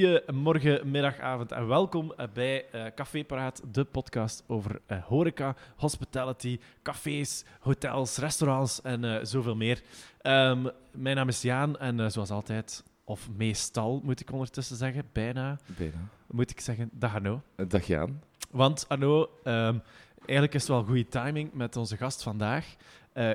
[0.00, 5.56] Goedemorgen, middag, avond en welkom eh, bij uh, Café Paraat, de podcast over uh, horeca,
[5.76, 9.82] hospitality, cafés, hotels, restaurants en uh, zoveel meer.
[10.22, 15.58] Um, mijn naam is Jaan en zoals altijd, of meestal moet ik ondertussen zeggen, bijna,
[15.76, 16.08] bijna.
[16.30, 17.42] moet ik zeggen, dag Arno.
[17.68, 18.22] Dag Jaan.
[18.50, 19.82] Want Arno, um,
[20.14, 22.74] eigenlijk is het wel goede timing met onze gast vandaag.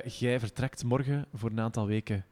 [0.04, 2.24] jij vertrekt morgen voor een aantal weken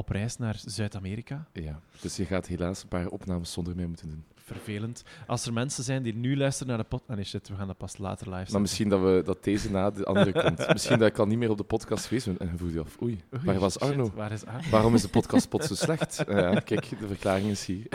[0.00, 1.46] op reis naar Zuid-Amerika.
[1.52, 4.24] Ja, dus je gaat helaas een paar opnames zonder mij moeten doen.
[4.34, 5.02] Vervelend.
[5.26, 7.10] Als er mensen zijn die nu luisteren naar de podcast...
[7.10, 8.52] Ah nee, shit, we gaan dat pas later live zetten.
[8.52, 10.68] Maar misschien dat, we, dat deze na de andere komt.
[10.72, 12.38] misschien dat ik al niet meer op de podcast geweest ben.
[12.38, 14.04] En dan voel je af, oei, oei waar was Arno?
[14.04, 14.70] Shit, waar is Arno?
[14.70, 16.24] Waarom is de podcast pot zo slecht?
[16.28, 17.86] Uh, ja, kijk, de verklaring is hier.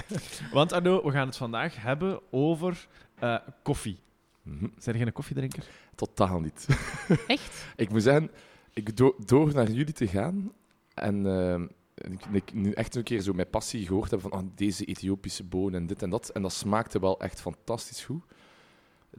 [0.51, 2.87] Want Arno, we gaan het vandaag hebben over
[3.23, 3.99] uh, koffie.
[4.41, 4.73] Mm -hmm.
[4.77, 5.63] Zijn jij een koffiedrinker?
[5.95, 6.67] Totaal niet.
[7.27, 7.65] Echt?
[7.75, 8.31] ik moet zeggen,
[8.73, 10.51] ik do door naar jullie te gaan
[10.93, 11.25] en...
[11.25, 11.61] Uh,
[11.95, 15.43] ik, ik, nu echt een keer zo met passie gehoord heb van oh, deze Ethiopische
[15.43, 16.29] bonen en dit en dat.
[16.29, 18.23] En dat smaakte wel echt fantastisch goed.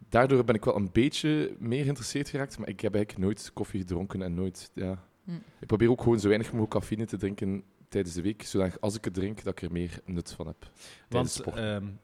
[0.09, 3.81] Daardoor ben ik wel een beetje meer geïnteresseerd geraakt, maar ik heb eigenlijk nooit koffie
[3.81, 4.71] gedronken en nooit...
[4.75, 5.05] Ja.
[5.25, 5.33] Hm.
[5.61, 8.97] Ik probeer ook gewoon zo weinig mogelijk cafeïne te drinken tijdens de week, zodat als
[8.97, 10.71] ik het drink, dat ik er meer nut van heb.
[11.09, 11.99] Want, um,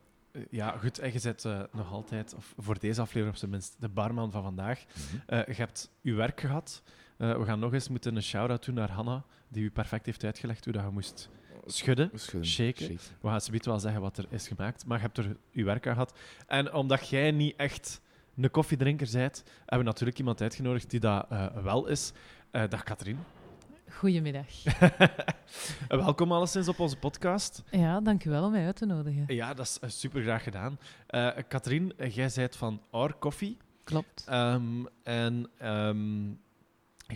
[0.50, 3.76] ja, goed, en je zet uh, nog altijd, of voor deze aflevering op zijn minst,
[3.78, 4.84] de barman van vandaag.
[4.84, 5.38] Mm -hmm.
[5.38, 6.82] uh, je hebt uw werk gehad.
[7.18, 10.24] Uh, we gaan nog eens moeten een shout-out doen naar Hanna, die u perfect heeft
[10.24, 11.28] uitgelegd hoe dat je moest
[11.66, 12.86] schudden, schudden shaken.
[12.86, 12.98] shaken.
[13.20, 15.86] We gaan zometeen wel zeggen wat er is gemaakt, maar je hebt er uw werk
[15.86, 16.18] aan gehad.
[16.46, 18.00] En omdat jij niet echt
[18.36, 22.12] een koffiedrinker bent, hebben we natuurlijk iemand uitgenodigd die dat uh, wel is.
[22.52, 23.18] Uh, dag Katrien.
[23.88, 24.46] Goedemiddag.
[25.88, 27.62] Welkom alleszins op onze podcast.
[27.70, 29.24] Ja, dankjewel om mij uit te nodigen.
[29.26, 30.78] Ja, dat is super graag gedaan.
[31.48, 33.56] Katrien, jij bent van Our Coffee.
[33.84, 34.26] Klopt.
[34.30, 35.50] Um, en...
[35.62, 36.40] Um,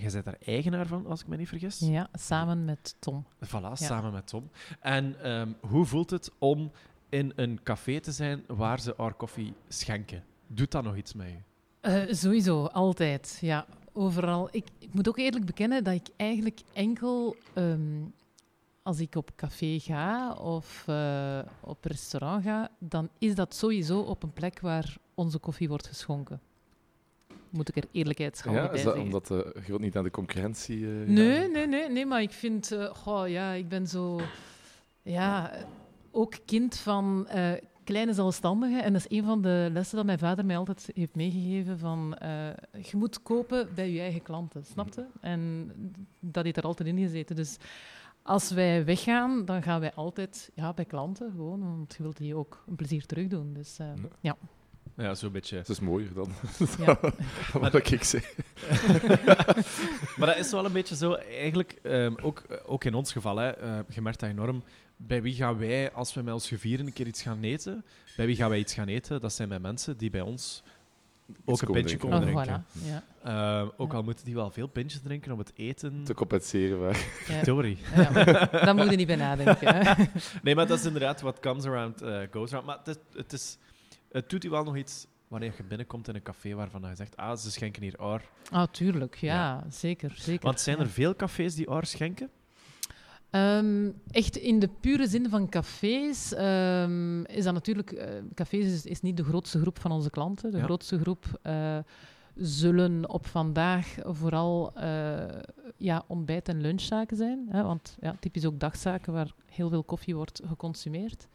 [0.00, 1.78] jij bent daar eigenaar van, als ik me niet vergis.
[1.78, 3.24] Ja, samen met Tom.
[3.44, 3.74] Voilà, ja.
[3.74, 4.50] samen met Tom.
[4.80, 6.70] En um, hoe voelt het om
[7.08, 10.24] in een café te zijn waar ze our koffie schenken?
[10.46, 12.08] Doet dat nog iets met je?
[12.08, 13.38] Uh, sowieso, altijd.
[13.40, 14.48] Ja, overal.
[14.50, 18.14] Ik, ik, moet ook eerlijk bekennen dat ik eigenlijk enkel um,
[18.82, 24.22] als ik op café ga of uh, op restaurant ga, dan is dat sowieso op
[24.22, 26.40] een plek waar onze koffie wordt geschonken
[27.50, 29.02] moet ik er eerlijkheidshalve ja, bij zeggen.
[29.02, 30.78] omdat uh, je wilt niet naar de concurrentie...
[30.78, 31.46] Uh, nee, ja.
[31.46, 32.72] nee, nee, nee, maar ik vind...
[32.72, 34.20] Uh, goh, ja, ik ben zo...
[35.02, 35.52] Ja,
[36.10, 37.28] ook kind van
[37.84, 38.84] kleine zelfstandigen.
[38.84, 42.16] En dat is een van de lessen dat mijn vader mij altijd heeft meegegeven van...
[42.72, 45.00] je moet kopen bij je eigen klanten, snapte?
[45.00, 45.08] Mm.
[45.20, 45.72] En
[46.20, 47.36] dat heeft er altijd in gezeten.
[47.36, 47.56] Dus
[48.22, 51.60] als wij weggaan, dan gaan wij altijd ja, bij klanten gewoon.
[51.60, 53.52] Want je wilt die ook een plezier terug doen.
[53.52, 53.94] Dus ja.
[54.20, 54.36] ja.
[54.96, 55.56] Ja, zo'n beetje.
[55.56, 56.32] Het is mooier dan
[56.78, 56.98] ja.
[57.60, 58.34] wat ik zeg.
[60.16, 63.62] maar dat is wel een beetje zo, eigenlijk, um, ook, ook in ons geval, hè,
[63.62, 64.62] uh, je merkt dat enorm.
[64.96, 67.84] Bij wie gaan wij, als we met ons gevieren een keer iets gaan eten,
[68.16, 69.20] bij wie gaan wij iets gaan eten?
[69.20, 70.62] Dat zijn bij mensen die bij ons
[71.44, 72.54] ook een pintje komen drinken.
[72.54, 73.02] Oh, voilà.
[73.24, 73.62] ja.
[73.62, 76.04] uh, ook al moeten die wel veel pintjes drinken om het eten...
[76.04, 76.80] Te compenseren.
[76.80, 77.06] Maar.
[77.28, 77.44] Ja.
[77.44, 77.78] Sorry.
[77.94, 78.10] Ja,
[78.46, 79.96] daar moet je niet bij nadenken.
[80.42, 82.66] nee, maar dat is inderdaad wat comes around uh, goes around.
[82.66, 83.58] Maar het, het is
[84.10, 87.16] het doet u wel nog iets wanneer je binnenkomt in een café waarvan je zegt,
[87.16, 88.22] ah, ze schenken hier oor.
[88.50, 89.70] Ah, tuurlijk, ja, ja.
[89.70, 90.44] Zeker, zeker.
[90.44, 90.90] Want zijn er ja.
[90.90, 92.30] veel cafés die oor schenken?
[93.30, 97.92] Um, echt in de pure zin van cafés um, is dat natuurlijk...
[97.92, 100.50] Uh, cafés is, is, niet de grootste groep van onze klanten.
[100.50, 100.64] De ja.
[100.64, 101.78] grootste groep uh,
[102.34, 105.24] zullen op vandaag vooral uh,
[105.76, 107.46] ja, ontbijt- en lunchzaken zijn.
[107.50, 111.28] Hè, want ja, typisch ook dagzaken waar heel veel koffie wordt geconsumeerd.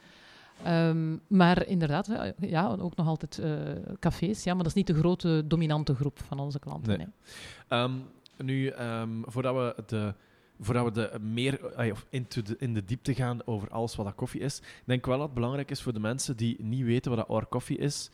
[0.68, 3.60] Um, maar inderdaad, ja, ook nog altijd uh,
[4.00, 4.44] cafés.
[4.44, 6.98] Ja, maar dat is niet de grote dominante groep van onze klanten.
[6.98, 7.08] Nee.
[7.70, 7.80] Nee.
[7.80, 8.04] Um,
[8.38, 10.14] nu, um, voordat we de
[10.60, 11.60] voordat we de meer
[11.92, 15.06] of into de, in de diepte gaan over alles wat dat koffie is, denk ik
[15.06, 17.78] wel dat het belangrijk is voor de mensen die niet weten wat dat our koffie
[17.78, 18.12] is,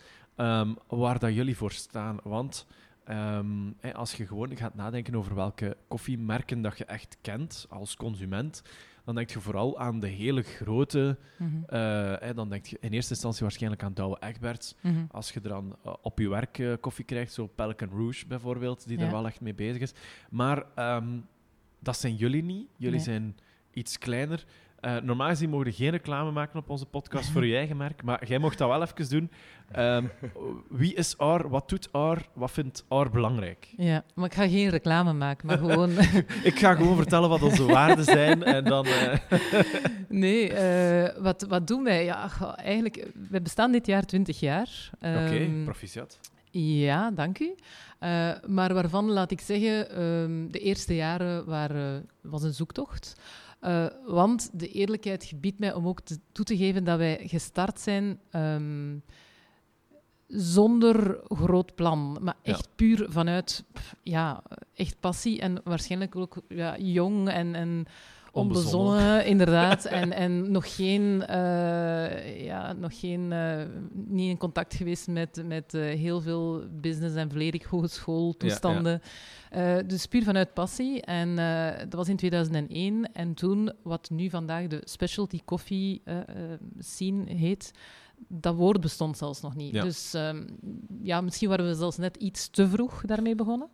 [0.88, 2.18] waar dat jullie voor staan.
[2.24, 2.68] Want
[3.94, 8.62] als je gewoon gaat nadenken over welke koffiemerken dat je echt kent als consument,
[9.08, 11.18] dan denk je vooral aan de hele grote.
[11.38, 11.78] Mm -hmm.
[11.78, 14.76] uh, dan denk je in eerste instantie waarschijnlijk aan Douwe Egberts.
[14.82, 15.08] Mm -hmm.
[15.12, 18.98] Als je dan uh, op je werk uh, koffie krijgt, zo Pelican Rouge bijvoorbeeld, die
[18.98, 19.06] ja.
[19.06, 19.94] er wel echt mee bezig is.
[20.30, 20.66] Maar
[20.96, 21.26] um,
[21.80, 22.68] dat zijn jullie niet.
[22.76, 23.04] Jullie nee.
[23.04, 23.38] zijn
[23.74, 24.46] iets kleiner.
[24.82, 28.04] Uh, normaal gezien mogen we geen reclame maken op onze podcast voor je eigen merk,
[28.04, 29.32] maar jij mocht dat wel even doen.
[29.78, 30.12] Um,
[30.70, 31.50] wie is AR?
[31.50, 32.30] Wat doet AR?
[32.34, 33.74] Wat vindt AR belangrijk?
[33.78, 35.90] Ja, maar ik ga geen reclame maken, maar gewoon...
[36.52, 38.86] ik ga gewoon vertellen wat onze waarden zijn en dan...
[38.86, 39.14] Uh...
[40.24, 42.04] nee, uh, wat, wat doen wij?
[42.04, 44.90] Ja, eigenlijk, we bestaan dit jaar 20 jaar.
[45.02, 46.20] Um, Oké, okay, proficiat.
[46.52, 47.56] Ja, dank u.
[48.00, 53.16] Uh, maar waarvan, laat ik zeggen, um, de eerste jaren waren, was een zoektocht.
[53.62, 57.80] Uh, want de eerlijkheid gebiedt mij om ook te, toe te geven dat wij gestart
[57.80, 59.04] zijn um,
[60.28, 63.64] zonder groot plan, maar echt puur vanuit
[64.04, 64.44] ja,
[64.74, 67.86] echt passie en waarschijnlijk ook ja, jong en, en
[68.32, 69.86] onbezonnen, inderdaad.
[70.02, 73.64] en, en nog geen, uh, ja, nog geen uh,
[73.94, 78.92] niet in contact geweest met, met heel veel business en volledig hogeschooltoestanden.
[78.92, 79.10] Ja,
[79.52, 79.82] ja.
[79.82, 81.02] dus puur vanuit passie.
[81.02, 81.36] En
[81.90, 83.14] dat was in 2001.
[83.14, 86.02] En toen, wat nu vandaag de specialty coffee
[86.80, 87.72] scene heet,
[88.28, 89.74] dat woord bestond zelfs nog niet.
[89.74, 90.58] Dus um,
[91.02, 93.70] ja, misschien waren we zelfs net iets te vroeg daarmee begonnen.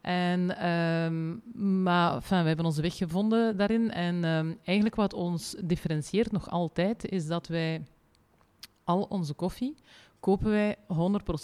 [0.00, 1.42] En, um,
[1.82, 3.90] maar enfin, we hebben onze weg gevonden daarin.
[3.90, 7.82] En um, eigenlijk wat ons differentieert nog altijd, is dat wij
[8.84, 9.76] al onze koffie
[10.20, 10.76] kopen wij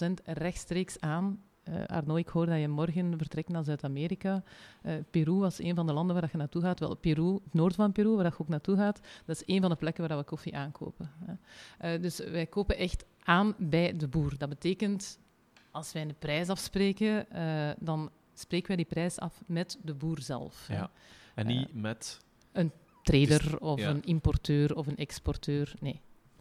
[0.00, 1.42] 100% rechtstreeks aan.
[1.68, 4.42] Uh, Arno, ik hoor dat je morgen vertrekt naar Zuid-Amerika.
[4.82, 6.80] Uh, Peru was een van de landen waar je naartoe gaat.
[6.80, 9.70] Wel, Peru, het noord van Peru, waar je ook naartoe gaat, dat is een van
[9.70, 11.10] de plekken waar we koffie aankopen.
[11.84, 14.38] Uh, dus wij kopen echt aan bij de boer.
[14.38, 15.18] Dat betekent,
[15.70, 17.26] als wij een prijs afspreken,
[17.78, 20.68] dan spreken wij die prijs af met de boer zelf.
[20.68, 20.90] Ja.
[21.34, 22.20] En niet met...
[22.52, 22.72] Een
[23.02, 26.00] trader of een importeur of een exporteur, nee.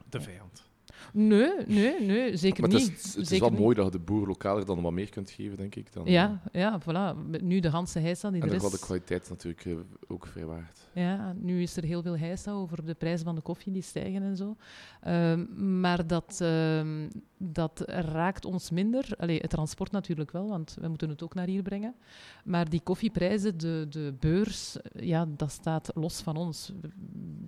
[0.09, 0.69] De vijand.
[1.13, 2.89] Nee, nee, nee, zeker maar niet.
[2.89, 5.29] Het is, het is wel mooi dat je de boer lokaler dan wat meer kunt
[5.29, 5.93] geven, denk ik.
[5.93, 7.29] Dan, ja, ja, voilà.
[7.41, 8.63] Nu de Hanse heisa die en er is.
[8.63, 9.77] En de kwaliteit natuurlijk uh,
[10.07, 10.79] ook vrij waard.
[10.93, 14.21] Ja, nu is er heel veel heisa over de prijzen van de koffie die stijgen
[14.21, 14.55] en zo.
[15.07, 17.07] Uh, maar dat, uh,
[17.37, 19.05] dat raakt ons minder.
[19.17, 21.95] Allee, het transport natuurlijk wel, want we moeten het ook naar hier brengen.
[22.43, 26.73] Maar die koffieprijzen, de, de beurs, ja, dat staat los van ons.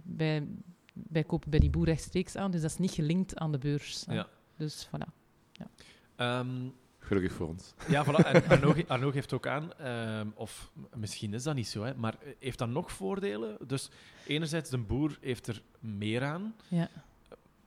[0.04, 0.48] Wij
[0.94, 4.06] wij kopen bij die boer rechtstreeks aan, dus dat is niet gelinkt aan de beurs.
[4.10, 4.28] Ja.
[4.58, 5.14] Dus voilà.
[5.52, 6.40] Ja.
[6.40, 6.74] Um,
[7.04, 7.74] Gelukkig voor ons.
[7.88, 8.26] Ja, voilà.
[8.26, 12.16] En Arno, Arno geeft ook aan, um, of misschien is dat niet zo, hè, maar
[12.40, 13.58] heeft dat nog voordelen?
[13.68, 13.90] Dus
[14.28, 16.56] enerzijds, de boer heeft er meer aan.
[16.68, 16.90] Ja.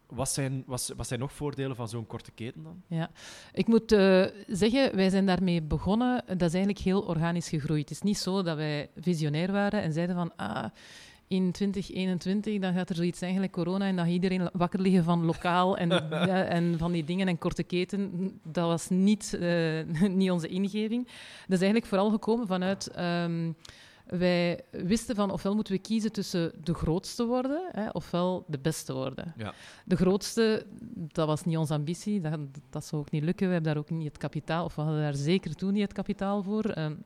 [0.06, 2.82] Wat zijn, wat, wat zijn nog voordelen van zo'n korte keten dan?
[2.86, 3.10] Ja,
[3.52, 6.24] ik moet uh, zeggen, wij zijn daarmee begonnen.
[6.26, 7.88] Dat is eigenlijk heel organisch gegroeid.
[7.88, 10.36] Het is niet zo dat wij visionair waren en zeiden van...
[10.36, 10.70] Ah,
[11.28, 15.24] in 2021, dan gaat er zoiets zijn, eigenlijk corona, en dat iedereen wakker liggen van
[15.24, 15.88] lokaal en,
[16.30, 18.30] ja, en van die dingen en korte keten.
[18.42, 21.04] Dat was niet, uh, niet onze ingeving.
[21.04, 22.98] Dat is eigenlijk vooral gekomen vanuit...
[22.98, 23.56] Um,
[24.06, 28.92] wij wisten van ofwel moeten we kiezen tussen de grootste worden, hè, ofwel de beste
[28.92, 29.34] worden.
[29.36, 29.54] Ja.
[29.84, 32.38] De grootste, dat was niet onze ambitie, dat,
[32.70, 33.46] dat zou ook niet lukken.
[33.46, 35.92] We hebben daar ook niet het kapitaal, of we hadden daar zeker toen niet het
[35.92, 36.78] kapitaal voor.
[36.78, 37.04] Um,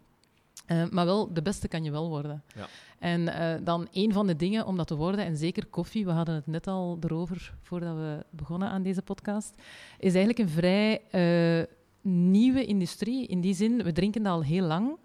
[0.71, 2.43] uh, maar wel, de beste kan je wel worden.
[2.55, 2.69] Ja.
[2.99, 6.11] En uh, dan een van de dingen om dat te worden, en zeker koffie, we
[6.11, 9.55] hadden het net al erover voordat we begonnen aan deze podcast,
[9.99, 11.67] is eigenlijk een vrij uh,
[12.13, 13.27] nieuwe industrie.
[13.27, 14.97] In die zin, we drinken dat al heel lang,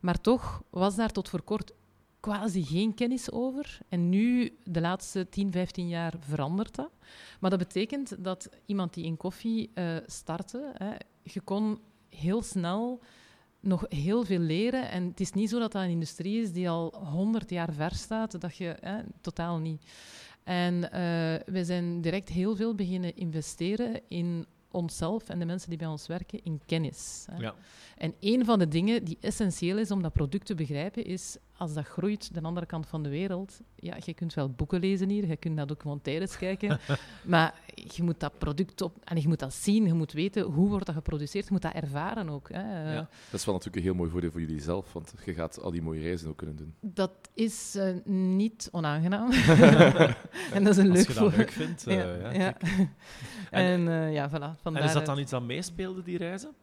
[0.00, 1.72] maar toch was daar tot voor kort
[2.20, 3.78] quasi geen kennis over.
[3.88, 6.90] En nu, de laatste 10, 15 jaar, verandert dat.
[7.40, 9.70] Maar dat betekent dat iemand die in koffie
[10.06, 10.90] startte, hè,
[11.22, 11.78] je kon
[12.08, 13.00] heel snel
[13.60, 14.90] nog heel veel leren.
[14.90, 17.94] En het is niet zo dat dat een industrie is die al honderd jaar ver
[17.94, 18.76] staat, dat je
[19.20, 19.82] totaal niet.
[20.44, 20.90] En uh,
[21.54, 26.06] wij zijn direct heel veel beginnen investeren in onszelf en de mensen die bij ons
[26.06, 27.24] werken in kennis.
[27.30, 27.36] Hè.
[27.36, 27.54] Ja.
[27.96, 31.74] En een van de dingen die essentieel is om dat product te begrijpen, is als
[31.74, 33.60] dat groeit de andere kant van de wereld.
[33.74, 36.78] Ja, je kunt wel boeken lezen hier, je kunt naar documentaires kijken,
[37.24, 40.68] maar je moet dat product op en je moet dat zien, je moet weten hoe
[40.68, 42.48] wordt dat geproduceerd, je moet dat ervaren ook.
[42.52, 42.92] Hè.
[42.94, 43.08] Ja.
[43.30, 45.70] Dat is wel natuurlijk een heel mooi voordeel voor jullie zelf, want je gaat al
[45.70, 46.74] die mooie reizen ook kunnen doen.
[46.80, 49.30] Dat is uh, niet onaangenaam.
[50.54, 51.88] en dat is een Als leuk je dat leuk vindt.
[51.88, 52.56] Uh, ja, ja, ja.
[53.50, 54.62] en uh, ja, voilà.
[54.62, 56.54] En is dat dan iets dat meespeelde, die reizen?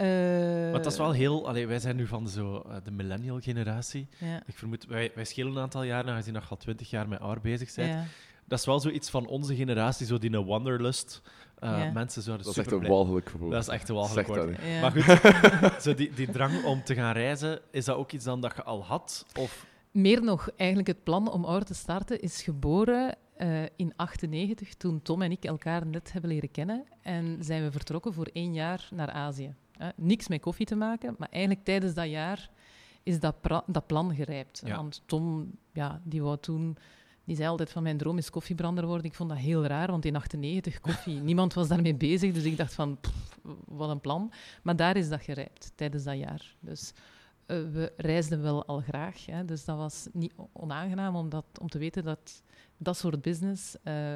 [0.00, 1.48] Uh, Want dat is wel heel...
[1.48, 4.08] Allee, wij zijn nu van de, zo, uh, de millennial generatie.
[4.18, 4.42] Ja.
[4.46, 7.40] Ik vermoed, wij, wij schelen een aantal jaren, aangezien je al twintig jaar met AR
[7.40, 7.88] bezig bent.
[7.92, 8.04] Ja.
[8.44, 11.22] Dat is wel zoiets van onze generatie, zo die een wanderlust.
[11.64, 11.90] Uh, Ja.
[11.92, 13.54] Mensen zouden Dat is echt super een blij- walgelijk vermogen.
[13.54, 14.58] Dat is echt een walgelijk woord.
[14.80, 18.40] Maar goed, zo die, die drang om te gaan reizen, is dat ook iets dan
[18.40, 19.26] dat je al had?
[19.38, 19.66] Of...
[19.90, 25.02] Meer nog, eigenlijk het plan om Aur te starten is geboren eh, in 98, toen
[25.02, 26.84] Tom en ik elkaar net hebben leren kennen.
[27.02, 29.54] En zijn we vertrokken voor één jaar naar Azië.
[29.78, 32.50] Eh, niks met koffie te maken, maar eigenlijk tijdens dat jaar
[33.02, 34.62] is dat, dat plan gerijpt.
[34.64, 34.76] Ja.
[34.76, 36.76] Want Tom, ja, die wou toen...
[37.24, 39.04] Die zei altijd van mijn droom is koffiebrander worden.
[39.04, 42.32] Ik vond dat heel raar, want in 98 koffie, niemand was daarmee bezig.
[42.32, 44.32] Dus ik dacht van, pff, wat een plan.
[44.62, 46.54] Maar daar is dat gerijpt, tijdens dat jaar.
[46.60, 46.92] Dus
[47.46, 49.26] eh, we reisden wel al graag.
[49.26, 52.42] Hè, dus dat was niet onaangenaam om, dat, om te weten dat
[52.76, 54.14] dat soort business eh,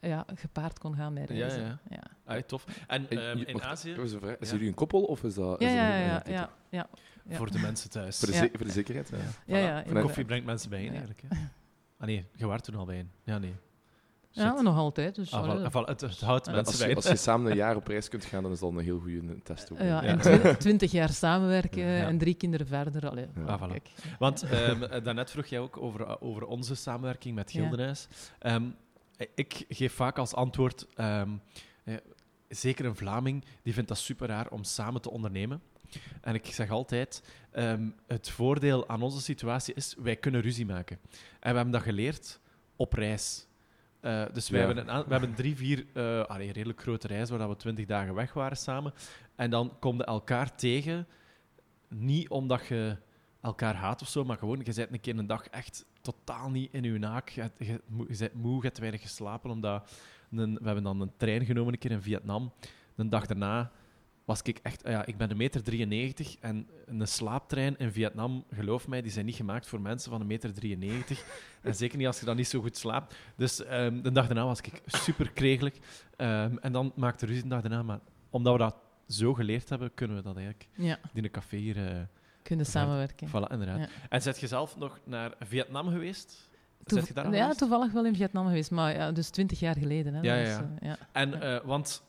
[0.00, 1.62] ja, gepaard kon gaan met Ja, reizen.
[1.64, 1.78] ja.
[1.90, 2.02] ja.
[2.34, 2.64] Ah, tof.
[2.86, 4.36] En ehm, in wacht, Azië, Ja.
[4.40, 5.60] jullie een koppel of is dat...
[5.60, 6.88] Ja, is ja, een- ja, ja, ja,
[7.28, 7.36] ja.
[7.38, 8.18] voor de mensen thuis.
[8.18, 8.40] Voor de, Ja.
[8.40, 9.08] ze- voor de zekerheid?
[9.46, 9.58] Ja.
[9.58, 10.00] Ja, ja, Voilà.
[10.00, 10.90] Koffie brengt mensen bijeen, Ja.
[10.90, 11.20] eigenlijk.
[11.28, 11.36] Hè.
[11.98, 13.10] Ah nee, je waart toen al wijn.
[13.24, 13.54] Ja, nee.
[14.32, 14.42] Shit.
[14.42, 15.14] Ja, nog altijd.
[15.14, 16.52] Dus, Ah, voilà, voilà, het, het houdt Ja.
[16.52, 16.96] mensen Als je, wijn.
[16.96, 19.42] als je samen een jaar op reis kunt gaan, dan is dat een heel goede
[19.42, 19.72] test.
[19.72, 20.02] Ook, ja, Ja.
[20.02, 22.06] en twi- twintig jaar samenwerken Ja.
[22.06, 23.08] en drie kinderen verder.
[23.10, 23.42] Allee, Ja.
[23.44, 23.82] Ah, voilà.
[24.18, 27.60] Want ehm, eh, daarnet vroeg jij ook over, eh, over onze samenwerking met Ja.
[27.60, 28.08] Gildenhuis.
[28.38, 28.64] Ehm,
[29.34, 31.30] ik geef vaak als antwoord, ehm,
[31.84, 31.94] eh,
[32.48, 35.62] zeker een Vlaming, die vindt dat super raar om samen te ondernemen.
[36.20, 40.98] En ik zeg altijd, ehm, het voordeel aan onze situatie is, wij kunnen ruzie maken.
[41.40, 42.40] En we hebben dat geleerd
[42.76, 43.46] op reis.
[44.00, 44.66] Eh, dus wij Ja.
[44.66, 48.14] hebben, een, we hebben drie, vier eh allee, redelijk grote reizen waar we twintig dagen
[48.14, 48.92] weg waren samen.
[49.36, 51.06] En dan kom je elkaar tegen,
[51.88, 52.96] niet omdat je
[53.40, 56.72] elkaar haat of zo, maar gewoon, je bent een keer een dag echt totaal niet
[56.72, 57.28] in je naak.
[57.28, 59.90] Je, je, je bent moe, je hebt weinig geslapen, omdat
[60.30, 62.52] een, we hebben dan een trein genomen een keer in Vietnam.
[62.94, 63.70] De dag daarna
[64.24, 64.82] was ik echt...
[64.84, 69.26] Ja, ik ben een meter 93 en een slaaptrein in Vietnam, geloof mij, die zijn
[69.26, 71.24] niet gemaakt voor mensen van een meter 93.
[71.62, 73.16] en zeker niet als je dan niet zo goed slaapt.
[73.36, 75.78] Dus ehm, de dag daarna was ik super kregelijk.
[76.16, 77.82] Ehm, en dan maakte ruzie de dag daarna.
[77.82, 78.76] Maar omdat we dat
[79.08, 81.86] zo geleerd hebben, kunnen we dat eigenlijk Ja, in een café hier...
[81.86, 82.00] eh,
[82.42, 82.70] kunnen Ja.
[82.70, 83.28] samenwerken.
[83.28, 83.78] Voilà, inderdaad.
[83.78, 83.88] Ja.
[84.08, 86.48] En zet je zelf nog naar Vietnam geweest?
[86.84, 87.58] Toev- je daar ja, geweest?
[87.58, 90.14] toevallig wel in Vietnam geweest, maar ja, dus twintig jaar geleden.
[90.14, 90.70] Hè, Ja, dus, ja, ja.
[90.80, 90.96] eh, ja.
[91.12, 92.02] En, eh, want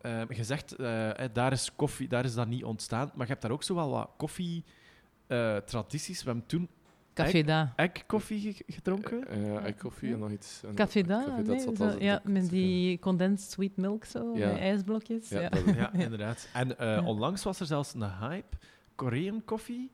[0.00, 3.42] eh, je zegt, eh, daar is koffie, daar is dat niet ontstaan, maar je hebt
[3.42, 6.22] daar ook zo wel wat koffie-tradities.
[6.22, 6.68] we hebben toen
[7.14, 7.72] Café Da.
[7.76, 9.28] eggkoffie ge- gedronken.
[9.28, 10.62] Eh eh, koffie en nog iets.
[10.64, 14.36] en- Café Da, Café nee, zat zo, als- ja, met die condensed sweet milk zo,
[14.36, 14.46] Ja.
[14.48, 15.28] met ijsblokjes.
[15.28, 16.48] Ja, Ja, ja, inderdaad.
[16.52, 17.02] En eh, Ja.
[17.04, 18.56] onlangs was er zelfs een hype,
[18.94, 19.90] Korean koffie,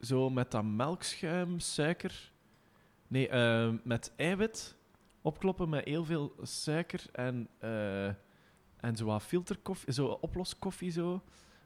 [0.00, 2.32] zo met dat melkschuim, suiker,
[3.08, 4.76] nee, eh, met eiwit,
[5.22, 8.06] opkloppen met heel veel suiker en, eh
[8.80, 11.22] en zo wat filterkoffie, zo oploskoffie zo.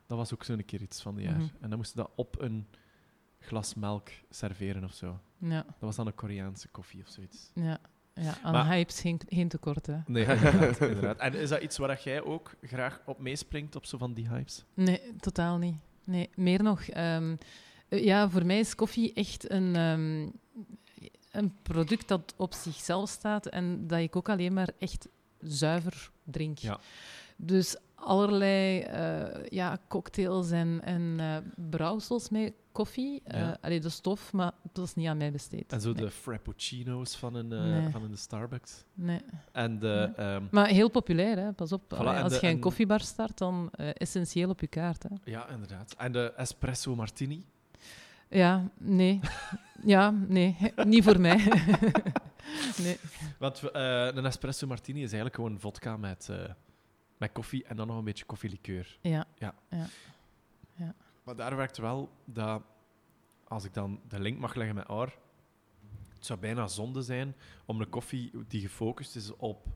[0.07, 1.37] Dat was ook zo'n keer iets van die jaar.
[1.39, 1.49] Mhm.
[1.61, 2.67] En dan moesten dat op een
[3.39, 5.21] glas melk serveren of zo.
[5.39, 7.51] ja, Dat was dan een Koreaanse koffie of zoiets.
[7.55, 7.79] ja.
[8.15, 8.35] ja.
[8.43, 9.87] Aan Maar- hypes geen, geen tekort.
[9.87, 9.99] Hè.
[10.07, 11.19] Nee, inderdaad, inderdaad.
[11.19, 14.65] En is dat iets waar jij ook graag op meespringt, op zo van die hypes?
[14.75, 15.77] Nee, totaal niet.
[16.05, 16.83] Nee, meer nog.
[16.83, 17.37] ehm,
[17.89, 20.29] eh, ja, voor mij is koffie echt een, ehm,
[21.31, 25.09] een product dat op zichzelf staat en dat ik ook alleen maar echt
[25.41, 26.59] zuiver drink.
[26.59, 26.81] Ja.
[27.37, 31.37] Dus allerlei eh, ja, cocktails en, en eh,
[31.71, 33.21] brouwsels met koffie.
[33.25, 33.57] eh Ja.
[33.61, 35.73] allee, de stof, maar dat is niet aan mij besteed.
[35.73, 36.05] En zo nee.
[36.05, 37.89] de frappuccino's van een, Nee.
[37.91, 38.85] van de Starbucks.
[38.95, 39.21] Nee.
[39.53, 40.13] En de...
[40.17, 41.53] ehm, Maar heel populair, hè?
[41.53, 41.83] pas op.
[41.83, 45.03] Voilà, Allee, en als de- je een en- koffiebar start, dan essentieel op je kaart.
[45.03, 45.09] Hè?
[45.25, 45.95] ja, inderdaad.
[45.99, 47.45] En de espresso martini.
[48.29, 49.21] Ja, nee.
[49.85, 50.57] Ja, nee.
[50.85, 51.37] Niet voor mij.
[52.83, 52.99] nee.
[53.39, 56.29] Want een espresso martini is eigenlijk gewoon vodka met,
[57.23, 58.99] met koffie en dan nog een beetje koffielikeur.
[59.01, 60.95] Ja.
[61.25, 62.63] Maar daar werkt wel dat,
[63.45, 65.19] als ik dan de link mag leggen met Aar,
[66.15, 69.67] het zou bijna zonde zijn om een koffie die gefocust is op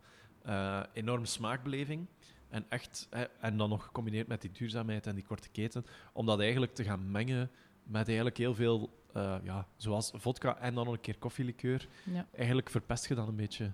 [0.42, 2.06] eh enorme smaakbeleving
[2.48, 6.26] en, echt, hè, en dan nog gecombineerd met die duurzaamheid en die korte keten, om
[6.26, 7.50] dat eigenlijk te gaan mengen
[7.82, 11.88] met eigenlijk heel veel, eh, ja, zoals vodka en dan nog een keer koffielikeur.
[12.04, 12.26] Ja.
[12.32, 13.72] Eigenlijk verpest je dan een beetje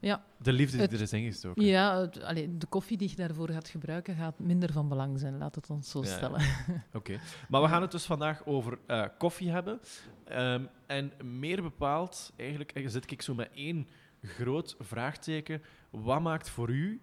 [0.00, 0.24] Ja.
[0.38, 1.64] de liefde die er is ingestoken.
[1.64, 5.38] Ja, het- allee, de koffie die je daarvoor gaat gebruiken gaat minder van belang zijn,
[5.38, 6.16] laat het ons zo Ja, ja.
[6.16, 6.40] stellen.
[6.92, 9.80] Oké, maar we gaan het dus vandaag over eh, koffie hebben.
[10.24, 13.88] Ehm, en meer bepaald, eigenlijk eh, zit ik zo met één
[14.22, 15.62] groot vraagteken.
[15.90, 17.00] Wat maakt voor u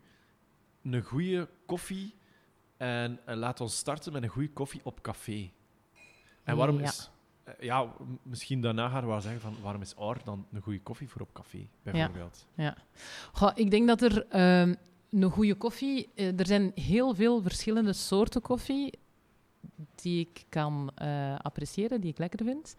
[0.84, 2.16] een goede koffie?
[2.78, 5.52] En eh, laat ons starten met een goede koffie op café.
[6.44, 6.84] En waarom Ja.
[6.84, 7.10] is...
[7.46, 10.82] eh, ja, misschien daarna gaan we wel zeggen van waarom is Aar dan een goede
[10.82, 12.48] koffie voor op café, bijvoorbeeld.
[13.32, 14.76] Goh, ik denk dat er ehm,
[15.10, 16.10] een goede koffie...
[16.16, 19.00] eh, er zijn heel veel verschillende soorten koffie
[19.96, 22.76] die ik kan eh, appreciëren, die ik lekker vind.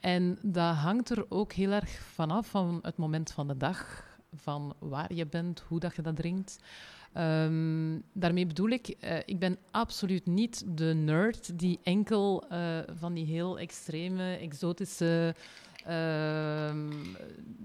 [0.00, 4.74] En dat hangt er ook heel erg vanaf van het moment van de dag, van
[4.78, 6.58] waar je bent, hoe dat je dat drinkt.
[7.12, 13.14] Ehm, daarmee bedoel ik, eh, ik ben absoluut niet de nerd die enkel eh, van
[13.14, 15.34] die heel extreme, exotische,
[15.84, 16.92] ehm,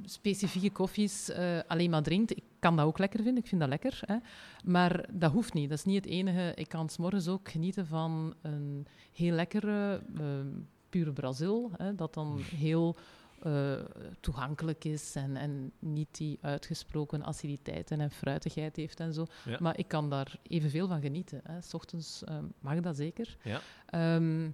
[0.05, 2.31] specifieke koffies eh, alleen maar drinkt.
[2.31, 3.99] Ik kan dat ook lekker vinden, ik vind dat lekker.
[4.05, 4.15] Hè.
[4.63, 6.51] Maar dat hoeft niet, dat is niet het enige.
[6.55, 10.47] Ik kan s'morgens ook genieten van een heel lekkere, ehm,
[10.89, 12.95] pure Brazil, hè, dat dan heel
[13.43, 13.73] eh,
[14.19, 19.25] toegankelijk is en, en niet die uitgesproken aciditeiten en fruitigheid heeft en zo.
[19.45, 19.57] Ja.
[19.59, 21.41] Maar ik kan daar evenveel van genieten.
[21.43, 21.61] Hè.
[21.61, 23.37] S ochtends ehm, mag dat zeker.
[23.43, 23.61] Ja.
[23.85, 24.49] Ehm,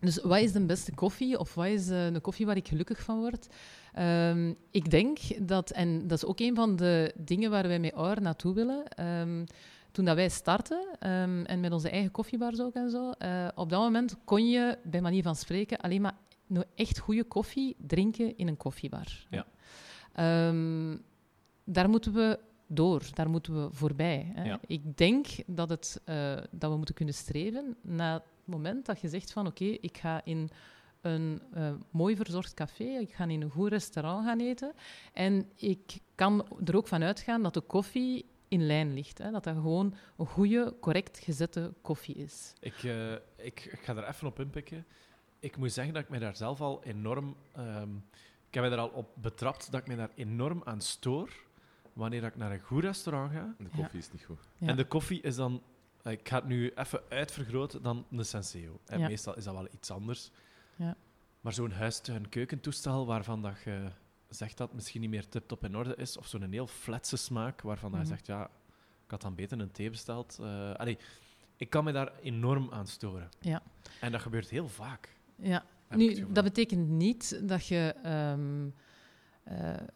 [0.00, 3.00] dus wat is de beste koffie of wat is eh, een koffie waar ik gelukkig
[3.00, 3.46] van word?
[3.92, 7.94] Ehm, ik denk dat, en dat is ook een van de dingen waar wij met
[7.94, 8.84] OUR naartoe willen.
[9.90, 13.70] toen dat wij startten ehm, en met onze eigen koffiebars ook en zo, eh, op
[13.70, 16.16] dat moment kon je bij manier van spreken alleen maar
[16.74, 19.26] echt goede koffie drinken in een koffiebar.
[19.30, 19.46] Ja.
[20.12, 20.96] Ehm,
[21.64, 24.32] daar moeten we door, daar moeten we voorbij.
[24.34, 24.44] Hè.
[24.44, 24.60] Ja.
[24.66, 29.08] Ik denk dat, het, eh, dat we moeten kunnen streven naar het moment dat je
[29.08, 30.50] zegt van oké, ik ga in
[31.00, 34.72] een eh, mooi verzorgd café, ik ga in een goed restaurant gaan eten
[35.12, 39.18] en ik kan er ook van uitgaan dat de koffie in lijn ligt.
[39.18, 39.30] Hè.
[39.30, 42.52] Dat dat gewoon een goede, correct gezette koffie is.
[42.60, 44.86] Ik, eh, ik, ik ga er even op inpikken.
[45.42, 47.36] Ik moet zeggen dat ik mij daar zelf al enorm...
[47.52, 47.96] ehm,
[48.48, 51.30] ik heb mij er al op betrapt dat ik mij daar enorm aan stoor
[51.92, 53.54] wanneer dat ik naar een goed restaurant ga.
[53.58, 53.76] De Ja.
[53.82, 54.40] koffie is niet goed.
[54.58, 54.66] Ja.
[54.68, 55.62] En de koffie is dan...
[56.02, 58.80] Ik ga het nu even uitvergroten dan de Senseo.
[58.86, 59.06] En Ja.
[59.08, 60.30] Meestal is dat wel iets anders.
[60.76, 60.96] Ja.
[61.40, 63.90] Maar zo'n huistuin-keukentoestel waarvan dat je
[64.28, 67.60] zegt dat het misschien niet meer tip-top in orde is, of zo'n heel fletse smaak
[67.60, 68.08] waarvan dat Mhm.
[68.08, 68.44] je zegt, ja,
[69.04, 70.38] ik had dan beter een thee besteld.
[70.40, 70.98] Eh, allee,
[71.56, 73.28] ik kan me daar enorm aan storen.
[73.40, 73.62] Ja.
[74.00, 75.08] En dat gebeurt heel vaak.
[75.42, 78.68] Ja, heb nu, dat betekent niet dat je ehm,
[79.44, 79.86] eh,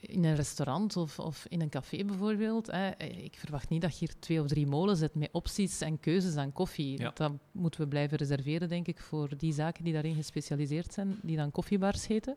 [0.00, 2.66] in een restaurant of, of in een café bijvoorbeeld.
[2.66, 5.80] Hè, eh, ik verwacht niet dat je hier twee of drie molen zet met opties
[5.80, 7.00] en keuzes aan koffie.
[7.00, 7.10] Ja.
[7.14, 11.36] Dat moeten we blijven reserveren, denk ik, voor die zaken die daarin gespecialiseerd zijn, die
[11.36, 12.36] dan koffiebars heten.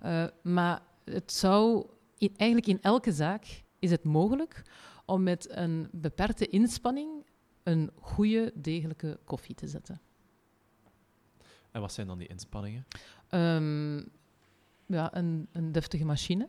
[0.00, 1.86] Eh, maar het zou
[2.18, 4.62] in, eigenlijk in elke zaak is het mogelijk
[5.06, 7.26] om met een beperkte inspanning
[7.62, 10.00] een goede, degelijke koffie te zetten.
[11.74, 12.86] En wat zijn dan die inspanningen?
[13.28, 13.96] Ehm,
[14.86, 16.48] ja, een, een deftige machine.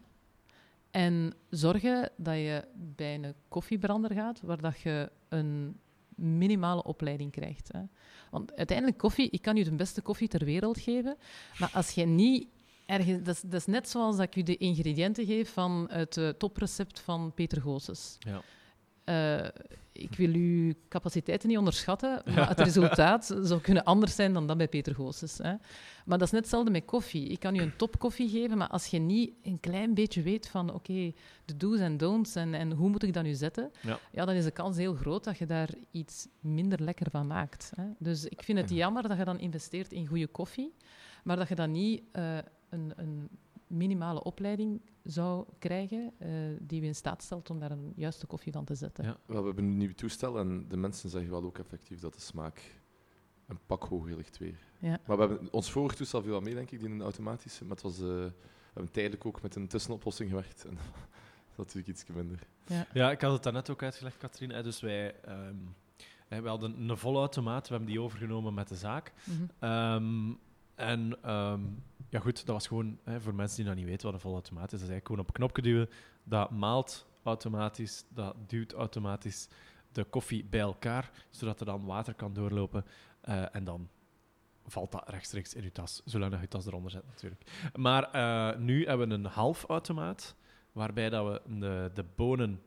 [0.92, 5.80] En zorgen dat je bij een koffiebrander gaat, waar dat je een
[6.16, 7.70] minimale opleiding krijgt.
[7.72, 7.82] Hè.
[8.32, 11.18] Want uiteindelijk koffie, ik kan je de beste koffie ter wereld geven,
[11.60, 12.48] maar als je niet
[12.86, 13.24] ergens...
[13.24, 16.30] Dat is, dat is net zoals dat ik je de ingrediënten geef van het eh,
[16.30, 18.18] toprecept van Peter Goossens.
[18.20, 18.42] Ja.
[19.06, 19.48] Eh,
[19.92, 24.58] ik wil uw capaciteiten niet onderschatten, maar het resultaat zou kunnen anders zijn dan dat
[24.58, 25.38] bij Peter Goossens.
[25.38, 25.54] Hè.
[26.06, 27.28] Maar dat is net hetzelfde met koffie.
[27.28, 30.74] Ik kan je een topkoffie geven, maar als je niet een klein beetje weet van
[30.74, 31.14] oké,
[31.46, 33.72] de do's en don'ts en, en hoe moet ik dat nu zetten,
[34.12, 34.26] Ja.
[34.26, 37.72] dan is de kans heel groot dat je daar iets minder lekker van maakt.
[37.76, 37.84] Hè.
[38.00, 40.74] Dus ik vind het jammer dat je dan investeert in goede koffie,
[41.24, 42.38] maar dat je dan niet eh,
[42.70, 43.30] een, een
[43.68, 48.52] minimale opleiding zou krijgen eh, die je in staat stelt om daar een juiste koffie
[48.52, 49.04] van te zetten.
[49.04, 49.18] Ja.
[49.26, 52.22] Wel, we hebben een nieuw toestel en de mensen zeggen wel ook effectief dat de
[52.22, 52.82] smaak
[53.48, 54.60] een pak hoger ligt weer.
[54.80, 55.00] Ja.
[55.06, 57.66] Maar we hebben, ons vorige toestel viel wel mee, denk ik, die een automatische.
[57.66, 58.32] Maar het was, eh, we
[58.74, 60.66] hebben tijdelijk ook met een tussenoplossing gewerkt.
[60.66, 60.78] En
[61.56, 62.40] dat is natuurlijk iets minder.
[62.94, 64.64] Ja, ik had het daarnet ook uitgelegd, Katrien.
[64.64, 65.56] Dus wij, ehm,
[66.28, 69.14] we hadden een volautomaat, we hebben die overgenomen met de zaak.
[69.24, 69.44] Mhm.
[69.60, 70.34] Ehm,
[70.76, 71.62] en ehm,
[72.10, 74.64] ja, goed, dat was gewoon, hè, voor mensen die nog niet weten wat een volautomaat
[74.66, 75.90] is, dat is eigenlijk gewoon op een knopje duwen.
[76.24, 79.48] Dat maalt automatisch, dat duwt automatisch
[79.92, 82.86] de koffie bij elkaar, zodat er dan water kan doorlopen.
[83.22, 83.90] Eh, en dan
[84.68, 87.72] valt dat rechtstreeks in je tas, zolang dat je tas eronder zet natuurlijk.
[87.76, 90.36] Maar eh, nu hebben we een halfautomaat,
[90.72, 92.62] waarbij dat we de, de bonen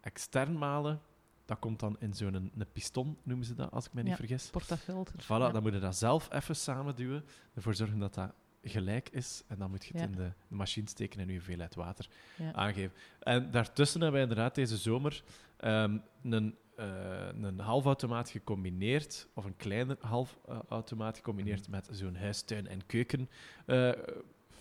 [0.00, 1.00] extern malen.
[1.44, 4.16] Dat komt dan in zo'n een, een piston, noemen ze dat, als ik me niet
[4.16, 4.50] vergis.
[4.50, 5.14] Portafilter.
[5.24, 5.50] Voilà, Ja.
[5.50, 7.24] dan moet je dat zelf even samen duwen.
[7.54, 9.42] Ervoor zorgen dat dat gelijk is.
[9.48, 10.06] En dan moet je het Ja.
[10.08, 12.52] in de, de machine steken en je hoeveelheid water Ja.
[12.52, 12.92] aangeven.
[13.20, 15.22] En daartussen hebben wij inderdaad deze zomer
[15.56, 22.86] ehm, een, eh een halfautomaat gecombineerd, of een kleiner halfautomaat gecombineerd met zo'n huistuin- en
[22.86, 23.28] keuken
[23.66, 23.90] eh,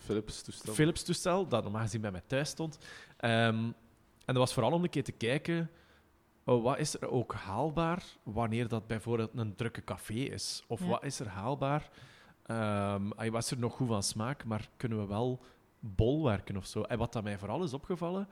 [0.06, 0.74] Philips toestel.
[0.74, 2.78] Philips toestel, dat normaal gezien bij mij thuis stond.
[3.18, 3.56] Ehm,
[4.26, 5.70] en dat was vooral om een keer te kijken,
[6.44, 10.64] oh, wat is er ook haalbaar wanneer dat bijvoorbeeld een drukke café is?
[10.68, 10.88] Of Ja.
[10.88, 11.90] wat is er haalbaar?
[12.52, 15.40] Ehm ah, was er nog goed van smaak, maar kunnen we wel
[15.80, 16.82] bolwerken of zo?
[16.82, 18.28] En wat dat mij vooral is opgevallen,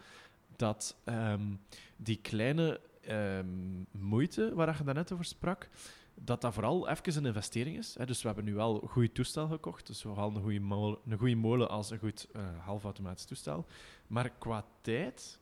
[0.56, 1.54] dat ehm,
[1.98, 3.48] die kleine ehm,
[3.92, 5.70] moeite waar je daarnet over sprak,
[6.16, 7.96] dat dat vooral even een investering is.
[7.98, 8.06] Hè.
[8.06, 9.88] Dus we hebben nu wel een goed toestel gekocht.
[9.88, 13.66] Dus zowel een goede molen, een goede molen als een goed eh, halfautomatisch toestel.
[14.08, 15.40] Maar qua tijd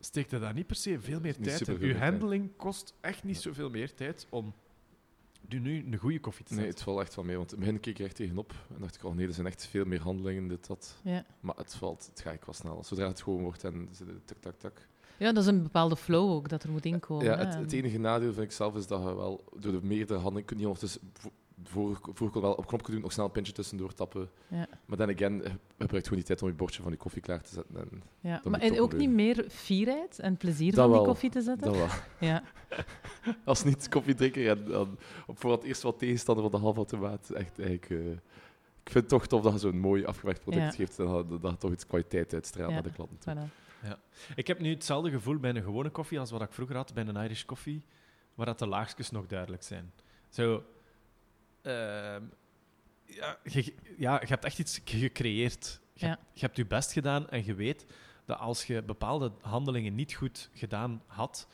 [0.00, 1.80] steekt er daar niet per se veel meer tijd in.
[1.80, 4.54] Uw handling kost echt niet zoveel meer tijd om
[5.48, 7.36] nu- nu een goede koffie te Nee, het valt echt wel mee.
[7.36, 8.54] Want in het begin keek ik er echt tegenop.
[8.74, 10.96] En dacht ik, oh nee, er zijn echt veel meer handelingen, dit, dat.
[11.02, 11.24] Ja.
[11.40, 12.84] Maar het valt, het gaat wel snel.
[12.84, 13.88] Zodra het gewoon wordt en
[14.24, 14.88] tak, tak, tak.
[15.16, 17.24] ja, dat is een bepaalde flow ook dat er moet inkomen.
[17.24, 20.18] Ja, het, het enige nadeel vind ik zelf is dat je wel door de meerdere
[20.18, 21.00] handelingen kun je ondertussen
[21.62, 24.30] voor, voor ik wel op knopje doen, nog snel een pintje tussendoor tappen.
[24.48, 24.66] Ja.
[24.86, 27.40] Maar dan again, je gebruikt gewoon die tijd om je bordje van je koffie klaar
[27.42, 27.76] te zetten.
[27.76, 28.40] En Ja.
[28.44, 31.66] Maar en ook niet meer fierheid en plezier Dat van die koffie te zetten?
[31.72, 31.88] dat wel.
[32.28, 32.42] Ja.
[33.44, 37.90] Als niet-koffiedrinker en dan op voor het eerst wat tegenstander van de halfautomaat, echt eigenlijk...
[37.90, 38.10] eh,
[38.82, 40.70] ik vind het toch tof dat je zo'n mooi afgewerkt product Ja.
[40.70, 42.74] geeft en dat, dat je toch iets kwaliteit uitstraalt Ja.
[42.74, 43.34] naar de klanten toe.
[43.34, 43.62] Voilà.
[44.34, 47.06] Ik heb nu hetzelfde gevoel bij een gewone koffie als wat ik vroeger had bij
[47.06, 47.84] een Irish koffie,
[48.34, 49.92] waar dat de laagjes nog duidelijk zijn.
[50.28, 50.62] Zo,
[53.06, 55.80] ja, je, ja, je hebt echt iets gecreëerd.
[55.92, 56.18] Je, Ja.
[56.32, 57.86] je hebt je best gedaan en je weet
[58.24, 61.48] dat als je bepaalde handelingen niet goed gedaan had,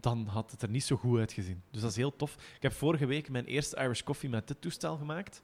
[0.00, 1.62] dan had het er niet zo goed uitgezien.
[1.70, 2.34] Dus dat is heel tof.
[2.56, 5.42] Ik heb vorige week mijn eerste Irish coffee met dit toestel gemaakt.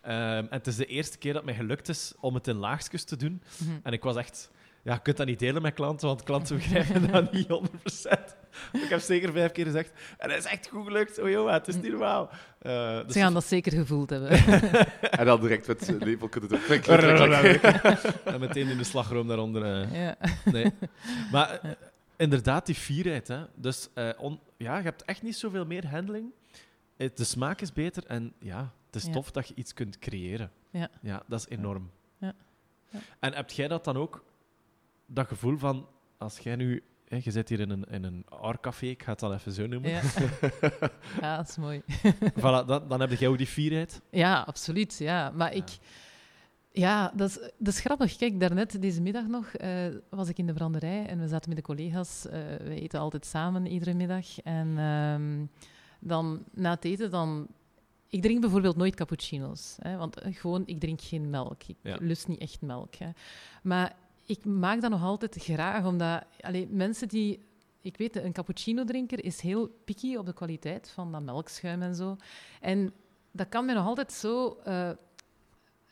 [0.00, 3.04] Ehm, en het is de eerste keer dat mij gelukt is om het in laagjes
[3.04, 3.42] te doen.
[3.58, 3.78] Mhm.
[3.82, 4.50] En ik was echt...
[4.82, 8.36] Ja, je kunt dat niet delen met klanten, want klanten begrijpen dat niet 100%.
[8.84, 11.18] Ik heb zeker vijf keer gezegd, en het is echt goed gelukt.
[11.18, 12.30] Oh joh, het is niet normaal.
[12.58, 14.30] Eh, dus Ze gaan dat zeker gevoeld hebben.
[15.20, 16.60] En dan direct met zijn lepel kunnen doen.
[16.60, 18.02] Klik, dus- klik, klik, klik.
[18.24, 19.94] en meteen in de slagroom daaronder.
[19.96, 20.16] ja.
[20.44, 20.72] Nee.
[21.32, 21.60] Maar
[22.16, 23.28] inderdaad, die fierheid.
[23.28, 23.44] Hè.
[23.54, 26.32] Dus eh, on- ja, je hebt echt niet zoveel meer handling.
[26.96, 29.12] De smaak is beter en ja, het is Ja.
[29.12, 30.50] tof dat je iets kunt creëren.
[30.70, 30.88] Ja.
[31.02, 31.90] ja dat is enorm.
[32.18, 32.32] Ja.
[32.90, 32.98] Ja.
[33.20, 34.24] En heb jij dat dan ook,
[35.06, 38.24] dat gevoel van, als jij nu, hè, je zit hier in een, in een
[38.80, 39.90] ik ga het dan even zo noemen.
[39.90, 40.00] Ja.
[41.20, 41.82] ja, dat is mooi.
[42.38, 44.00] Voilà, dan, dan heb jij ook die fierheid.
[44.10, 44.98] Ja, absoluut.
[44.98, 45.30] Ja.
[45.34, 45.78] Maar ik...
[46.72, 48.16] Ja, dat is, dat is grappig.
[48.16, 51.58] Kijk, daarnet, deze middag nog, eh, was ik in de branderij en we zaten met
[51.58, 52.26] de collega's.
[52.26, 54.40] eh, we eten altijd samen, iedere middag.
[54.40, 55.44] En ehm,
[56.00, 57.46] dan, na het eten, dan...
[58.08, 59.76] Ik drink bijvoorbeeld nooit cappuccino's.
[59.80, 61.62] Hè, want gewoon, ik drink geen melk.
[61.66, 61.96] Ik Ja.
[62.00, 62.94] lust niet echt melk.
[62.94, 63.08] Hè.
[63.62, 66.24] Maar ik maak dat nog altijd graag, omdat...
[66.68, 67.48] Mensen die...
[67.80, 72.16] Ik weet, een cappuccino-drinker is heel picky op de kwaliteit van dat melkschuim en zo.
[72.60, 72.92] En
[73.30, 74.90] dat kan mij nog altijd zo eh,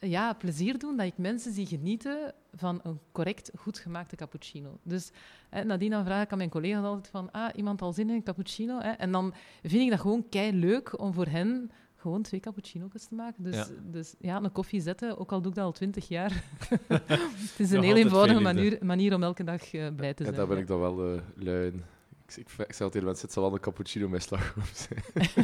[0.01, 4.79] ja, plezier doen dat ik mensen zie genieten van een correct, goed gemaakte cappuccino.
[4.83, 5.11] Dus
[5.51, 8.15] eh, nadien dan vraag ik aan mijn collega's altijd van, ah, iemand al zin in
[8.15, 8.79] een cappuccino?
[8.79, 13.15] En dan vind ik dat gewoon kei leuk om voor hen gewoon twee cappuccino's te
[13.15, 13.43] maken.
[13.43, 13.61] Dus Ja.
[13.61, 13.91] ja.
[13.91, 16.33] dus ja, een koffie zetten, ook al doe ik dat al twintig jaar.
[16.89, 20.29] het is een heel altijd eenvoudige manier, manier om elke dag eh, blij te Ja,
[20.29, 20.35] zijn.
[20.35, 20.63] daar ben ja.
[20.63, 21.85] ik dan wel eh lui in.
[22.27, 25.03] Ik, ik, ik zei tegen mensen, het zal wel een cappuccino met slagroom zijn.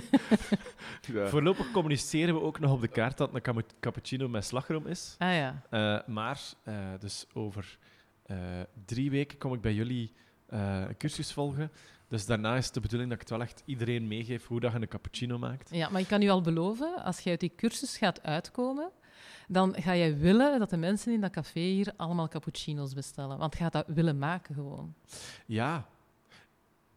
[1.12, 1.29] ja.
[1.29, 5.14] Voorlopig communiceren we ook nog op de kaart dat het een cappuccino met slagroom is.
[5.19, 5.62] Ah ja.
[5.71, 7.79] Eh, maar, eh, dus over
[8.23, 8.37] eh,
[8.85, 10.12] drie weken kom ik bij jullie
[10.47, 11.71] eh, een cursus volgen.
[12.14, 14.79] Dus daarna is de bedoeling dat ik het wel echt iedereen meegeef hoe dat je
[14.81, 15.68] een cappuccino maakt.
[15.72, 18.90] Ja, maar ik kan u al beloven, als jij uit die cursus gaat uitkomen,
[19.48, 23.38] dan ga jij willen dat de mensen in dat café hier allemaal cappuccino's bestellen.
[23.38, 24.94] Want je gaat dat willen maken gewoon.
[25.46, 25.87] Ja,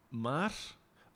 [0.08, 0.52] maar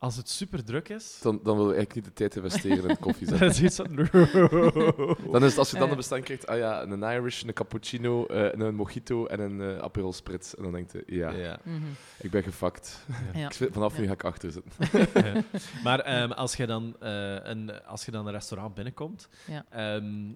[0.02, 2.88] als het super druk is, Dan, dan wil ik eigenlijk niet de tijd investeren in
[2.88, 3.64] het koffie dan zetten.
[3.64, 5.30] is het zo...
[5.30, 5.90] Dan is het, als je dan Eh.
[5.90, 9.78] een bestelling krijgt, ah ja, een Irish, een cappuccino, eh, een mojito en een eh
[9.82, 10.52] Aperol Spritz.
[10.54, 11.58] En dan denk je, ja, Ja.
[11.62, 11.76] Mhm.
[12.18, 13.06] ik ben gefakt.
[13.34, 13.46] Ja.
[13.46, 14.72] Ik zit- vanaf nu ga ik achter zitten.
[15.14, 15.42] Ja.
[15.84, 19.64] Maar ehm, als, je dan, eh, een, als je dan een restaurant binnenkomt, Ja.
[19.70, 20.32] ehm,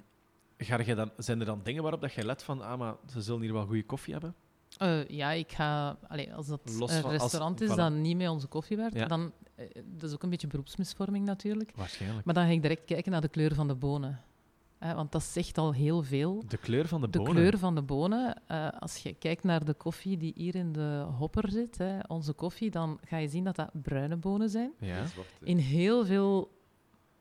[0.59, 3.21] ga je dan, zijn er dan dingen waarop dat je let van, ah, maar ze
[3.23, 4.35] zullen hier wel goede koffie hebben?
[4.79, 5.99] Eh, ja, ik ga...
[6.09, 7.75] Allee, als dat Los een van- als- restaurant is voilà.
[7.77, 9.07] dat niet met onze koffie werkt, Ja.
[9.07, 9.33] dan...
[9.55, 11.73] eh, dat is ook een beetje beroepsmisvorming natuurlijk.
[11.77, 12.25] Waarschijnlijk.
[12.25, 14.21] Maar dan ga ik direct kijken naar de kleur van de bonen.
[14.79, 16.45] Eh, want dat zegt al heel veel.
[16.49, 17.33] De kleur van de, De bonen.
[17.35, 21.07] kleur van de bonen, eh, als je kijkt naar de koffie die hier in de
[21.19, 24.73] hopper zit, hè, onze koffie, dan ga je zien dat dat bruine bonen zijn.
[24.81, 25.03] Ja.
[25.43, 26.51] In heel veel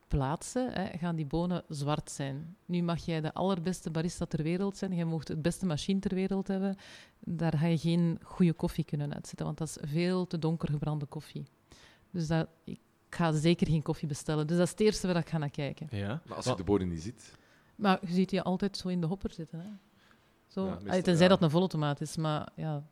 [0.07, 2.57] plaatsen hè, gaan die bonen zwart zijn.
[2.65, 6.15] Nu mag jij de allerbeste barista ter wereld zijn, je mag het beste machine ter
[6.15, 6.75] wereld hebben,
[7.19, 11.05] daar ga je geen goede koffie kunnen uitzetten, want dat is veel te donker gebrande
[11.05, 11.45] koffie.
[12.11, 14.47] Dus dat, ik ga zeker geen koffie bestellen.
[14.47, 15.87] Dus dat is het eerste waar ik ga naar kijken.
[15.89, 16.21] Ja.
[16.25, 17.33] Maar als je de bodem niet ziet,
[17.75, 19.59] Maar je ziet die altijd zo in de hopper zitten.
[19.59, 19.69] Hè?
[20.47, 20.65] Zo.
[20.65, 21.29] Ja, meestal, Allee, tenzij ja.
[21.29, 22.83] dat een volle tomaat is, maar ja,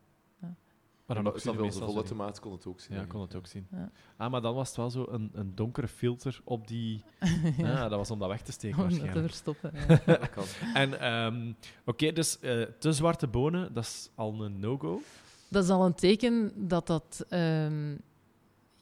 [1.13, 2.97] Maar dan ook onze volle tomaat kon het ook zien.
[2.97, 3.67] Ja, kon het ook zien.
[3.71, 3.91] Ja.
[4.17, 7.03] Ah, maar dan was het wel zo een, een donkere filter op die...
[7.57, 7.73] ja.
[7.83, 9.33] Ah, dat was om dat weg te steken om dat te waarschijnlijk.
[9.33, 9.71] verstoppen.
[9.87, 10.01] Ja.
[10.13, 10.43] Ja, dat kan.
[10.73, 11.53] En ehm,
[11.85, 15.01] oké, dus eh, te zwarte bonen, dat is al een no-go.
[15.49, 17.95] Dat is al een teken dat dat ehm,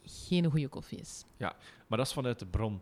[0.03, 1.25] geen goede koffie is.
[1.37, 2.81] Maar dat is vanuit de bron.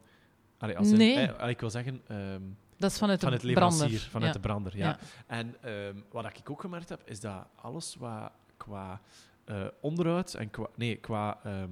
[0.57, 1.15] Allee, als in- Nee.
[1.31, 2.41] eh, ik wil zeggen, ehm,
[2.77, 3.99] Dat is vanuit de leverancier, brander.
[4.09, 4.39] vanuit ja.
[4.39, 4.77] de brander.
[4.77, 4.87] Ja.
[4.87, 4.99] Ja.
[5.27, 9.01] En ehm, wat ik ook gemerkt heb, is dat alles wat qua
[9.81, 11.69] onderhoud en qua, nee, qua ehm,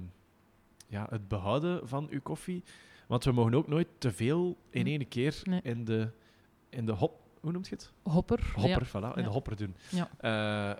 [0.86, 2.62] ja, het behouden van uw koffie.
[3.06, 4.86] Want we mogen ook nooit te veel in Hm.
[4.88, 5.60] één keer Nee.
[5.62, 6.10] in, de,
[6.68, 7.20] in de hop.
[7.40, 7.92] Hoe noemt je het?
[8.02, 8.52] Hopper.
[8.54, 8.86] Hopper, Ja.
[8.88, 9.28] voilà, in Ja.
[9.28, 9.76] de hopper doen.
[9.90, 10.08] Ja.
[10.20, 10.78] Eh,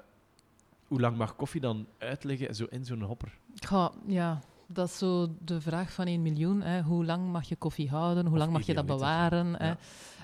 [0.87, 3.39] hoe lang mag koffie dan uitliggen zo in zo'n hopper?
[3.55, 6.61] Ga- ja, dat is zo de vraag van 1 miljoen.
[6.63, 6.83] Hè.
[6.83, 8.23] Hoe lang mag je koffie houden?
[8.25, 9.55] Hoe Of lang mag je dat bewaren?
[9.55, 9.67] Hè?
[9.69, 9.77] Ja.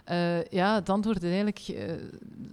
[0.05, 1.59] Eh, ja, het antwoord is eigenlijk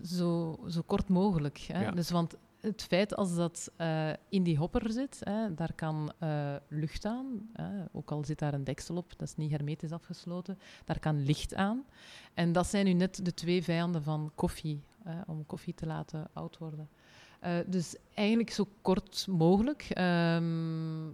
[0.03, 1.57] zo, zo kort mogelijk.
[1.57, 1.83] Hè?
[1.83, 1.91] Ja.
[1.91, 6.55] Dus, want het feit als dat eh, in die hopper zit, hè, daar kan eh,
[6.67, 10.59] lucht aan, hè, ook al zit daar een deksel op, dat is niet hermetisch afgesloten,
[10.85, 11.85] daar kan licht aan.
[12.33, 14.83] En dat zijn nu net de twee vijanden van koffie,
[15.27, 16.89] om koffie te laten oud worden.
[17.41, 19.85] Eh, dus eigenlijk zo kort mogelijk.
[19.89, 21.09] Ehm,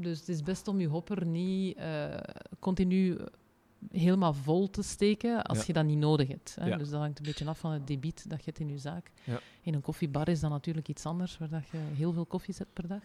[0.00, 2.16] dus het is best om je hopper niet eh,
[2.58, 3.18] continu
[3.92, 5.64] helemaal vol te steken als Ja.
[5.66, 6.56] je dat niet nodig hebt.
[6.60, 6.66] Hè.
[6.66, 6.76] Ja.
[6.76, 9.10] Dus dat hangt een beetje af van het debiet dat je hebt in je zaak.
[9.24, 9.40] Ja.
[9.62, 12.72] In een koffiebar is dat natuurlijk iets anders, waar dat je heel veel koffie zet
[12.72, 13.02] per dag.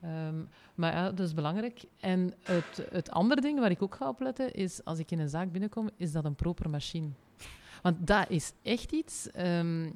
[0.00, 0.42] Ehm,
[0.74, 1.84] maar ja, dat is belangrijk.
[2.00, 5.28] En het, het andere ding waar ik ook ga opletten, is als ik in een
[5.28, 7.08] zaak binnenkom, is dat een proper machine.
[7.82, 9.90] Want dat is echt iets, ehm,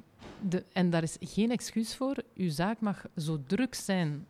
[0.49, 2.15] de, en daar is geen excuus voor.
[2.35, 4.25] Uw zaak mag zo druk zijn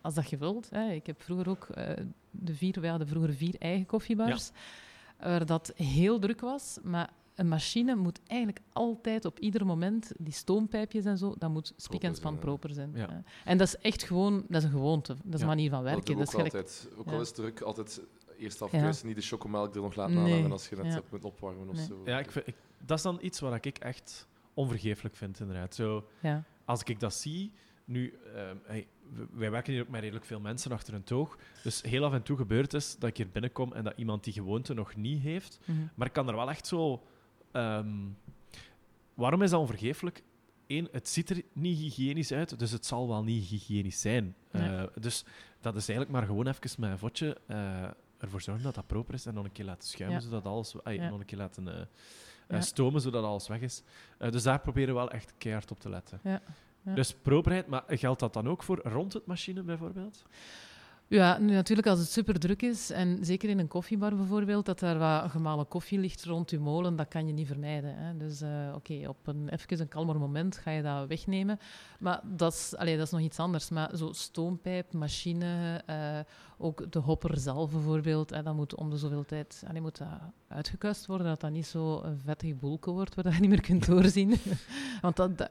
[0.00, 0.70] als dat je wilt.
[0.70, 0.90] Hè.
[0.92, 1.94] Ik heb vroeger ook eh,
[2.30, 4.50] de vier, we hadden vroeger vier eigen koffiebars,
[5.22, 6.78] waar dat heel druk was.
[6.82, 11.72] Maar een machine moet eigenlijk altijd op ieder moment, die stoompijpjes en zo, dat moet
[11.76, 12.90] spiek en span proper zijn.
[12.94, 13.22] Ja.
[13.44, 15.40] En dat is echt gewoon, dat is een gewoonte, dat is Ja.
[15.40, 16.04] een manier van Dat werken.
[16.14, 16.88] doe ik Dat is altijd.
[16.96, 17.12] Ook Ja.
[17.12, 18.00] al is het druk, altijd
[18.38, 18.64] eerst Ja.
[18.64, 20.24] afkuisen, niet de chocomelk er nog laten Nee.
[20.32, 20.90] aanhangen als je net Ja.
[20.92, 21.86] hebt moeten opwarmen of Nee.
[21.86, 22.02] zo.
[22.04, 22.56] Ja, ik vind, ik-
[22.86, 25.74] dat is dan iets wat ik echt onvergeeflijk vind, inderdaad.
[25.74, 26.44] Zo, ja.
[26.64, 27.52] als ik dat zie,
[27.84, 28.86] nu, ehm, hey,
[29.32, 31.38] wij werken hier ook met redelijk veel mensen achter een toog.
[31.62, 34.32] Dus heel af en toe gebeurt het dat ik hier binnenkom en dat iemand die
[34.32, 35.60] gewoonte nog niet heeft.
[35.64, 35.78] Mhm.
[35.94, 37.02] Maar ik kan er wel echt zo.
[37.52, 37.88] ehm,
[39.14, 40.22] waarom is dat onvergeeflijk?
[40.66, 44.34] Eén, het ziet er niet hygiënisch uit, dus het zal wel niet hygiënisch zijn.
[44.50, 44.76] Nee.
[44.76, 45.24] Eh, dus
[45.60, 47.84] dat is eigenlijk maar gewoon even met een vodje eh,
[48.18, 50.24] ervoor zorgen dat dat proper is en nog een keer laten schuimen, Ja.
[50.24, 51.08] zodat alles, ay, Ja.
[51.08, 51.84] nog een keer laten eh,
[52.48, 52.60] Ja.
[52.60, 53.82] stomen, zodat alles weg is.
[54.18, 56.20] Dus daar proberen we wel echt keihard op te letten.
[56.22, 56.42] Ja.
[56.82, 56.94] Ja.
[56.94, 60.24] Dus properheid, maar geldt dat dan ook voor rond het machine bijvoorbeeld?
[61.12, 64.80] Ja, nu natuurlijk als het super druk is, en zeker in een koffiebar bijvoorbeeld, dat
[64.80, 67.94] er wat gemalen koffie ligt rond je molen, dat kan je niet vermijden.
[67.96, 68.16] Hè.
[68.16, 71.58] Dus eh, oké, op een even een kalmer moment ga je dat wegnemen.
[71.98, 73.68] Maar dat is, allee, dat is nog iets anders.
[73.68, 76.18] Maar zo stoompijp, machine, eh,
[76.62, 80.08] ook de hopper zelf bijvoorbeeld, hè, dat moet om de zoveel tijd allee, moet dat
[80.48, 83.60] uitgekuist worden, dat dat niet zo een vettig boelke wordt, waar dat je niet meer
[83.60, 84.34] kunt doorzien.
[85.02, 85.50] Want dat, dat-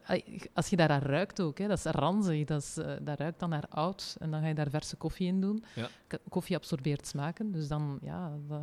[0.54, 3.40] als je daar aan ruikt ook, hè, dat is ranzig, dat, is, eh, dat ruikt
[3.40, 4.16] dan naar oud.
[4.20, 5.64] En dan ga je daar verse koffie in doen.
[5.76, 5.88] Ja.
[6.30, 8.62] Koffie absorbeert smaken, dus dan ja, dat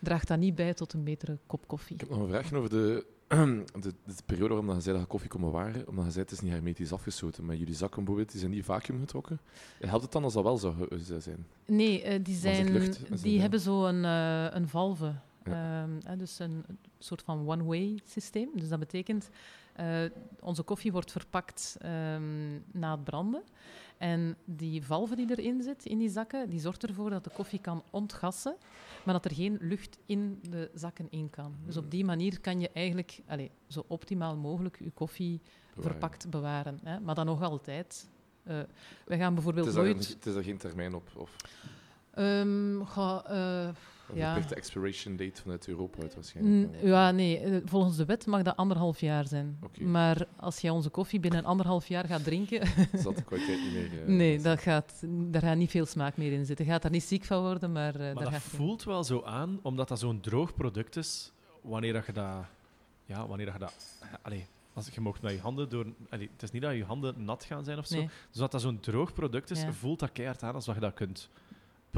[0.00, 1.94] draagt dat niet bij tot een betere kop koffie.
[1.94, 3.06] Ik heb nog een vraagje over de,
[3.80, 5.88] de, de periode waarom dat je zei dat koffie kon bewaren.
[5.88, 7.44] Omdat je zei het is niet hermetisch afgesloten.
[7.44, 9.40] Maar jullie zakken bijvoorbeeld, die zijn niet vacuüm getrokken.
[9.80, 10.88] Helpt het dan als dat wel zou
[11.18, 11.46] zijn?
[11.66, 13.22] Nee, eh, die, zijn, lucht?
[13.22, 15.14] Die hebben zo een, eh, een valve.
[15.44, 15.86] Ja.
[16.04, 18.48] Ehm, dus een, een soort van one-way systeem.
[18.54, 19.30] Dus dat betekent,
[19.78, 20.10] eh,
[20.40, 23.42] onze koffie wordt verpakt ehm, na het branden.
[23.98, 27.58] En die valve die erin zit, in die zakken, die zorgt ervoor dat de koffie
[27.60, 28.56] kan ontgassen,
[29.04, 31.54] maar dat er geen lucht in de zakken in kan.
[31.66, 35.40] Dus op die manier kan je eigenlijk allez, zo optimaal mogelijk je koffie
[35.74, 35.90] Bewaren.
[35.90, 36.78] verpakt bewaren.
[36.82, 37.00] Hè?
[37.00, 38.08] Maar dan nog altijd.
[38.42, 38.60] eh
[39.04, 40.08] we gaan Het bijvoorbeeld is, daar, nooit...
[40.08, 41.08] het is daar geen termijn op?
[41.16, 41.36] Of
[42.18, 43.68] ehm, ga, eh,
[44.08, 44.24] een Ja.
[44.32, 46.82] verplichte expiration date vanuit Europa uit N- waarschijnlijk?
[46.82, 47.38] Ja, nee.
[47.38, 49.58] eh, Volgens de wet mag dat anderhalf jaar zijn.
[49.62, 49.82] Oké.
[49.84, 52.60] Maar als jij onze koffie binnen anderhalf jaar gaat drinken...
[53.04, 54.02] Dat de kwaliteit niet meer...
[54.02, 56.64] eh, nee, dat gaat, daar gaat niet veel smaak meer in zitten.
[56.64, 59.22] Je gaat daar niet ziek van worden, maar, Maar daar dat gaat voelt wel zo
[59.24, 62.44] aan, omdat dat zo'n droog product is, wanneer dat je dat...
[63.04, 64.02] Ja, wanneer dat je dat...
[64.22, 65.86] Allee, als je mocht met je handen door...
[66.10, 67.96] Allee, het is niet dat je handen nat gaan zijn of zo.
[67.96, 68.08] Nee.
[68.30, 69.72] Dus dat dat zo'n droog product is, Ja.
[69.72, 71.28] voelt dat keihard aan alsof je dat kunt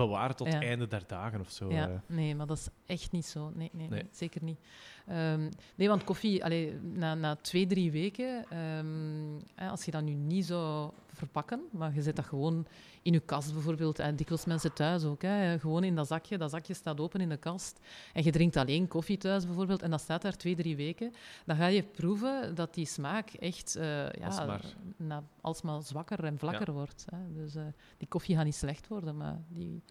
[0.06, 0.52] bewaren tot Ja.
[0.54, 1.68] het einde der dagen of zo.
[1.68, 1.74] eh.
[1.76, 3.50] Ja, nee, maar dat is echt niet zo.
[3.54, 4.08] Nee, nee, nee, Nee.
[4.12, 4.58] zeker niet.
[5.06, 10.12] Ehm, nee, want koffie, allee, na, na twee, drie weken, ehm, als je dat nu
[10.12, 12.66] niet zou verpakken, maar je zet dat gewoon
[13.02, 16.50] in je kast bijvoorbeeld, en dikwijls mensen thuis ook, hè, gewoon in dat zakje, dat
[16.50, 17.80] zakje staat open in de kast,
[18.12, 21.12] en je drinkt alleen koffie thuis bijvoorbeeld, en dat staat daar twee, drie weken,
[21.46, 24.64] dan ga je proeven dat die smaak echt eh ja, Alsmaar.
[24.96, 27.06] na, alsmaar zwakker en vlakker wordt.
[27.10, 27.32] Hè.
[27.32, 27.62] Dus eh,
[27.98, 29.82] die koffie gaat niet slecht worden, maar die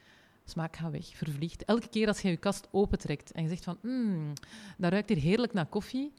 [0.49, 1.65] smaak gaat weg, vervliegt.
[1.65, 4.33] Elke keer als je je kast opentrekt en je zegt van, mm,
[4.77, 6.13] dat ruikt hier heerlijk naar koffie.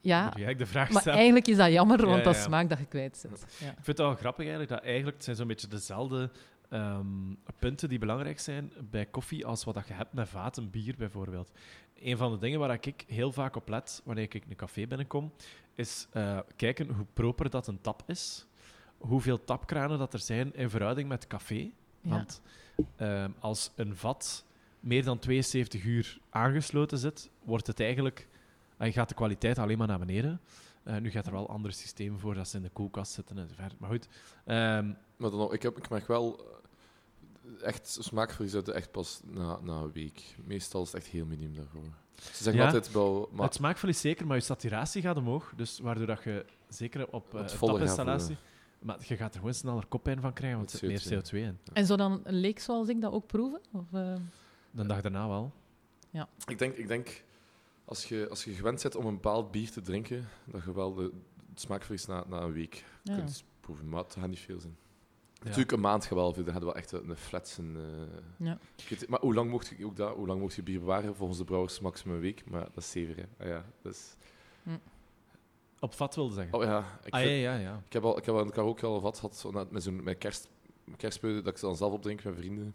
[0.00, 2.86] Ja, de vraag maar eigenlijk is dat jammer, Ja, want dat ja, smaak dat je
[2.86, 3.46] kwijt zit.
[3.58, 3.66] Ja.
[3.66, 6.30] Ik vind het wel grappig eigenlijk dat eigenlijk het zijn zo'n beetje dezelfde
[6.68, 7.06] ehm,
[7.58, 11.50] punten die belangrijk zijn bij koffie als wat dat je hebt met vaten bier bijvoorbeeld.
[12.00, 14.86] Een van de dingen waar ik heel vaak op let wanneer ik in een café
[14.86, 15.32] binnenkom,
[15.74, 18.46] is eh, kijken hoe proper dat een tap is.
[18.98, 21.70] Hoeveel tapkranen dat er zijn in verhouding met café.
[22.00, 22.26] Ja.
[22.96, 24.44] Ehm, als een vat
[24.80, 28.28] meer dan 72 uur aangesloten zit, wordt het eigenlijk,
[28.76, 30.40] eh, gaat de kwaliteit alleen maar naar beneden.
[30.82, 33.78] Eh, nu gaat er wel andere systemen voor dat ze in de koelkast zitten enzovoort.
[33.78, 34.08] Maar goed,
[34.44, 36.38] ehm, Maar dan, ik, heb, ik merk wel
[37.58, 40.36] eh, echt smaakverlies uit echt pas na, na een week.
[40.44, 41.82] Meestal is het echt heel miniem daarvoor.
[42.14, 45.52] Ze zeggen Ja, altijd wel, maar het smaakverlies zeker, maar je saturatie gaat omhoog.
[45.56, 48.36] Dus waardoor dat je zeker op uh, Het.
[48.86, 51.58] Maar je gaat er gewoon sneller koppijn van krijgen, want er zit meer CO2 in.
[51.72, 53.60] En zou dan een leek zoals ik dat ook proeven?
[53.72, 54.14] Of, eh,
[54.70, 55.52] De dag daarna wel.
[56.46, 57.24] ik denk, ik denk
[57.84, 60.94] als, je, als je gewend bent om een bepaald bier te drinken, dat je wel
[60.94, 61.12] de,
[61.50, 63.14] het smaakverlies na, na een week ja.
[63.14, 63.88] kunt proeven.
[63.88, 64.76] Maar het gaat niet veel zijn.
[65.42, 67.76] Natuurlijk een maand geweldig, dan hadden we wel echt een flatsen.
[67.76, 68.46] eh.
[68.46, 68.58] Ja.
[69.08, 70.14] Maar hoe lang mocht je ook dat?
[70.14, 71.16] Hoe lang mocht je bier bewaren?
[71.16, 73.16] Volgens de brouwers maximum een week, maar dat is zeven.
[73.16, 73.44] Hè.
[73.44, 74.16] Ah, ja, dus,
[75.80, 76.54] Op vat wilde zeggen.
[76.54, 77.82] oh ja, ik, ah, ja, ja, ja.
[77.86, 80.48] ik heb al, ik heb elkaar ook al wat gehad, met zo'n met kerst,
[81.20, 82.74] dat ik ze dan zelf opdrink met vrienden.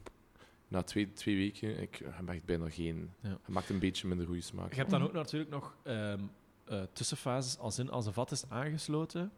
[0.67, 3.11] Na twee, twee weken, ik hij maakt bijna geen.
[3.21, 3.37] Ja.
[3.47, 4.69] Maakt een beetje minder goede smaak.
[4.69, 6.19] Je hebt dan ook natuurlijk nog ehm,
[6.65, 9.31] eh, tussenfases, als in als een vat is aangesloten.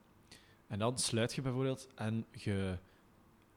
[0.68, 2.78] En dan sluit je bijvoorbeeld en je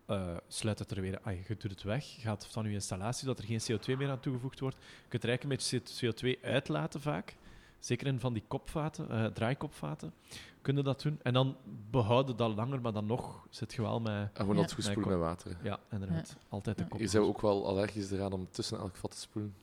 [0.06, 3.38] eh, sluit het er weer ah, Je doet het weg, gaat van je installatie, dat
[3.38, 4.76] er geen CO2 meer aan toegevoegd wordt.
[4.76, 7.36] Je kunt er eigenlijk een beetje CO2 uitlaten vaak.
[7.78, 10.12] Zeker in van die kopvaten, eh, draaikopvaten.
[10.60, 11.18] Kun je dat doen.
[11.22, 11.56] En dan
[11.90, 14.12] behouden dat langer, maar dan nog zit je wel met...
[14.12, 14.60] En gewoon Ja.
[14.60, 15.56] altijd goed spoelen met water.
[15.62, 16.36] Ja, inderdaad.
[16.48, 17.00] Altijd de kop.
[17.00, 19.54] Je zou ook wel allergisch eraan om tussen elk vat te spoelen.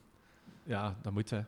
[0.62, 1.40] Ja, dat moet, hè.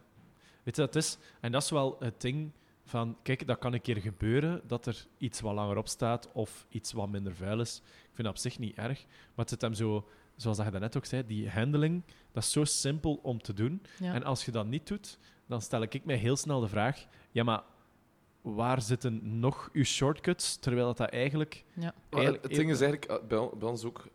[0.63, 1.19] Weet je, dat is...
[1.41, 2.51] En dat is wel het ding
[2.85, 3.17] van...
[3.23, 6.93] Kijk, dat kan een keer gebeuren, dat er iets wat langer op staat of iets
[6.93, 7.77] wat minder vuil is.
[7.85, 9.05] Ik vind dat op zich niet erg.
[9.07, 10.09] Maar het zit hem zo...
[10.37, 12.03] Zoals dat je daarnet ook zei, die handling,
[12.33, 13.83] dat is zo simpel om te doen.
[13.99, 14.15] Ja.
[14.15, 17.07] En als je dat niet doet, dan stel ik mij heel snel de vraag...
[17.31, 17.63] Ja, maar
[18.43, 21.65] waar zitten nog uw shortcuts, terwijl dat, dat eigenlijk...
[21.75, 21.95] ja.
[22.11, 24.07] Eigenlijk- het ding is eigenlijk, eh, bij, bij ons ook,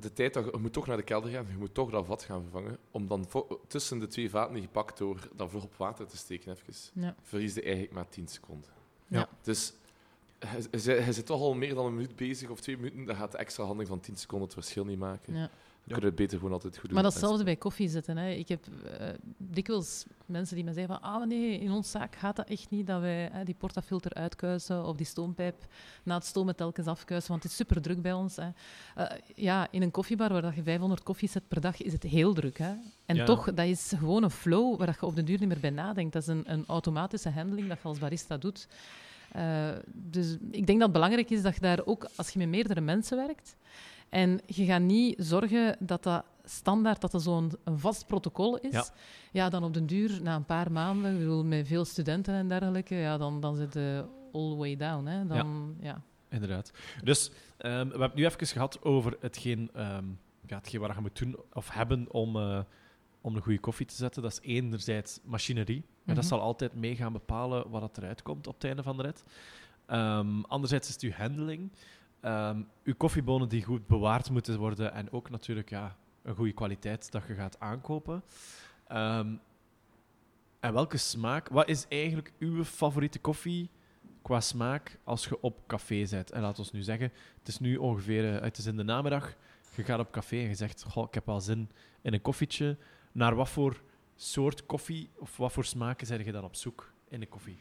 [0.00, 2.06] de tijd dat je, je moet toch naar de kelder gaan, je moet toch dat
[2.06, 5.50] vat gaan vervangen, om dan vo- tussen de twee vaten die je pakt door dat
[5.50, 7.14] vlug op water te steken, even, Ja.
[7.22, 8.70] verlies je eigenlijk maar 10 seconden.
[9.06, 9.28] Ja.
[9.42, 9.72] Dus
[10.38, 13.16] hij, hij, hij zit toch al meer dan een minuut bezig, of twee minuten, dan
[13.16, 15.34] gaat de extra handeling van 10 seconden het verschil niet maken.
[15.34, 15.50] Ja.
[15.86, 16.94] Kun je het beter gewoon altijd goed doen.
[16.94, 18.16] Maar datzelfde bij koffie zetten.
[18.16, 18.30] Hè.
[18.30, 18.66] Ik heb
[18.98, 22.70] eh, dikwijls mensen die me zeggen van ah nee, in ons zaak gaat dat echt
[22.70, 25.66] niet dat wij hè, die portafilter uitkuisen of die stoompijp
[26.02, 28.36] na het stomen telkens afkuisen, want het is super druk bij ons.
[28.36, 28.48] Hè.
[28.94, 32.02] Eh, ja, in een koffiebar waar dat je 500 koffies zet per dag is het
[32.02, 32.58] heel druk.
[32.58, 32.74] Hè.
[33.06, 33.24] En Ja.
[33.24, 35.70] toch, dat is gewoon een flow waar dat je op de duur niet meer bij
[35.70, 36.12] nadenkt.
[36.12, 38.68] Dat is een, een automatische handling dat je als barista doet.
[39.32, 42.48] Eh, dus ik denk dat het belangrijk is dat je daar ook, als je met
[42.48, 43.56] meerdere mensen werkt,
[44.08, 48.72] en je gaat niet zorgen dat dat standaard, dat dat zo'n vast protocol is.
[48.72, 48.84] Ja.
[49.32, 49.48] Ja.
[49.48, 52.94] dan op den duur, na een paar maanden, ik bedoel, met veel studenten en dergelijke,
[52.94, 55.06] ja, dan, dan zit je all the way down.
[55.06, 55.26] Hè.
[55.26, 56.02] Dan, ja.
[56.28, 56.70] Inderdaad.
[57.02, 60.04] Dus ehm, we hebben het nu even gehad over hetgeen, ehm,
[60.46, 62.60] ja, hetgeen wat je moet doen of hebben om, eh,
[63.20, 64.22] om een goede koffie te zetten.
[64.22, 65.84] Dat is enerzijds machinerie.
[66.04, 66.26] En dat Mhm.
[66.26, 69.24] zal altijd mee gaan bepalen wat het eruit komt op het einde van de rit.
[69.86, 71.72] Ehm, anderzijds is het uw handling.
[72.26, 74.92] Ehm, uw koffiebonen die goed bewaard moeten worden.
[74.92, 78.22] En ook natuurlijk ja, een goede kwaliteit dat je gaat aankopen.
[78.88, 79.34] Ehm,
[80.60, 81.48] en welke smaak?
[81.48, 83.70] Wat is eigenlijk uw favoriete koffie
[84.22, 86.30] qua smaak als je op café bent?
[86.30, 89.34] En laat ons nu zeggen, het is nu ongeveer, eh, het is in de namiddag.
[89.74, 91.70] Je gaat op café en je zegt, goh, ik heb wel zin
[92.02, 92.76] in een koffietje.
[93.12, 93.82] Naar wat voor
[94.16, 97.58] soort koffie of wat voor smaken zijn je dan op zoek in de koffie?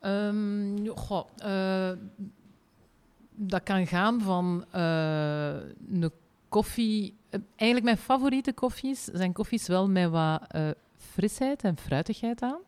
[0.00, 1.98] Ehm, goh, eh,
[3.38, 5.54] dat kan gaan van eh,
[5.90, 6.10] een
[6.48, 7.16] koffie.
[7.30, 12.60] eh, eigenlijk mijn favoriete koffies zijn koffies wel met wat eh, frisheid en fruitigheid aan.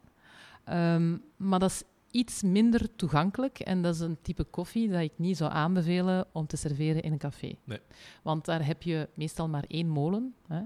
[0.65, 5.13] Ehm, maar dat is iets minder toegankelijk en dat is een type koffie dat ik
[5.17, 7.55] niet zou aanbevelen om te serveren in een café.
[7.65, 7.81] Nee.
[8.23, 10.35] Want daar heb je meestal maar één molen.
[10.47, 10.63] Hè.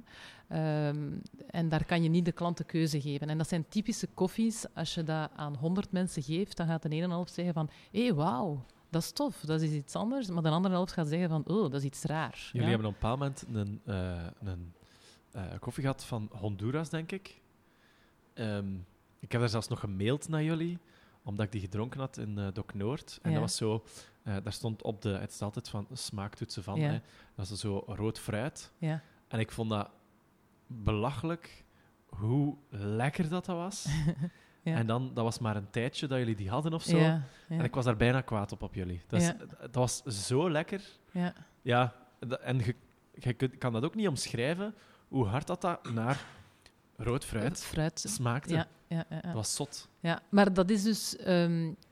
[0.49, 1.13] Ehm,
[1.47, 3.29] en daar kan je niet de klant de keuze geven.
[3.29, 4.65] En dat zijn typische koffies.
[4.75, 7.69] Als je dat aan 100 mensen geeft, dan gaat de ene helft zeggen van...
[7.91, 8.65] Hé, hey, wauw,
[8.95, 10.29] dat is tof, dat is iets anders.
[10.29, 11.45] Maar de andere helft gaat zeggen van...
[11.47, 12.49] Oh, dat is iets raar.
[12.53, 12.73] Jullie Ja?
[12.73, 14.73] hebben op een bepaald moment een, eh, een
[15.33, 17.41] eh, koffie gehad van Honduras, denk ik.
[18.35, 18.75] Ehm,
[19.21, 20.79] ik heb daar zelfs nog gemaild naar jullie,
[21.23, 23.19] omdat ik die gedronken had in eh Doc Noord.
[23.23, 23.37] En Ja.
[23.37, 23.85] dat was zo...
[24.23, 25.09] daar stond op de...
[25.09, 26.81] Het is altijd van smaaktoetsen van.
[26.81, 26.89] Ja.
[26.91, 27.01] Hè,
[27.35, 28.73] dat is zo rood fruit.
[28.79, 29.03] Ja.
[29.29, 29.91] En ik vond dat
[30.67, 31.65] belachelijk
[32.07, 33.87] hoe lekker dat, dat was.
[34.65, 34.75] Ja.
[34.77, 36.97] En dan, dat was maar een tijdje dat jullie die hadden of zo.
[36.97, 39.01] Ja, ja, En ik was daar bijna kwaad op op jullie.
[39.07, 40.83] Dat, is- dat was zo lekker.
[41.13, 41.33] ja.
[41.63, 41.95] Ja,
[42.41, 42.61] en
[43.15, 44.75] je, kan dat ook niet omschrijven,
[45.09, 46.25] hoe hard dat, dat naar
[46.97, 48.05] rood fruit Fruit.
[48.09, 48.55] smaakte.
[48.55, 49.21] Ja, ja, ja.
[49.21, 49.89] Dat was zot.
[50.01, 51.17] Ja, maar dat is dus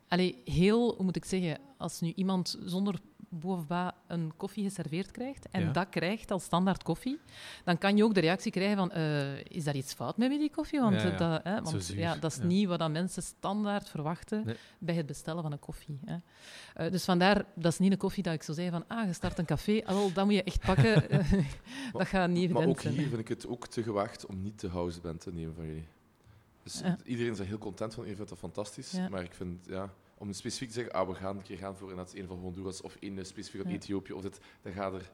[0.09, 2.95] allee, heel, hoe moet ik zeggen, als nu iemand zonder
[3.35, 5.73] bovenba een koffie geserveerd krijgt en Ja.
[5.73, 7.19] dat krijgt als standaard koffie,
[7.65, 10.51] dan kan je ook de reactie krijgen van, eh, is daar iets fout met die
[10.51, 10.81] koffie?
[10.81, 11.13] Want, Ja, ja.
[11.13, 14.57] eh, Dat, hè, want ja, dat is niet wat dat mensen standaard verwachten Nee.
[14.79, 15.99] bij het bestellen van een koffie.
[16.05, 16.17] Hè.
[16.75, 19.13] Eh, dus vandaar, dat is niet een koffie dat ik zou zeggen van, ah, je
[19.13, 21.05] start een café, ah, wel, dat moet je echt pakken.
[21.93, 22.95] dat gaat niet Maar evident ook zijn.
[22.95, 25.87] hier vind ik het ook te gewaagd om niet de houseband te nemen van jullie.
[26.63, 29.09] Dus iedereen is er heel content van, iedereen vindt dat fantastisch.
[29.11, 29.91] Maar ik vind, ja,
[30.23, 32.81] om specifiek te zeggen, ah, we gaan een keer gaan voor inderdaad een van Honduras
[32.81, 33.73] of één eh, specifiek op Ja.
[33.75, 35.11] Ethiopië, of dit, dan gaan er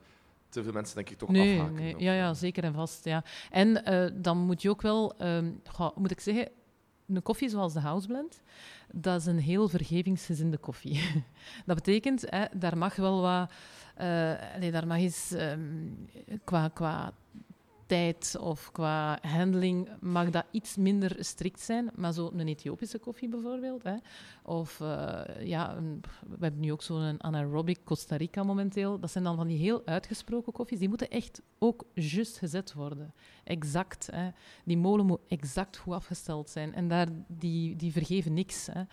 [0.49, 1.75] te veel mensen denk ik toch Nee, afhaken.
[1.75, 1.95] nee.
[1.97, 3.05] Ja, eh, ja, zeker en vast.
[3.05, 3.23] Ja.
[3.51, 5.51] En eh, dan moet je ook wel, ehm,
[5.95, 6.49] moet ik zeggen,
[7.07, 8.41] een koffie zoals de Houseblend,
[8.93, 11.01] dat is een heel vergevingsgezinde koffie.
[11.65, 13.51] dat betekent, hè, daar mag wel wat
[13.95, 15.59] eh, allee, daar mag eens ehm,
[16.43, 17.13] qua, qua
[17.89, 21.89] tijd of qua handling mag dat iets minder strikt zijn.
[21.95, 23.83] Maar zo een Ethiopische koffie bijvoorbeeld.
[23.83, 23.95] Hè.
[24.43, 28.99] Of uh, ja, een, we hebben nu ook zo'n anaerobic Costa Rica momenteel.
[28.99, 30.79] Dat zijn dan van die heel uitgesproken koffies.
[30.79, 33.13] Die moeten echt ook juist gezet worden.
[33.43, 34.09] Exact.
[34.11, 34.29] Hè.
[34.65, 36.73] Die molen moet exact goed afgesteld zijn.
[36.73, 38.65] En daar, die, die vergeven niks.
[38.65, 38.83] Hè.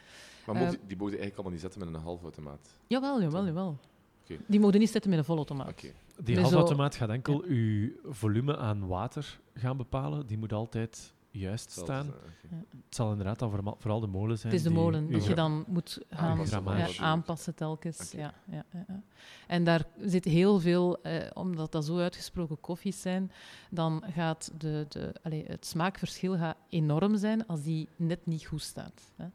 [0.47, 2.69] Maar uh, die, die mogen eigenlijk allemaal niet zetten met een halfautomaat?
[2.87, 3.79] Jawel, jawel, jawel.
[4.25, 4.39] Okay.
[4.47, 5.69] Die mogen niet zetten met een volautomaat.
[5.69, 5.95] Okay.
[6.23, 7.49] Die halfautomaat gaat enkel ja.
[7.49, 10.27] uw volume aan water gaan bepalen.
[10.27, 12.07] Die moet altijd juist staan.
[12.07, 12.57] Ja.
[12.85, 14.53] Het zal inderdaad dan vooral de molen zijn.
[14.53, 18.13] Het is de molen dat je dan moet gaan aanpassen, ja, aanpassen telkens.
[18.15, 18.31] Okay.
[18.47, 19.03] Ja, ja,
[19.47, 23.33] En daar zit heel veel, eh, omdat dat zo uitgesproken koffies zijn,
[23.71, 28.63] dan gaat de, de, allez, het smaakverschil gaat enorm zijn als die net niet goed
[28.63, 29.13] staat.
[29.17, 29.27] Hè.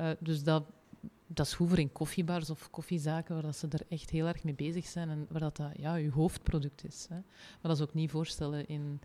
[0.00, 0.62] Uh, dus dat
[1.32, 4.44] dat is goed voor in koffiebars of koffiezaken, waar dat ze er echt heel erg
[4.44, 7.06] mee bezig zijn en waar dat, dat ja, je hoofdproduct is.
[7.08, 7.14] Hè.
[7.14, 9.00] Maar dat is ook niet voorstellen in,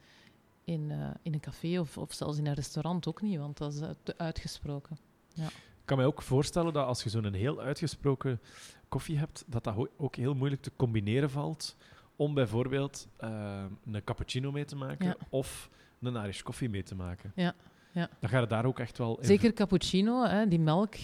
[0.63, 3.73] in, uh, in een café of, of zelfs in een restaurant ook niet, want dat
[3.73, 4.97] is te uitgesproken.
[5.34, 5.45] Ja.
[5.45, 8.39] Ik kan mij ook voorstellen dat als je zo'n heel uitgesproken
[8.88, 11.78] koffie hebt, dat dat ook heel moeilijk te combineren valt
[12.15, 15.15] om bijvoorbeeld uh, een cappuccino mee te maken ja.
[15.30, 15.69] of
[16.01, 17.32] een Irish koffie mee te maken.
[17.36, 17.53] Ja.
[17.91, 18.09] Ja.
[18.19, 19.26] Dan gaat het daar ook echt wel in.
[19.26, 20.95] Zeker cappuccino, hè, die melk.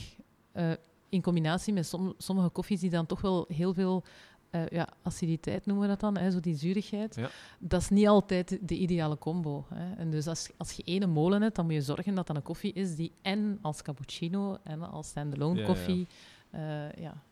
[0.53, 0.71] Uh,
[1.11, 4.03] in combinatie met som, sommige koffies die dan toch wel heel veel
[4.51, 7.15] uh, ja, aciditeit noemen we dat dan, hè, zo die zurigheid.
[7.15, 7.29] Ja.
[7.59, 9.65] Dat is niet altijd de ideale combo.
[9.73, 9.95] Hè.
[9.95, 12.41] En dus als, als je ene molen hebt, dan moet je zorgen dat dat een
[12.41, 16.07] koffie is die en als cappuccino en als standalone Ja, koffie...
[16.49, 17.23] eh, ja.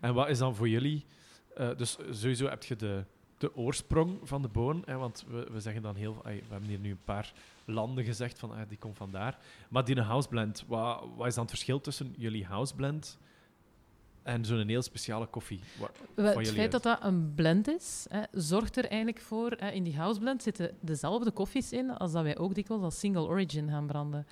[0.00, 1.04] En wat is dan voor jullie...
[1.56, 3.04] eh, dus sowieso heb je de,
[3.42, 4.82] de oorsprong van de boon.
[4.86, 6.20] Hè, want we, we zeggen dan heel...
[6.24, 7.32] we hebben hier nu een paar
[7.64, 9.38] landen gezegd van ah, die komt vandaar.
[9.68, 13.18] Maar die houseblend, wat, wat is dan het verschil tussen jullie houseblend
[14.22, 15.60] en zo'n heel speciale koffie?
[15.78, 19.54] Wat, Wel, Het feit dat dat een blend is, hè, zorgt er eigenlijk voor...
[19.56, 23.26] Hè, in die houseblend zitten dezelfde koffies in als dat wij ook dikwijls als single
[23.26, 24.26] origin gaan branden.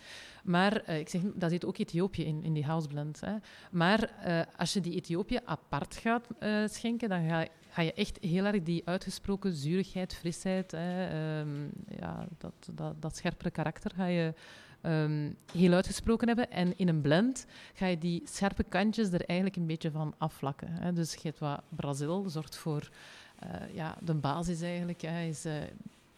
[0.45, 3.21] Maar eh, ik zeg, daar zit ook Ethiopië in, in die houseblend.
[3.21, 3.37] Hè.
[3.71, 8.19] Maar eh, als je die Ethiopië apart gaat eh, schenken, dan ga, ga je echt
[8.21, 11.65] heel erg die uitgesproken zurigheid, frisheid, hè, ehm,
[12.01, 14.35] ja, dat, dat, dat scherpere karakter ga je
[14.81, 16.51] ehm, heel uitgesproken hebben.
[16.51, 20.69] En in een blend ga je die scherpe kantjes er eigenlijk een beetje van afvlakken.
[20.73, 20.93] Hè.
[20.93, 22.91] Dus je hebt wat Brazil, zorgt voor
[23.39, 25.01] eh, ja, de basis eigenlijk.
[25.01, 25.55] Hè, is eh,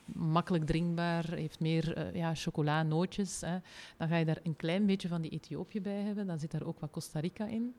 [0.05, 3.41] makkelijk drinkbaar, heeft meer eh, ja, chocola, nootjes.
[3.41, 3.59] Hè.
[3.97, 6.27] Dan ga je daar een klein beetje van die Ethiopië bij hebben.
[6.27, 7.75] Dan zit daar ook wat Costa Rica in.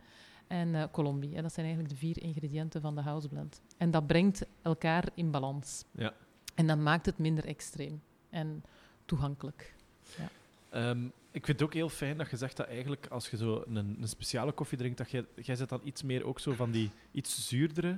[0.53, 1.35] En eh Colombie.
[1.35, 1.41] Hè.
[1.41, 3.61] Dat zijn eigenlijk de vier ingrediënten van de houseblend.
[3.77, 5.85] En dat brengt elkaar in balans.
[5.91, 6.13] Ja.
[6.55, 8.63] En dat maakt het minder extreem en
[9.05, 9.73] toegankelijk.
[10.69, 13.63] Ehm, ik vind het ook heel fijn dat je zegt dat eigenlijk als je zo
[13.67, 16.71] een, een speciale koffie drinkt, dat jij, jij zet dan iets meer ook zo van
[16.71, 17.97] die iets zuurdere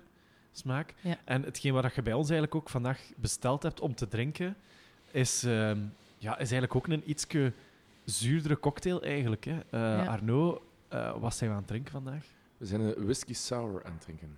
[0.51, 0.93] smaak.
[1.01, 1.17] Ja.
[1.23, 4.55] En hetgeen wat je bij ons eigenlijk ook vandaag besteld hebt om te drinken,
[5.11, 5.79] is, ehm,
[6.17, 7.53] ja, is eigenlijk ook een ietske
[8.05, 9.45] zuurdere cocktail eigenlijk.
[9.45, 9.59] Hè.
[9.59, 10.05] Eh, Ja.
[10.05, 12.25] Arnaud, eh, wat zijn we aan het drinken vandaag?
[12.57, 14.35] We zijn een whisky sour aan het drinken.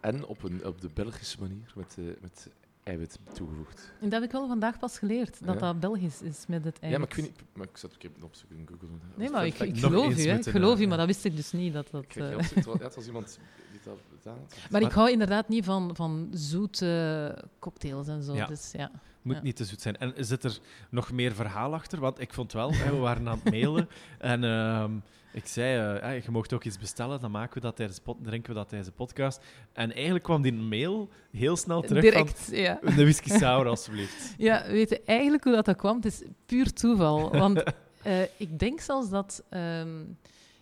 [0.00, 2.48] En op, een, op de Belgische manier, met, eh, met
[2.82, 3.92] eiwit toegevoegd.
[4.00, 5.60] En dat heb ik wel vandaag pas geleerd, dat Ja.
[5.60, 6.90] dat Belgisch is met het eiwit.
[6.90, 7.56] Ja, maar ik weet niet...
[7.56, 8.88] Maar ik zat een keer opzoeken in Google.
[9.14, 11.72] Nee, maar ik, ik geloof ik geloof eh, u, maar dat wist ik dus niet.
[11.72, 12.36] Dat dat, Ik eh, ja,
[12.78, 13.38] het was iemand
[13.70, 14.70] die dat gedaan had.
[14.70, 18.34] Maar ik hou inderdaad niet van, van zoete cocktails en zo.
[18.34, 18.46] Ja.
[18.46, 18.90] Dus ja.
[19.22, 19.42] moet Ja.
[19.42, 19.96] niet te zoet zijn.
[19.98, 20.58] En zit er
[20.90, 22.00] nog meer verhaal achter?
[22.00, 23.88] Want ik vond wel, hè, we waren aan het mailen
[24.18, 24.92] en ehm,
[25.32, 28.52] ik zei, eh, ja, je mocht ook iets bestellen, dan maken we dat tijdens drinken
[28.52, 29.44] we dat tijdens de podcast.
[29.72, 32.78] En eigenlijk kwam die mail heel snel terug Direct, ja.
[32.82, 34.34] van, een whisky sour alsjeblieft.
[34.38, 35.96] Ja, weet je eigenlijk hoe dat, dat kwam?
[35.96, 37.30] Het is puur toeval.
[37.30, 37.62] Want
[38.02, 39.42] eh, ik denk zelfs dat...
[39.48, 40.04] ehm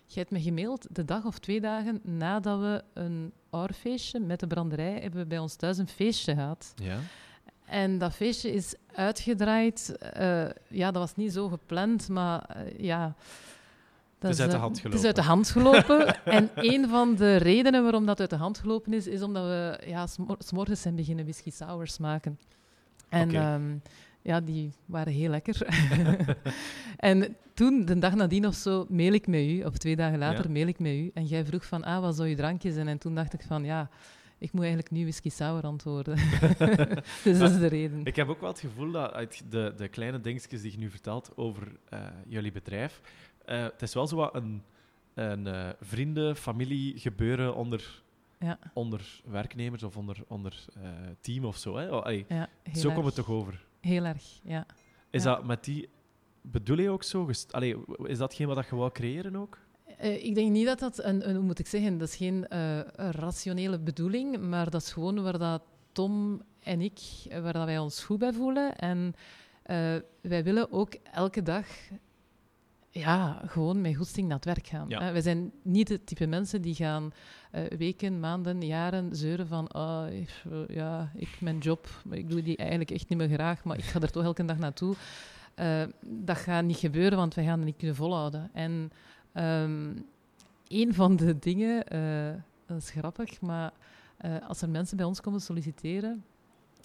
[0.09, 4.47] jij hebt me gemaild de dag of twee dagen nadat we een oorfeestje met de
[4.47, 6.73] branderij hebben we bij ons thuis een feestje gehad.
[6.75, 6.99] Ja.
[7.65, 9.97] En dat feestje is uitgedraaid.
[9.97, 13.15] eh, ja, dat was niet zo gepland, maar ja...
[14.19, 16.15] dat is uit de eh, Het is uit de hand gelopen.
[16.25, 19.79] en een van de redenen waarom dat uit de hand gelopen is, is omdat we
[19.87, 22.39] ja, smor- s'morgens zijn beginnen whisky sours maken.
[23.09, 23.75] En ehm,
[24.21, 25.67] ja, die waren heel lekker.
[26.97, 30.45] en toen, de dag nadien of zo, mail ik met u, of twee dagen later
[30.45, 30.51] Ja.
[30.51, 31.11] mail ik met u.
[31.13, 32.87] En jij vroeg van, ah, wat zou je drankje zijn?
[32.87, 33.89] En toen dacht ik van, ja,
[34.37, 36.15] ik moet eigenlijk nu whisky sour antwoorden.
[37.23, 38.05] dus dat is de reden.
[38.05, 40.89] Ik heb ook wel het gevoel dat uit de, de kleine dingetjes die je nu
[40.89, 43.01] vertelt over eh, jullie bedrijf,
[43.47, 44.63] eh, het is wel zo wat een,
[45.13, 48.03] een eh, vrienden, familie gebeuren onder,
[48.39, 48.59] Ja.
[48.73, 50.89] onder werknemers of onder, onder eh,
[51.21, 51.75] team of zo.
[51.77, 51.95] Hè?
[51.95, 53.65] Oh, allee, Ja, heel zo komt het toch over?
[53.81, 54.65] Heel erg, ja.
[55.09, 55.35] Is Ja.
[55.35, 55.89] dat met die...
[56.41, 57.29] Bedoel je ook zo?
[57.51, 59.57] Allee, is dat geen wat je wou creëren ook?
[59.99, 63.11] Ik denk niet dat dat een, een, hoe moet ik zeggen, dat is geen een
[63.11, 66.99] rationele bedoeling, maar dat is gewoon waar dat Tom en ik,
[67.41, 68.75] waar dat wij ons goed bij voelen.
[68.75, 69.13] En
[70.21, 71.65] wij willen ook elke dag
[72.97, 74.89] ja, gewoon met goesting naar het werk gaan.
[74.89, 75.11] Ja.
[75.11, 77.11] wij zijn niet het type mensen die gaan
[77.51, 79.65] eh, weken, maanden, jaren zeuren van
[80.11, 83.77] ik- eh, ja, ik, mijn job, ik doe die eigenlijk echt niet meer graag, maar
[83.77, 84.95] ik ga er toch elke dag naartoe.
[85.55, 88.49] Eh, dat gaat niet gebeuren, want wij gaan het niet kunnen volhouden.
[88.53, 88.91] En
[89.33, 89.89] ehm,
[90.67, 91.83] een van de dingen,
[92.65, 93.71] dat is grappig, maar
[94.47, 96.23] als er mensen bij ons komen solliciteren,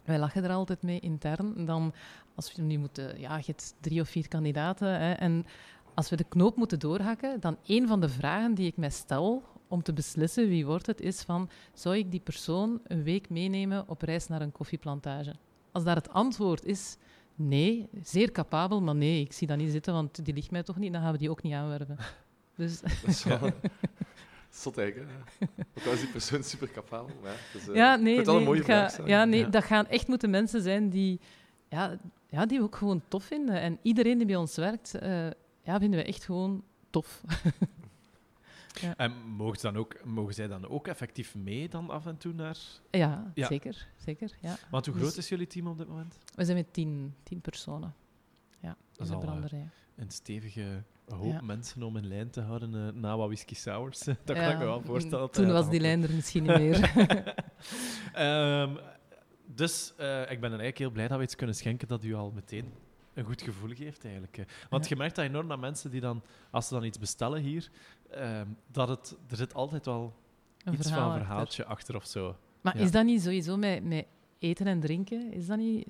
[0.05, 1.93] wij lachen er altijd mee intern, dan
[2.35, 5.45] als we nu moeten, ja, je hebt drie of vier kandidaten, hè, en
[5.95, 9.43] als we de knoop moeten doorhakken, dan een van de vragen die ik mij stel
[9.69, 13.89] om te beslissen wie wordt het, is van, zou ik die persoon een week meenemen
[13.89, 15.35] op reis naar een koffieplantage?
[15.73, 16.97] Als daar het antwoord is
[17.35, 20.77] nee, zeer capabel, maar nee, ik zie dat niet zitten, want die ligt mij toch
[20.79, 21.97] niet, dan gaan we die ook niet aanwerven.
[22.57, 23.39] Dus Dat is wel...
[24.51, 25.47] Zot eigenlijk, hè?
[25.81, 27.15] Ook al is die persoon super capabel.
[27.53, 29.07] Dus, eh, ja, nee, nee, een mooie ga- vraag.
[29.07, 29.49] ja, nee Ja.
[29.49, 31.21] dat gaan echt moeten mensen zijn die,
[31.69, 33.61] ja, ja, die we ook gewoon tof vinden.
[33.61, 35.27] En iedereen die bij ons werkt, eh,
[35.63, 37.21] ja, vinden we echt gewoon tof.
[38.97, 42.33] En mogen, ze dan ook, mogen zij dan ook effectief mee dan af en toe
[42.33, 42.57] naar...
[42.91, 43.47] Ja, Ja.
[43.47, 43.87] zeker.
[43.97, 44.57] zeker ja.
[44.71, 46.19] Want hoe Dus- groot is jullie team op dit moment?
[46.35, 47.95] We zijn met tien, tien personen.
[48.61, 49.69] Ja, Dat is de eh, branderij.
[49.97, 51.41] Een stevige hoop Ja.
[51.41, 53.99] mensen om in lijn te houden eh, na wat whisky sours.
[54.05, 55.31] dat kan Ja, ik me wel voorstellen.
[55.31, 56.93] Toen was die lijn er misschien niet meer.
[58.13, 58.77] Ehm,
[59.47, 62.15] dus eh, ik ben er eigenlijk heel blij dat we iets kunnen schenken dat u
[62.15, 62.73] al meteen
[63.15, 64.45] een goed gevoel geeft, eigenlijk.
[64.71, 67.71] Want je merkt dat enorm aan mensen die dan, als ze dan iets bestellen hier,
[68.11, 70.15] ehm, dat het, er zit altijd wel
[70.65, 72.37] Een iets van een verhaaltje achter of zo.
[72.61, 72.83] Maar Ja.
[72.85, 74.07] is dat niet sowieso met, met
[74.39, 75.33] eten en drinken?
[75.33, 75.87] Is dat niet...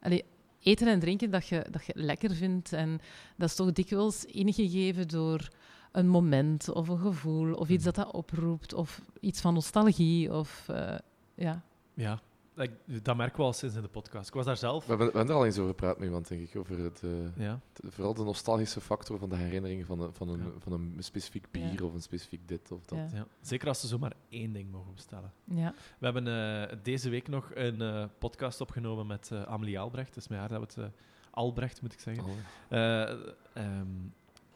[0.00, 0.24] Allee,
[0.60, 2.72] eten en drinken dat je, dat je lekker vindt.
[2.72, 3.00] En
[3.36, 5.48] dat is toch dikwijls ingegeven door
[5.92, 7.94] een moment of een gevoel of iets Mhm.
[7.94, 10.32] dat dat oproept of iets van nostalgie.
[10.34, 10.94] Of, eh,
[11.34, 11.62] ja.
[11.94, 12.20] Ja,
[12.56, 14.28] ik- dat merken we al sinds in de podcast.
[14.28, 14.82] Ik was daar zelf.
[14.84, 16.56] We hebben, we hebben er al eens over gepraat met iemand, denk ik.
[16.56, 17.60] Over het, eh, Ja.
[17.82, 20.50] vooral de nostalgische factor van de herinneringen van, een- van, een, Ja.
[20.58, 21.84] van een specifiek bier Ja.
[21.84, 22.98] of een specifiek dit of dat.
[22.98, 23.08] Ja.
[23.12, 23.26] Ja.
[23.40, 25.32] Zeker als ze zomaar één ding mogen bestellen.
[25.44, 25.74] Ja.
[25.98, 26.26] We hebben
[26.70, 30.16] eh, deze week nog een eh, podcast opgenomen met eh, Amelie Albrecht.
[30.16, 30.92] Is met haar dat we het...
[31.34, 32.24] Albrecht, moet ik zeggen.
[32.24, 32.30] Oh.
[32.68, 33.10] Eh,
[33.52, 33.86] ehm,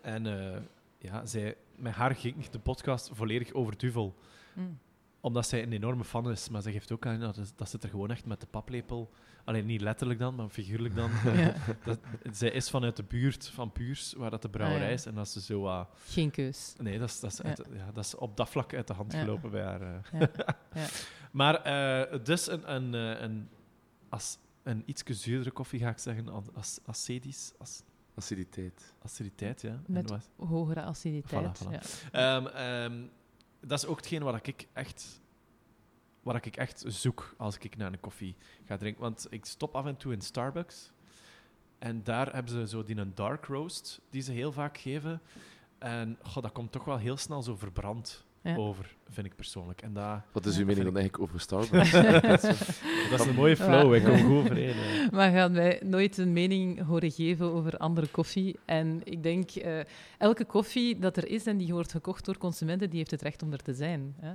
[0.00, 0.60] en eh,
[0.98, 4.14] ja, zij, met haar ging de podcast volledig over Duvel.
[4.54, 4.78] Mm.
[5.26, 6.48] Omdat zij een enorme fan is.
[6.48, 9.10] Maar zij geeft ook aan dat, dat zit er gewoon echt met de paplepel.
[9.44, 11.10] Alleen niet letterlijk dan, maar figuurlijk dan.
[11.36, 11.54] Ja.
[11.84, 11.98] dat,
[12.32, 14.94] zij is vanuit de buurt van Puurs, waar dat de brouwerij Ah, ja.
[14.94, 15.06] is.
[15.06, 15.60] En dat ze zo...
[15.60, 16.74] wat Geen keus.
[16.78, 17.44] nee, dat is, dat, is Ja.
[17.44, 19.18] uit- ja, dat is op dat vlak uit de hand Ja.
[19.20, 19.80] gelopen bij haar.
[19.82, 20.20] eh.
[20.20, 20.28] Ja.
[20.74, 20.86] Ja.
[21.30, 23.48] Maar eh, dus een, een, eh, een,
[24.08, 26.28] als, een iets zuurdere koffie, ga ik zeggen.
[26.54, 27.82] Als, acedisch, as,
[28.14, 28.94] Aciditeit.
[29.02, 29.70] aciditeit, ja.
[29.70, 31.60] En Met wat- hogere aciditeit.
[31.64, 31.70] Voilà, voilà.
[32.12, 32.36] Ja.
[32.36, 33.06] Ehm, ehm,
[33.66, 35.20] dat is ook hetgeen wat ik echt,
[36.22, 39.02] wat ik echt zoek als ik naar een koffie ga drinken.
[39.02, 40.92] Want ik stop af en toe in Starbucks.
[41.78, 45.20] En daar hebben ze zo die een dark roast, die ze heel vaak geven.
[45.78, 48.56] En goh, dat komt toch wel heel snel zo verbrand Ja.
[48.56, 49.82] over, vind ik persoonlijk.
[49.82, 51.90] En dat, Wat is uw mening dan eigenlijk over Starbucks?
[53.10, 54.74] dat is een mooie flow, ik kom goed overeen.
[55.16, 58.56] Maar gaan wij nooit een mening horen geven over andere koffie?
[58.64, 59.78] En ik denk, eh,
[60.18, 63.42] elke koffie dat er is en die wordt gekocht door consumenten, die heeft het recht
[63.42, 64.14] om er te zijn.
[64.20, 64.32] Hè?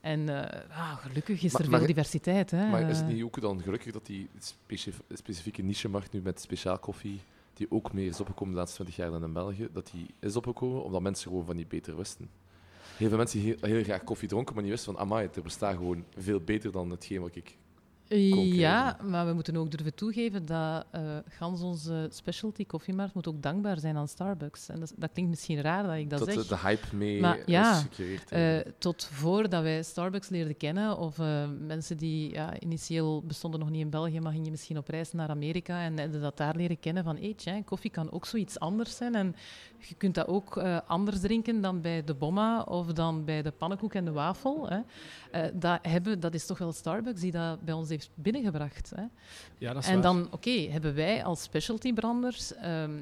[0.00, 2.50] En eh, ah, gelukkig is Maar- er maar- veel diversiteit.
[2.50, 2.68] Hè?
[2.68, 6.78] maar is het niet ook dan gelukkig dat die speci- specifieke niche-markt nu met speciaal
[6.78, 7.20] koffie,
[7.54, 10.36] die ook meer is opgekomen de laatste 20 jaar dan in België, dat die is
[10.36, 12.28] opgekomen omdat mensen gewoon van die beter wisten?
[12.98, 15.76] Heel veel mensen die heel, graag koffie dronken, maar niet wisten van, amai, het bestaat
[15.76, 17.56] gewoon veel beter dan hetgeen wat ik...
[18.08, 23.42] Ja, maar we moeten ook durven toegeven dat eh gans onze specialty koffiemarkt moet ook
[23.42, 24.68] dankbaar zijn aan Starbucks.
[24.68, 26.42] En dat, dat klinkt misschien raar dat ik dat dat zeg.
[26.42, 27.84] de, de hype mee Maar ja.
[27.98, 28.80] Eh, eigenlijk.
[28.80, 31.18] tot voordat wij Starbucks leerden kennen, of
[31.66, 35.28] mensen die ja, initieel bestonden nog niet in België, maar gingen misschien op reis naar
[35.28, 39.14] Amerika en hadden dat daar leren kennen van, hey, koffie kan ook zoiets anders zijn
[39.14, 39.34] en
[39.78, 43.94] je kunt dat ook anders drinken dan bij de bomma of dan bij de pannenkoek
[43.94, 44.68] en de wafel.
[44.68, 44.80] Hè.
[45.54, 48.92] Dat, hebben, dat is toch wel Starbucks die dat bij ons heeft binnengebracht.
[48.94, 49.02] Hè.
[49.58, 50.02] Ja, dat is En waar.
[50.02, 53.00] dan, oké, hebben wij als specialty branders ehm,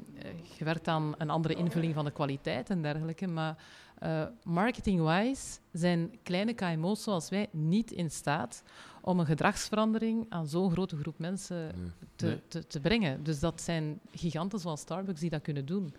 [0.57, 3.57] gewerkt aan een andere invulling van de kwaliteit en dergelijke, maar
[3.99, 8.63] eh, marketing-wise zijn kleine KMO's zoals wij niet in staat
[9.01, 11.91] om een gedragsverandering aan zo'n grote groep mensen Nee.
[12.17, 12.41] te, Nee.
[12.49, 13.23] te, te brengen.
[13.25, 15.95] Dus dat zijn giganten zoals Starbucks die dat kunnen doen.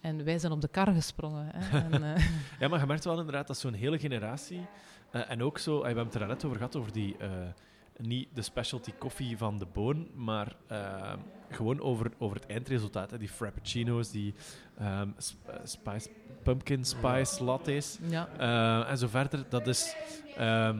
[0.00, 1.46] En wij zijn op de kar gesprongen.
[1.54, 1.78] Hè.
[1.90, 2.26] En, eh,
[2.60, 4.66] Ja, maar je merkt wel inderdaad dat zo'n hele generatie...
[5.10, 7.16] eh, en ook zo, we hebben het er net over gehad, over die...
[7.98, 11.12] niet de specialty koffie van de boon, maar eh,
[11.50, 13.10] gewoon over, over het eindresultaat.
[13.10, 13.18] Hè.
[13.18, 14.34] Die frappuccino's, die
[14.78, 15.08] ehm,
[15.46, 16.08] eh, spice
[16.42, 18.28] pumpkin spice lattes Ja.
[18.38, 19.44] eh, en zo verder.
[19.48, 19.94] Dat is...
[20.36, 20.78] ehm,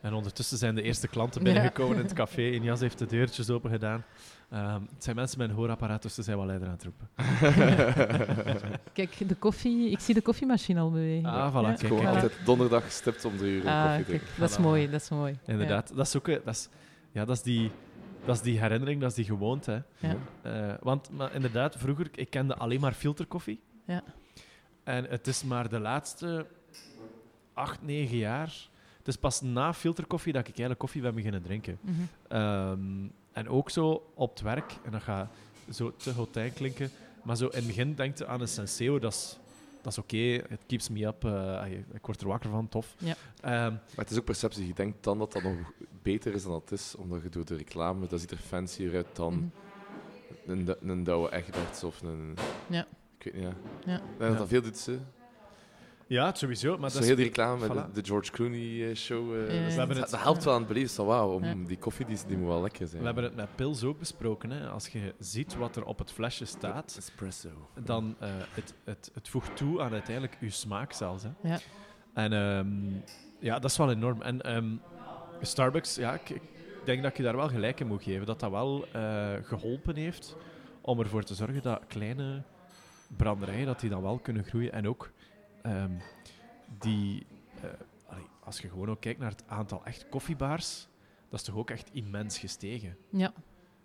[0.00, 2.52] en ondertussen zijn de eerste klanten binnengekomen in het café.
[2.52, 4.04] En Jas heeft de deurtjes open gedaan.
[4.50, 7.08] Ehm, het zijn mensen met een hoorapparaat, dus ze zijn wel leider aan het roepen.
[8.92, 11.28] Kijk, de koffie, ik zie de koffiemachine al bewegen.
[11.30, 11.68] Ah, voilà, Ja.
[11.68, 12.14] kijk, Gewoon kijk.
[12.14, 14.40] altijd donderdag stipt om drie uur Ah, koffie kijk, drinken.
[14.40, 14.60] dat is Voilà.
[14.60, 15.38] mooi, dat is mooi.
[15.46, 15.92] Inderdaad.
[15.96, 16.28] Dat is ook...
[16.28, 16.68] eh, Dat is,
[17.12, 17.70] ja, dat is die...
[18.24, 19.82] Dat is die herinnering, dat is die gewoonte.
[19.98, 20.08] Hè.
[20.08, 20.16] Ja.
[20.42, 23.60] Eh, want maar inderdaad, vroeger, ik kende alleen maar filterkoffie.
[23.84, 24.02] Ja.
[24.84, 26.46] En het is maar de laatste
[27.54, 28.52] acht, negen jaar...
[28.98, 31.78] Het is pas na filterkoffie dat ik eigenlijk koffie ben beginnen drinken.
[32.28, 32.78] Ehm,
[33.38, 35.28] en ook zo op het werk, en dat gaat
[35.70, 36.90] zo te hotijn klinken,
[37.22, 39.38] maar zo in het begin denkt je aan een Senseo, dat is,
[39.82, 42.94] dat is oké, it keeps me up, eh, ik word er wakker van, tof.
[42.98, 43.14] Ja.
[43.40, 44.66] Ehm, Maar het is ook perceptie.
[44.66, 45.72] Je denkt dan dat dat nog
[46.02, 48.94] beter is dan dat het is, omdat je door de reclame, dat ziet er fancier
[48.94, 50.50] uit dan Mhm.
[50.50, 52.36] een, Du- een Douwe Egberts of een...
[52.66, 52.86] Ja.
[53.18, 53.54] Ik weet niet, ja.
[53.92, 53.96] Ja.
[53.96, 54.36] Ik denk dat Ja.
[54.38, 54.98] dat veel doet, ze.
[56.08, 57.16] Ja, het sowieso, maar dat heel is...
[57.16, 57.92] die reclame met voilà.
[57.92, 59.34] de, de George Clooney eh, show.
[59.34, 59.78] eh, Ja, ja, dat, ja.
[59.78, 60.90] hebben dat- het- dat helpt wel aan het beleven.
[60.90, 61.54] Zo, wauw, om Ja.
[61.66, 63.00] die koffie die, die moet wel lekker zijn.
[63.00, 64.50] We hebben het met pils ook besproken.
[64.50, 64.68] Hè.
[64.68, 67.48] Als je ziet wat er op het flesje staat, Espresso.
[67.84, 71.22] dan uh, het, het, het voegt toe aan uiteindelijk je smaak zelfs.
[71.22, 71.30] Hè.
[71.48, 71.58] Ja.
[72.14, 72.68] En ehm,
[73.40, 74.22] ja, dat is wel enorm.
[74.22, 74.68] En ehm,
[75.40, 76.42] Starbucks, ja, ik, ik
[76.84, 78.26] denk dat je daar wel gelijk in moet geven.
[78.26, 80.36] Dat dat wel eh, geholpen heeft
[80.80, 82.42] om ervoor te zorgen dat kleine
[83.16, 84.72] branderijen dat die dan wel kunnen groeien.
[84.72, 85.10] En ook
[85.62, 85.92] ehm,
[86.78, 87.26] die,
[87.62, 90.88] eh, als je gewoon ook kijkt naar het aantal echt koffiebaars,
[91.28, 92.96] dat is toch ook echt immens gestegen.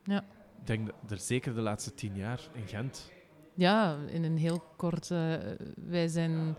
[0.04, 0.24] Ja.
[0.60, 3.12] Ik denk dat er zeker de laatste tien jaar in Gent.
[3.54, 5.12] Ja, in een heel kort.
[5.12, 5.34] eh,
[5.76, 6.56] wij zijn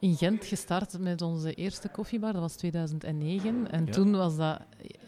[0.00, 2.32] in Gent gestart met onze eerste koffiebar.
[2.32, 3.70] Dat was 2009.
[3.70, 3.92] En Ja.
[3.92, 4.58] toen was dat.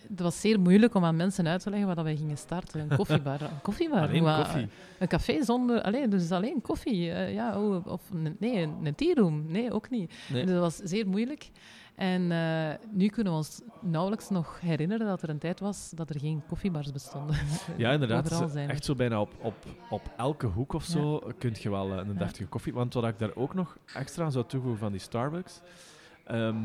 [0.08, 2.80] Het was zeer moeilijk om aan mensen uit te leggen wat dat wij gingen starten.
[2.80, 3.40] Een koffiebar.
[3.42, 4.00] Een koffiebar.
[4.08, 4.68] Alleen Hoe- koffie.
[4.98, 5.82] Een café zonder.
[5.82, 7.10] Alleen, dus alleen koffie.
[7.12, 8.00] eh, ja, oh, of
[8.38, 9.44] nee, een, een theeroom.
[9.48, 10.12] Nee, ook niet.
[10.32, 10.42] Nee.
[10.44, 11.50] Dus dat was zeer moeilijk.
[11.94, 16.10] En eh, nu kunnen we ons nauwelijks nog herinneren dat er een tijd was dat
[16.10, 17.36] er geen koffiebars bestonden.
[17.76, 18.30] Ja, inderdaad.
[18.30, 18.68] Is er.
[18.68, 19.54] echt zo bijna op, op,
[19.90, 22.72] op elke hoek of zo kun je wel eh, een deftige koffie.
[22.72, 25.60] Want wat ik daar ook nog extra aan zou toevoegen van die Starbucks.
[26.24, 26.56] ehm,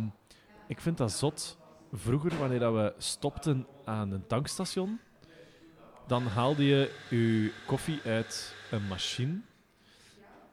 [0.68, 1.58] ik vind dat zot.
[1.94, 5.00] Vroeger, wanneer dat we stopten aan een tankstation,
[6.08, 9.40] dan haalde je je koffie uit een machine.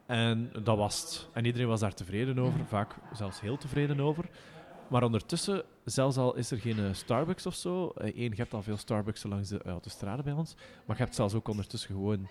[0.05, 1.27] En dat was het.
[1.33, 4.29] En iedereen was daar tevreden over, vaak zelfs heel tevreden over.
[4.89, 8.63] Maar ondertussen, zelfs al is er geen eh, Starbucks of zo, Eén, je hebt al
[8.63, 10.55] veel Starbucks langs de autostrade bij ons,
[10.85, 12.27] maar je hebt zelfs ook ondertussen gewoon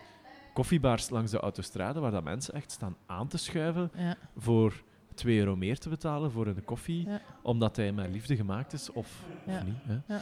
[0.54, 4.82] koffiebars langs de autostrade, waar dat mensen echt staan aan te schuiven Ja, voor
[5.14, 7.20] 2 euro meer te betalen voor een koffie, Ja.
[7.42, 9.56] omdat hij met liefde gemaakt is, of, Ja.
[9.56, 9.74] of niet.
[10.06, 10.14] Hè?
[10.14, 10.20] Ja.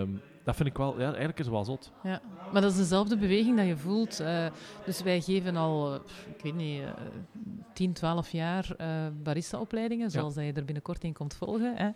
[0.00, 0.10] Ehm,
[0.44, 1.92] dat vind ik wel, ja, eigenlijk is het wel zot.
[2.02, 2.20] ja,
[2.52, 4.20] maar dat is dezelfde beweging dat je voelt.
[4.20, 4.46] eh,
[4.84, 6.00] dus wij geven al, eh,
[6.36, 6.88] ik weet niet, eh
[7.72, 8.88] 10, 12 jaar eh
[9.22, 11.74] barista-opleidingen, zoals dat je er binnenkort in komt volgen.
[11.76, 11.90] Hè.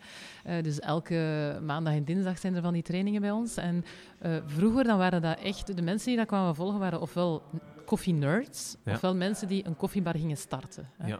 [0.45, 3.57] Eh, dus elke maandag en dinsdag zijn er van die trainingen bij ons.
[3.57, 3.85] En
[4.19, 7.43] eh, vroeger dan waren dat echt, de mensen die dat kwamen volgen waren ofwel
[7.85, 8.93] koffie-nerds, Ja.
[8.93, 10.89] ofwel mensen die een koffiebar gingen starten.
[10.99, 11.07] Hè.
[11.09, 11.19] Ja.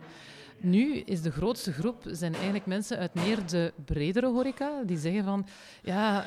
[0.63, 5.25] Nu is de grootste groep zijn eigenlijk mensen uit meer de bredere horeca die zeggen
[5.25, 5.47] van
[5.83, 6.25] ja,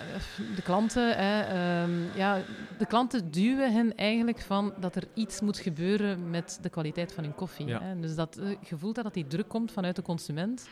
[0.56, 2.42] de klanten, hè, ehm, ja,
[2.78, 7.24] de klanten duwen hen eigenlijk van dat er iets moet gebeuren met de kwaliteit van
[7.24, 7.66] hun koffie.
[7.66, 7.82] Ja.
[7.82, 8.00] Hè.
[8.00, 10.70] Dus dat eh, gevoel dat, dat die druk komt vanuit de consument,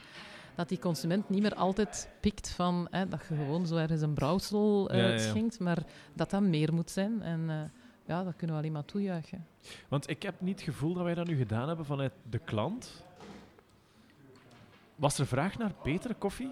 [0.56, 4.14] dat die consument niet meer altijd pikt van hè, dat je gewoon zo ergens een
[4.14, 5.20] brouwsel eh, Ja, ja, ja.
[5.20, 5.84] schenkt, maar
[6.14, 7.22] dat dat meer moet zijn.
[7.22, 7.56] En eh,
[8.06, 9.46] ja, dat kunnen we alleen maar toejuichen.
[9.88, 13.04] Want ik heb niet het gevoel dat wij dat nu gedaan hebben vanuit de klant.
[15.02, 16.52] Was er vraag naar betere koffie?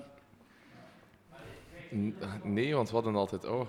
[1.95, 3.45] N- Nee, want we hadden altijd...
[3.45, 3.67] Oh,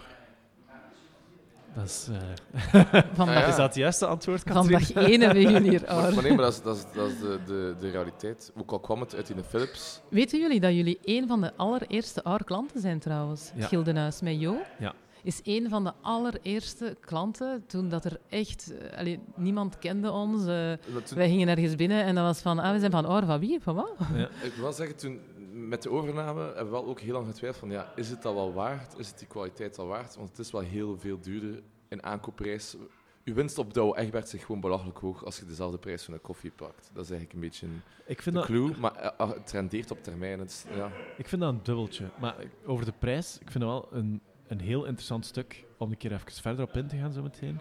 [1.75, 2.81] Dat is, eh,
[3.15, 3.47] Van, Ah, ja.
[3.47, 4.95] is dat het juiste antwoord, van Katrien?
[4.95, 5.83] dag één hebben jullie hier.
[5.87, 8.53] maar, nee, maar dat is, dat is, dat is de, de, de realiteit.
[8.57, 10.01] Ook al kwam het uit die Philips.
[10.09, 13.51] Weten jullie dat jullie een van de allereerste oude klanten zijn trouwens?
[13.55, 13.67] Ja.
[13.67, 14.57] Gildenhuis met Jo.
[14.79, 14.95] Ja.
[15.23, 18.73] Is een van de allereerste klanten toen dat er echt...
[18.79, 20.47] eh, allee, niemand kende ons.
[20.47, 20.73] eh,
[21.05, 22.59] toen- wij gingen ergens binnen en dat was van...
[22.59, 23.07] Ah, we zijn van...
[23.07, 23.61] Oh, van wie?
[23.61, 23.93] Van wat?
[24.15, 24.29] Ja.
[24.49, 25.21] Ik wil zeggen, toen,
[25.69, 28.35] met de overname hebben we wel ook heel lang getwijfeld van, ja, is het dat
[28.35, 28.99] wel waard?
[28.99, 30.17] Is het die kwaliteit al waard?
[30.17, 32.77] Want het is wel heel veel duurder in aankoopprijs.
[33.25, 36.15] Uw winst op Douwe Egberts is echt gewoon belachelijk hoog als je dezelfde prijs van
[36.15, 36.91] een koffie pakt.
[36.93, 39.51] Dat is eigenlijk een beetje een Ik, vind de dat, clue, maar eh, ah, het
[39.53, 40.39] rendeert op termijn.
[40.39, 40.91] Het is, ja.
[41.17, 42.05] ik vind dat een dubbeltje.
[42.21, 42.35] Maar
[42.67, 46.13] over de prijs, ik vind dat wel een, een heel interessant stuk om een keer
[46.13, 47.59] even verder op in te gaan zo meteen.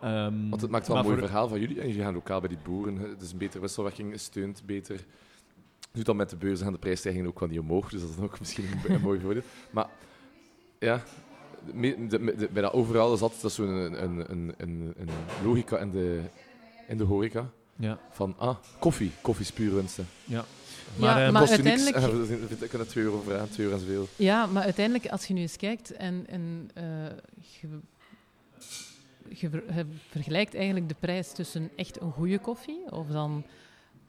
[0.00, 1.80] Ehm, Want het maakt wel een mooi voor- verhaal van jullie.
[1.80, 2.96] En jullie gaan lokaal bij die boeren.
[2.96, 5.04] Het is een betere wisselwerking, steunt beter.
[5.92, 7.88] Doet dan met de beurzen gaan de prijsstijgingen ook wel niet omhoog.
[7.90, 9.42] Dus dat is ook misschien een, mooi voordeel.
[9.70, 9.86] Maar
[10.78, 11.02] ja,
[11.66, 15.08] de, me- de- de- bij dat overal is altijd zo'n een, een, een, een, een
[15.44, 16.20] logica in de,
[16.88, 17.50] in de horeca.
[17.76, 17.98] Ja.
[18.10, 19.10] Van, ah, koffie.
[19.20, 20.06] Koffie is puur winsten.
[20.24, 20.44] ja.
[20.98, 24.08] Ja, eh, maar uiteindelijk- kunnen 2 euro voor aan, 2 euro en zoveel.
[24.16, 26.84] Ja, maar uiteindelijk, als je nu eens kijkt en, en eh,
[27.60, 27.68] je,
[29.28, 33.44] je, ver- je vergelijkt eigenlijk de prijs tussen echt een goede koffie of dan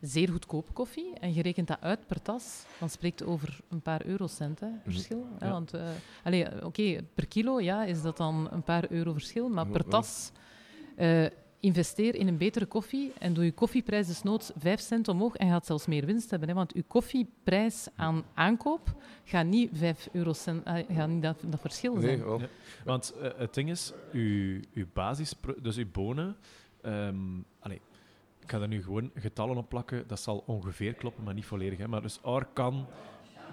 [0.02, 4.06] zeer goedkope koffie en je rekent dat uit per tas, dan spreekt over een paar
[4.06, 5.26] eurocent hè, verschil.
[5.40, 5.52] hè, Ja.
[5.52, 5.82] want, eh,
[6.24, 9.90] allee, oké, per kilo ja, is dat dan een paar euro verschil, maar per Ja.
[9.90, 10.32] tas
[11.66, 15.66] investeer in een betere koffie en doe je koffieprijs desnoods 5 cent omhoog en gaat
[15.66, 16.50] zelfs meer winst hebben.
[16.50, 21.60] Hè, want je koffieprijs aan aankoop gaat niet 5 eurocent, eh, gaat niet dat, dat
[21.62, 22.20] verschil zijn.
[22.20, 22.38] Nee.
[22.40, 22.48] Ja.
[22.84, 26.36] Want eh, het ding is, uw, uw basis, dus uw bonen,
[26.82, 27.16] ehm,
[27.60, 27.82] allee,
[28.40, 31.78] ik ga er nu gewoon getallen op plakken, dat zal ongeveer kloppen, maar niet volledig.
[31.80, 31.88] Hè.
[31.88, 32.86] Maar dus or kan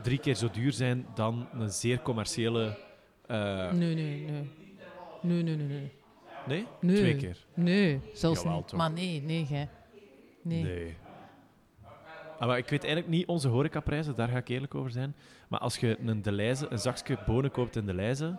[0.02, 2.78] drie keer zo duur zijn dan een zeer commerciële...
[3.26, 4.50] eh, Nee, nee, nee.
[5.22, 5.92] Nee, nee, nee, nee.
[6.47, 6.66] Nee?
[6.80, 6.97] Nee.
[6.97, 7.36] Twee keer?
[7.55, 8.72] Nee, zelfs Jawel, niet.
[8.72, 9.68] Maar nee, nee, gij.
[10.43, 10.97] Nee.
[12.38, 15.14] Ah, maar ik weet eigenlijk niet onze horecaprijzen, daar ga ik eerlijk over zijn.
[15.49, 18.36] Maar als je een Deleuze, een zakje bonen koopt in Deleuze,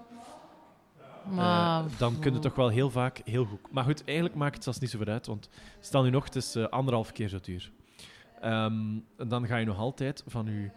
[1.30, 1.86] Maar...
[1.86, 3.60] Eh, dan kun je toch wel heel vaak heel goed.
[3.72, 5.50] Maar goed, eigenlijk maakt het zelfs niet zoveel uit, want
[5.80, 7.72] stel nu nog, het is eh, anderhalf keer zo duur.
[8.42, 10.70] Ehm, dan ga je nog altijd van je,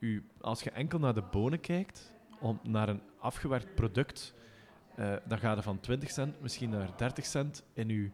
[0.00, 0.22] je.
[0.40, 4.34] Als je enkel naar de bonen kijkt, om, naar een afgewerkt product,
[4.96, 8.10] eh, dan ga je van 20 cent misschien naar 30 cent in je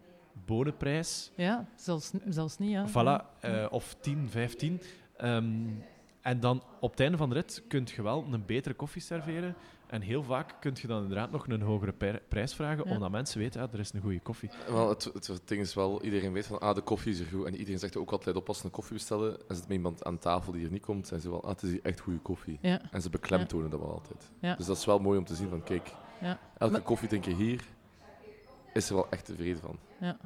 [0.46, 1.30] bonenprijs.
[1.34, 2.88] Ja, zelfs, zelfs niet, ja.
[2.88, 4.80] Voilà, eh, of 10, 15.
[5.16, 5.66] Ehm,
[6.20, 9.54] en dan op het einde van de rit kun je wel een betere koffie serveren.
[9.86, 12.92] En heel vaak kun je dan inderdaad nog een hogere prijs vragen, Ja.
[12.94, 14.50] omdat mensen weten, ja, er is een goede koffie.
[14.68, 17.26] Wel, het, het, het ding is wel, iedereen weet van, ah, de koffie is er
[17.26, 17.46] goed.
[17.46, 19.36] En iedereen zegt ook altijd, oppassen koffie bestellen.
[19.48, 21.62] En zit met iemand aan tafel die er niet komt, en ze wel, ah, het
[21.62, 22.58] is hier echt goede koffie.
[22.62, 24.30] Ja, En ze beklemtonen dat wel altijd.
[24.40, 24.54] Ja.
[24.54, 25.90] Dus dat is wel mooi om te zien van, kijk,
[26.20, 27.64] ja, elke Maar- koffie denk je hier,
[28.72, 29.76] is er wel echt tevreden van.
[30.00, 30.16] ja.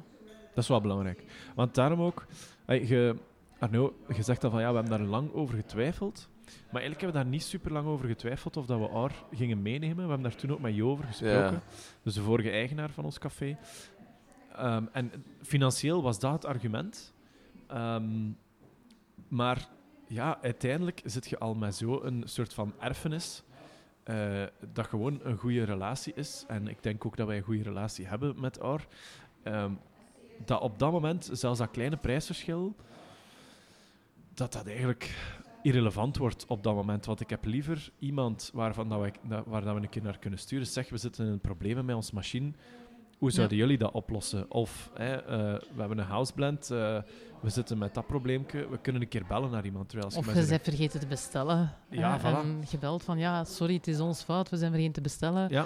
[0.53, 1.23] Dat is wel belangrijk.
[1.55, 2.25] Want daarom ook,
[2.67, 3.15] je,
[3.59, 6.29] Arno, je zegt al van ja, we hebben daar lang over getwijfeld.
[6.45, 9.61] Maar eigenlijk hebben we daar niet super lang over getwijfeld of dat we AR gingen
[9.61, 9.95] meenemen.
[9.95, 11.35] We hebben daar toen ook met Jo over gesproken.
[11.53, 11.61] Ja.
[12.03, 13.57] Dus de vorige eigenaar van ons café.
[14.55, 17.13] Ehm, en financieel was dat het argument.
[17.67, 18.29] Ehm,
[19.27, 19.67] maar
[20.07, 23.43] ja, uiteindelijk zit je al met zo'n soort van erfenis.
[24.05, 24.43] Eh,
[24.73, 26.43] dat gewoon een goede relatie is.
[26.47, 28.87] En ik denk ook dat wij een goede relatie hebben met AR.
[29.43, 29.71] Ehm,
[30.45, 32.75] dat op dat moment, zelfs dat kleine prijsverschil,
[34.33, 35.15] dat dat eigenlijk
[35.63, 37.05] irrelevant wordt op dat moment.
[37.05, 40.39] Want ik heb liever iemand waarvan dat dat- waar dat we een keer naar kunnen
[40.39, 40.67] sturen.
[40.67, 42.51] Zeg, we zitten in problemen met onze machine.
[43.25, 44.51] Hoe zouden jullie dat oplossen?
[44.51, 45.37] Of hè, eh,
[45.73, 47.01] we hebben een houseblend, eh
[47.41, 49.89] we zitten met dat probleempje, we kunnen een keer bellen naar iemand.
[49.89, 51.73] Terwijl Of z'n- bent vergeten te bestellen.
[51.89, 52.23] Ja, voilà.
[52.23, 55.49] En gebeld van, ja, sorry, het is ons fout, we zijn vergeten te bestellen.
[55.49, 55.65] Ja.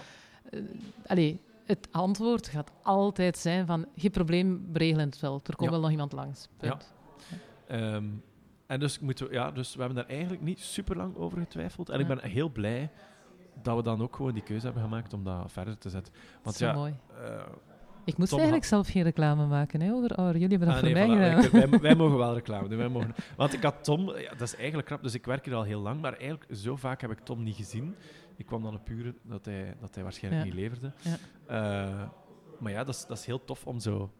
[0.49, 0.59] Eh,
[1.07, 5.33] allee, het antwoord gaat altijd zijn van, geen probleem, we regelen het wel.
[5.45, 5.75] Er komt Ja.
[5.75, 6.47] wel nog iemand langs.
[6.57, 6.93] Punt.
[7.67, 8.03] Ehm,
[8.67, 11.89] en dus, moeten we, ja, dus we hebben daar eigenlijk niet super lang over getwijfeld.
[11.89, 12.15] En ik Ja.
[12.15, 12.89] ben heel blij
[13.61, 16.13] dat we dan ook gewoon die keuze hebben gemaakt om dat verder te zetten.
[16.43, 16.95] Want Zo ja, mooi.
[17.23, 17.41] eh,
[18.05, 20.31] Ik moest Tom eigenlijk zelf geen reclame maken hè, over Aur.
[20.37, 21.43] Jullie hebben dat Ah, voor nee, mij voilà.
[21.45, 21.69] gedaan.
[21.69, 22.77] Wij, wij mogen wel reclame doen.
[22.77, 25.55] Wij mogen, want ik had Tom, ja, dat is eigenlijk krap, dus ik werk hier
[25.55, 27.95] al heel lang, maar eigenlijk zo vaak heb ik Tom niet gezien.
[28.35, 30.49] Ik kwam dan op uren dat hij, dat hij waarschijnlijk Ja.
[30.51, 30.91] niet leverde.
[31.01, 31.15] Ja.
[31.45, 32.07] Eh,
[32.59, 34.11] maar ja, dat is, dat is heel tof om zo,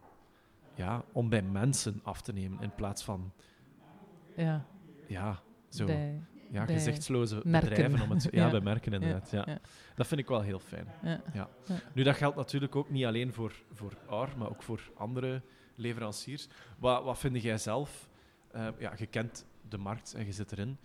[0.75, 3.31] ja, om bij mensen af te nemen in plaats van,
[4.35, 4.65] Ja,
[5.07, 6.21] ja, zo, bij,
[6.51, 8.49] ja, gezichtsloze bedrijven om het ja, Ja.
[8.49, 9.31] bij merken inderdaad.
[9.31, 9.59] Ja, ja.
[9.95, 10.87] Dat vind ik wel heel fijn.
[11.33, 11.49] ja.
[11.93, 15.41] Nu, dat geldt natuurlijk ook niet alleen voor, voor AR, maar ook voor andere
[15.75, 16.47] leveranciers.
[16.77, 18.09] Wat, wat vind jij zelf?
[18.51, 20.77] Eh, ja, je kent de markt en je zit erin.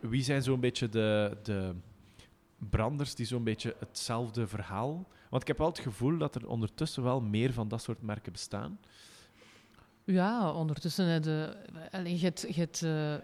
[0.00, 1.74] Wie zijn zo'n beetje de, de
[2.58, 5.08] branders die zo'n beetje hetzelfde verhaal...
[5.30, 8.32] Want ik heb wel het gevoel dat er ondertussen wel meer van dat soort merken
[8.32, 8.78] bestaan.
[10.04, 11.56] Ja, ondertussen heb je,
[11.90, 13.14] allee, je hebt, je hebt, eh,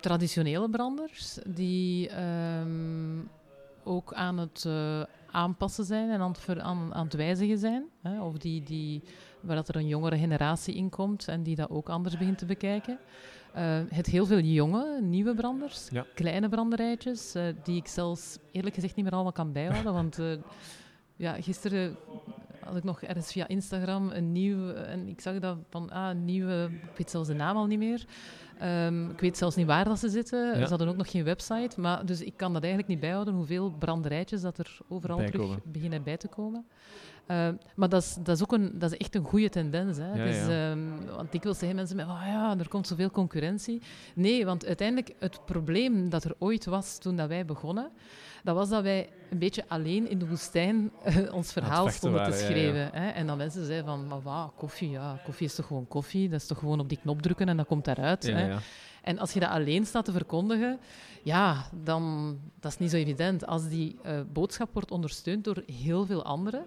[0.00, 3.18] traditionele branders die ehm,
[3.84, 7.84] ook aan het eh, aanpassen zijn en aan het, ver- aan, aan het wijzigen zijn.
[8.02, 9.02] Hè, of die, die,
[9.40, 12.46] waar dat er een jongere generatie in komt en die dat ook anders begint te
[12.46, 12.98] bekijken.
[13.54, 16.06] Eh, het heel veel jonge, nieuwe branders, Ja.
[16.14, 19.92] kleine branderijtjes, eh, die ik zelfs eerlijk gezegd niet meer allemaal kan bijhouden.
[19.92, 20.18] want
[21.16, 21.96] ja, gisteren
[22.60, 24.72] had ik nog ergens via Instagram een nieuw...
[24.72, 26.70] En ik zag dat van, ah, een nieuwe...
[26.90, 28.04] Ik weet zelfs de naam al niet meer.
[28.58, 30.58] Ehm, ik weet zelfs niet waar dat ze zitten.
[30.58, 30.62] Ja.
[30.64, 31.80] Ze hadden ook nog geen website.
[31.80, 35.46] Maar, dus ik kan dat eigenlijk niet bijhouden hoeveel branderijtjes dat er overal Bijkomen.
[35.46, 36.66] terug beginnen bij te komen.
[37.26, 39.96] Ehm, maar dat is, dat, is ook een, dat is echt een goede tendens.
[39.96, 40.12] Hè.
[40.12, 40.70] Ja, dus, ja.
[40.70, 43.82] ehm, want dikwijls zeggen mensen mij, oh ja, er komt zoveel concurrentie.
[44.14, 47.90] Nee, want uiteindelijk het probleem dat er ooit was toen dat wij begonnen,
[48.42, 52.30] dat was dat wij een beetje alleen in de woestijn eh, ons verhaal stonden te
[52.30, 52.54] waren, ja, ja.
[52.54, 53.00] schrijven.
[53.00, 53.08] Hè.
[53.08, 56.28] En dan mensen zeiden van, maar wat, koffie, ja, koffie is toch gewoon koffie?
[56.28, 58.24] Dat is toch gewoon op die knop drukken en dat komt daaruit.
[58.24, 58.46] Ja, hè.
[58.46, 58.58] ja.
[59.02, 60.78] En als je dat alleen staat te verkondigen,
[61.22, 63.46] ja, dan dat is niet zo evident.
[63.46, 66.64] Als die eh, boodschap wordt ondersteund door heel veel anderen,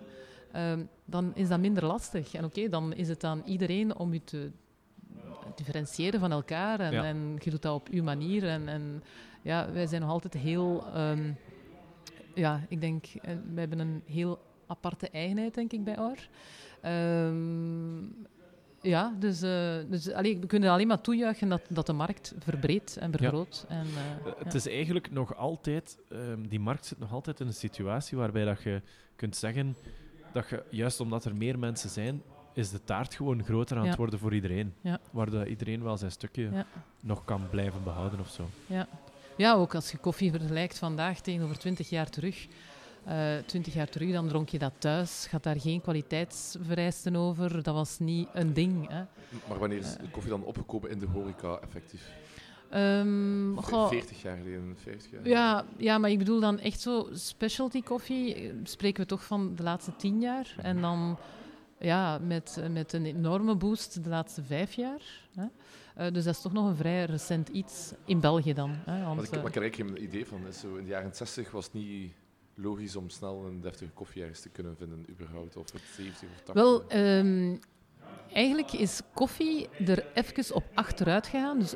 [0.52, 2.34] ehm, dan is dat minder lastig.
[2.34, 4.52] En oké, dan is het aan iedereen om je te
[5.56, 6.80] differentiëren van elkaar.
[6.80, 8.48] En, en je doet dat op uw manier.
[8.48, 9.04] En, en
[9.42, 10.86] ja, wij zijn nog altijd heel...
[10.94, 11.32] ehm,
[12.34, 16.28] ja, ik denk, eh, we hebben een heel aparte eigenheid, denk ik, bij OR.
[16.82, 18.06] Ehm,
[18.82, 22.98] ja, dus, eh, dus allee, we kunnen alleen maar toejuichen dat, dat de markt verbreedt
[22.98, 23.66] en vergroot.
[23.68, 24.60] En, eh, Het ja.
[24.60, 28.64] is eigenlijk nog altijd, ehm, die markt zit nog altijd in een situatie waarbij dat
[28.64, 28.82] je
[29.16, 29.76] kunt zeggen
[30.32, 32.22] dat je, juist omdat er meer mensen zijn,
[32.54, 34.74] is de taart gewoon groter aan het worden voor iedereen.
[35.12, 36.66] Waardoor iedereen wel zijn stukje
[37.00, 38.50] nog kan blijven behouden of zo.
[38.66, 38.88] Ja,
[39.38, 42.48] ook als je koffie vergelijkt vandaag tegenover 20 jaar terug.
[43.06, 45.26] Eh 20 jaar terug, dan dronk je dat thuis.
[45.30, 47.64] Gaat daar geen kwaliteitsvereisten over.
[47.64, 48.90] Dat was niet een ding.
[48.90, 49.04] Hè.
[49.48, 52.12] Maar wanneer is de koffie dan opgekomen in de horeca effectief?
[52.70, 57.08] Ehm, goh, 40 jaar geleden, 50 jaar ja, ja, maar ik bedoel dan echt zo
[57.14, 58.36] specialty koffie.
[58.36, 60.56] eh, Spreken we toch van de laatste 10 jaar.
[60.62, 61.18] En dan
[61.80, 65.02] ja, met, met een enorme boost de laatste vijf jaar.
[65.36, 65.46] Hè.
[65.96, 68.70] Eh, dus dat is toch nog een vrij recent iets in België dan.
[68.70, 70.48] Hè, want, Maar ik, eh, maar ik heb eigenlijk geen idee van.
[70.48, 72.14] Is Zo in de jaren 60 was het niet
[72.56, 75.56] logisch om snel een deftige koffie ergens te kunnen vinden, überhaupt.
[75.56, 76.54] Of het 70 of 80.
[76.54, 77.56] Wel, ehm,
[78.34, 81.60] eigenlijk is koffie er even op achteruit gegaan.
[81.60, 81.76] Dus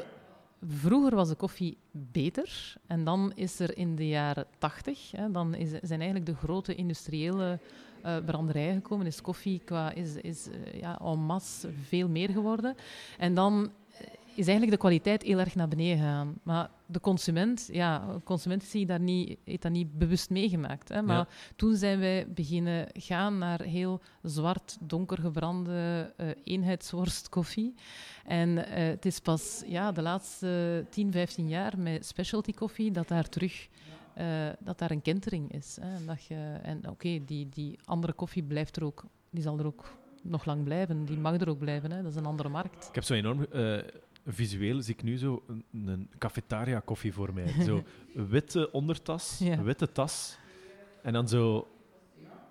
[0.68, 2.76] vroeger was de koffie beter.
[2.88, 6.76] En dan is er in de jaren 80, hè, dan is, zijn eigenlijk de grote
[6.76, 7.60] industriële
[8.02, 9.06] eh, branderijen gekomen.
[9.06, 12.76] Is koffie qua, is, is eh, ja, en masse veel meer geworden.
[13.18, 13.87] En dan eh,
[14.38, 16.40] is eigenlijk de kwaliteit heel erg naar beneden gegaan.
[16.44, 20.90] Maar de consument, ja, de consument zich daar niet, heeft dat niet bewust meegemaakt.
[20.90, 21.28] Hè, maar Ja.
[21.56, 27.74] toen zijn wij beginnen gaan naar heel zwart, donker gebrande eh eenheidsworst koffie.
[28.26, 33.08] En eh, het is pas ja, de laatste 10, 15 jaar met specialty koffie dat
[33.08, 33.68] daar terug
[34.14, 34.26] eh,
[34.60, 35.78] dat daar een kentering is.
[35.82, 35.96] Hè.
[35.96, 39.66] En, dat je- en oké, die, die andere koffie blijft er ook, die zal er
[39.66, 41.06] ook nog lang blijven.
[41.06, 41.92] Die mag er ook blijven.
[41.92, 42.02] Hè.
[42.02, 42.88] Dat is een andere markt.
[42.88, 43.46] Ik heb zo enorm...
[44.28, 47.54] visueel zie ik nu zo een, een cafetaria koffie voor mij.
[47.66, 49.64] Zo witte ondertas, Ja.
[49.64, 50.38] witte tas.
[51.02, 51.68] En dan zo...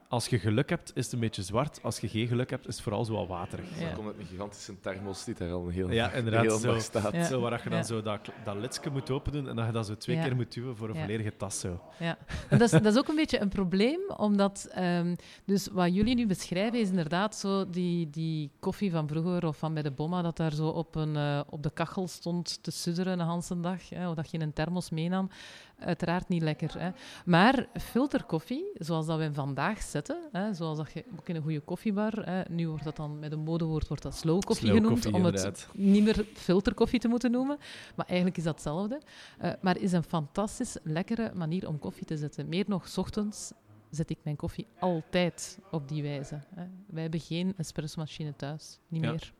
[0.08, 1.78] Als je geluk hebt, is het een beetje zwart.
[1.82, 3.78] Als je geen geluk hebt, is het vooral zo wat waterig.
[3.78, 3.84] Ja.
[3.86, 6.78] dan komt het een gigantische thermos die daar al een hele, Ja, dag- inderdaad, zo.
[6.78, 7.12] staat.
[7.12, 7.24] Ja.
[7.24, 7.84] Zo, waar je dan Ja.
[7.84, 10.22] zo dat, dat lidje moet open doen en dat je dat zo twee Ja.
[10.24, 11.00] keer moet duwen voor een Ja.
[11.00, 11.60] volledige tas.
[11.60, 11.80] Zo.
[11.98, 15.94] Ja, en dat is, dat is ook een beetje een probleem, omdat ehm, dus wat
[15.94, 19.90] jullie nu beschrijven is inderdaad zo die, die koffie van vroeger of van bij de
[19.90, 23.60] Bomma, dat daar zo op, een, eh, op de kachel stond te sudderen een hele
[23.60, 25.30] dag, hè, of dat je een thermos meenam.
[25.78, 26.80] Uiteraard niet lekker.
[26.80, 26.90] Hè.
[27.24, 31.42] Maar filterkoffie, zoals dat we hem vandaag zetten, hè, zoals dat je ook in een
[31.42, 35.06] goede koffiebar, hè, nu wordt dat dan met een modewoord wordt dat slow koffie genoemd,
[35.12, 37.58] om het niet meer filterkoffie te moeten noemen.
[37.96, 39.00] Maar eigenlijk is dat hetzelfde.
[39.38, 42.48] Eh, maar is een fantastisch lekkere manier om koffie te zetten.
[42.48, 43.52] Meer nog, 's ochtends
[43.90, 46.40] zet ik mijn koffie altijd op die wijze.
[46.54, 46.64] Hè.
[46.86, 48.78] Wij hebben geen espressomachine thuis.
[48.88, 49.10] Niet Ja.
[49.10, 49.32] meer.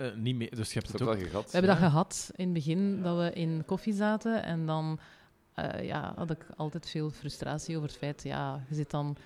[0.00, 1.28] Eh, niet meer, dus je hebt Dat het ook...
[1.28, 1.44] gehad.
[1.44, 4.42] We hebben dat gehad in het begin, dat we in koffie zaten.
[4.44, 4.98] En dan
[5.54, 8.22] eh, ja, had ik altijd veel frustratie over het feit...
[8.22, 9.16] Ja, je zit dan...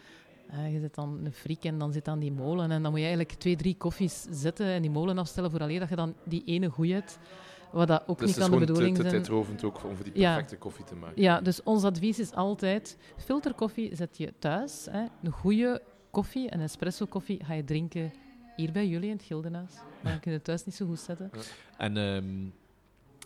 [0.50, 2.70] eh, je zit dan een friek en dan zit aan die molen.
[2.70, 5.80] En dan moet je eigenlijk twee, drie koffies zetten en die molen afstellen voor alleen
[5.80, 7.18] dat je dan die ene goeie hebt.
[7.72, 9.14] Wat dat ook Dus niet het is kan de gewoon te, bedoeling te zijn.
[9.14, 10.32] tijdrovend ook om voor die Ja.
[10.32, 11.22] perfecte koffie te maken.
[11.22, 14.86] Ja, dus ons advies is altijd: filterkoffie zet je thuis.
[14.90, 15.04] Hè.
[15.22, 18.12] Een goede koffie, een espresso koffie, ga je drinken
[18.56, 19.72] hier bij jullie in het Gildenhuis.
[20.02, 21.30] Maar je het thuis niet zo goed zetten.
[21.78, 22.24] En, ehm,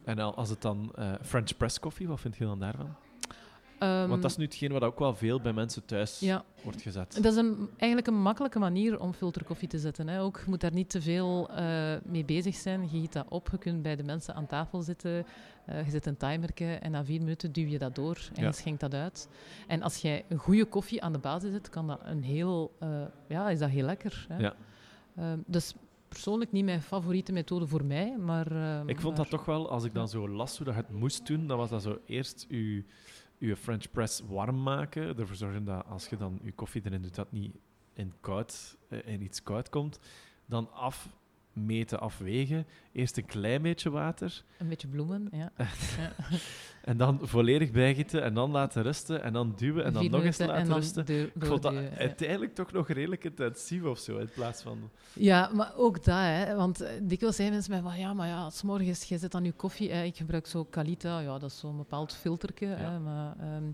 [0.04, 2.94] en al- als het dan eh, French press koffie, wat vind je dan daarvan?
[3.78, 6.82] Ehm, Want dat is nu hetgeen wat ook wel veel bij mensen thuis ja, wordt
[6.82, 7.18] gezet.
[7.22, 10.08] dat is een, eigenlijk een makkelijke manier om filterkoffie te zetten.
[10.08, 10.20] Hè.
[10.22, 12.82] Ook, je moet daar niet te veel eh, mee bezig zijn.
[12.82, 15.24] Je giet dat op, je kunt bij de mensen aan tafel zitten.
[15.64, 18.48] eh, je zet een timerke en na vier minuten duw je dat door en Ja.
[18.48, 19.28] je schenkt dat uit.
[19.66, 22.72] En als jij een goede koffie aan de basis zet, kan dat een heel,
[23.28, 24.26] ja, is dat heel lekker.
[24.28, 24.36] Hè.
[24.38, 24.54] Ja.
[25.46, 25.74] Dus
[26.08, 28.46] persoonlijk niet mijn favoriete methode voor mij, maar...
[28.52, 30.80] ehm, Ik vond maar- dat toch wel, als ik dan zo las hoe dat je
[30.80, 32.84] het moest doen, dan was dat zo eerst je,
[33.38, 35.18] je French press warm maken.
[35.18, 37.56] Ervoor zorgen dat als je dan je koffie erin doet, dat niet
[37.94, 39.98] in, koud, eh, in iets koud komt.
[40.46, 41.08] Dan af
[41.66, 42.66] meten, afwegen.
[42.92, 44.42] Eerst een klein beetje water.
[44.59, 45.52] Een beetje bloemen, ja.
[46.82, 50.22] En dan volledig bijgieten en dan laten rusten en dan duwen en dan Vier nog
[50.22, 51.06] eens laten rusten.
[51.09, 51.88] Ik vond dat ja.
[51.96, 54.90] uiteindelijk toch nog redelijk intensief of zo, in plaats van...
[55.12, 56.54] Ja, maar ook dat, hè.
[56.54, 59.52] Want eh, dikwijls zeggen mensen mij van, ja, maar ja, s'morgens, je zet dan je
[59.52, 59.90] koffie...
[59.90, 62.64] eh, ik gebruik zo Calita, ja, dat is zo'n bepaald filterke.
[62.64, 63.70] Hè, maar, ehm,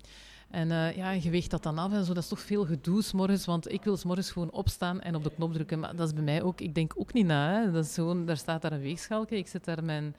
[0.54, 2.14] en eh, ja, je weegt dat dan af en zo.
[2.14, 5.30] Dat is toch veel gedoe s'morgens, want ik wil s'morgens gewoon opstaan en op de
[5.34, 5.78] knop drukken.
[5.78, 6.60] Maar dat is bij mij ook...
[6.60, 7.72] Ik denk ook niet na, hè.
[7.72, 9.36] Dat is gewoon, daar staat daar een weegschaalje.
[9.36, 10.16] Ik zet daar mijn...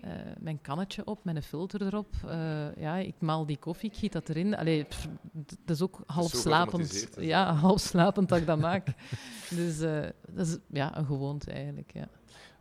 [0.00, 2.14] eh, mijn kannetje op, met een filter erop.
[2.26, 4.56] Eh, ja, ik maal die koffie, ik giet dat erin.
[4.56, 5.08] Allee, pff,
[5.64, 7.08] dat is ook half slapend.
[7.20, 8.86] Ja, half slapend dat ik dat maak.
[9.50, 11.92] Dus eh, dat is ja, een gewoonte eigenlijk.
[11.92, 12.08] Ja.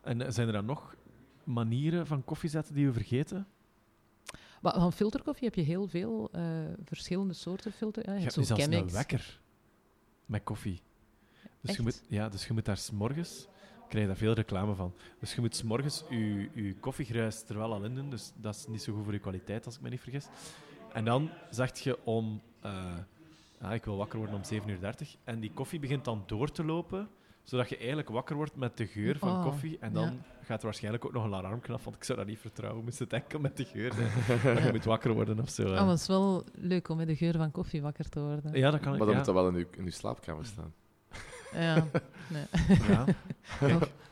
[0.02, 0.96] En zijn er dan nog
[1.44, 3.48] manieren van koffie zetten die we vergeten?
[4.66, 6.44] Maar van filterkoffie heb je heel veel eh,
[6.84, 8.06] verschillende soorten filter.
[8.06, 8.82] Ja, je hebt zo zelfs Chemex.
[8.82, 9.40] een wekker
[10.26, 10.82] met koffie.
[11.42, 11.76] Dus Echt?
[11.76, 13.48] je, moet, ja, dus je moet daar s'morgens...
[13.84, 14.94] Ik krijg daar veel reclame van.
[15.20, 18.10] Dus je moet s'morgens je, je koffiegruis er wel al in doen.
[18.10, 20.28] Dus dat is niet zo goed voor je kwaliteit, als ik me niet vergis.
[20.94, 22.42] En dan zeg je om...
[23.62, 25.16] ah, ik wil wakker worden om 7.30 uur.
[25.24, 27.10] En die koffie begint dan door te lopen,
[27.46, 29.78] zodat je eigenlijk wakker wordt met de geur van Oh, koffie.
[29.80, 30.14] En dan ja.
[30.44, 32.84] gaat er waarschijnlijk ook nog een alarmknop, want ik zou dat niet vertrouwen.
[32.84, 34.10] Moest het enkel met de geur zijn.
[34.66, 35.64] je moet wakker worden of zo.
[35.64, 38.58] Oh, maar het is wel leuk om met de geur van koffie wakker te worden.
[38.58, 38.98] Ja, dat kan ik.
[38.98, 39.16] Maar dan ja.
[39.16, 40.74] moet dat wel in uw, in uw slaapkamer staan.
[41.54, 41.88] Ja,
[42.30, 42.46] nee.
[42.90, 43.06] Ja.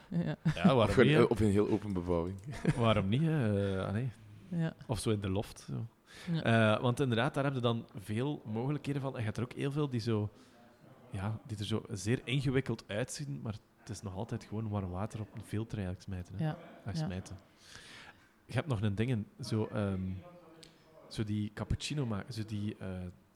[0.09, 0.35] ja.
[0.55, 1.07] ja, Of waarom niet?
[1.07, 1.21] eh, hè?
[1.21, 2.35] op een heel open bebouwing.
[2.77, 3.21] Waarom niet?
[3.21, 3.75] hè?
[3.77, 4.11] Eh, ah, nee.
[4.49, 4.73] ja.
[4.87, 5.65] Of zo in de loft.
[5.67, 5.87] Zo.
[6.33, 6.75] Ja.
[6.75, 9.11] Eh, want inderdaad, daar heb je dan veel mogelijkheden van.
[9.13, 10.29] En je hebt er ook heel veel die, zo,
[11.13, 15.19] ja, die er zo zeer ingewikkeld uitzien, maar het is nog altijd gewoon warm water
[15.19, 16.35] op een filter eigenlijk smijten.
[16.35, 16.45] Hè.
[16.45, 16.93] Ja, ja.
[16.93, 17.37] smijten.
[18.45, 20.11] Je hebt nog een ding, in, zo, ehm,
[21.07, 22.87] zo die cappuccino maken, zo die, eh,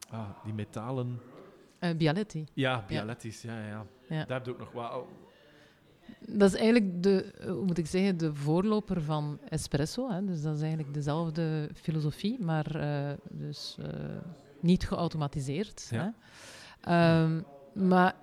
[0.09, 1.19] ah, die metalen...
[1.79, 2.45] Eh, Bialetti.
[2.53, 3.85] Ja, Bialetti's, ja, ja, ja.
[4.09, 4.25] Ja.
[4.25, 4.71] Daar heb je ook nog...
[4.71, 5.07] Wauw.
[6.19, 10.09] Dat is eigenlijk de, eh, hoe moet ik zeggen, de voorloper van espresso.
[10.09, 10.25] Hè.
[10.25, 12.79] Dus dat is eigenlijk dezelfde filosofie, maar
[13.29, 13.77] dus,
[14.59, 15.87] niet geautomatiseerd.
[15.91, 16.13] Ja.
[16.81, 17.23] Hè.
[17.23, 17.41] Ehm,
[17.77, 18.15] maar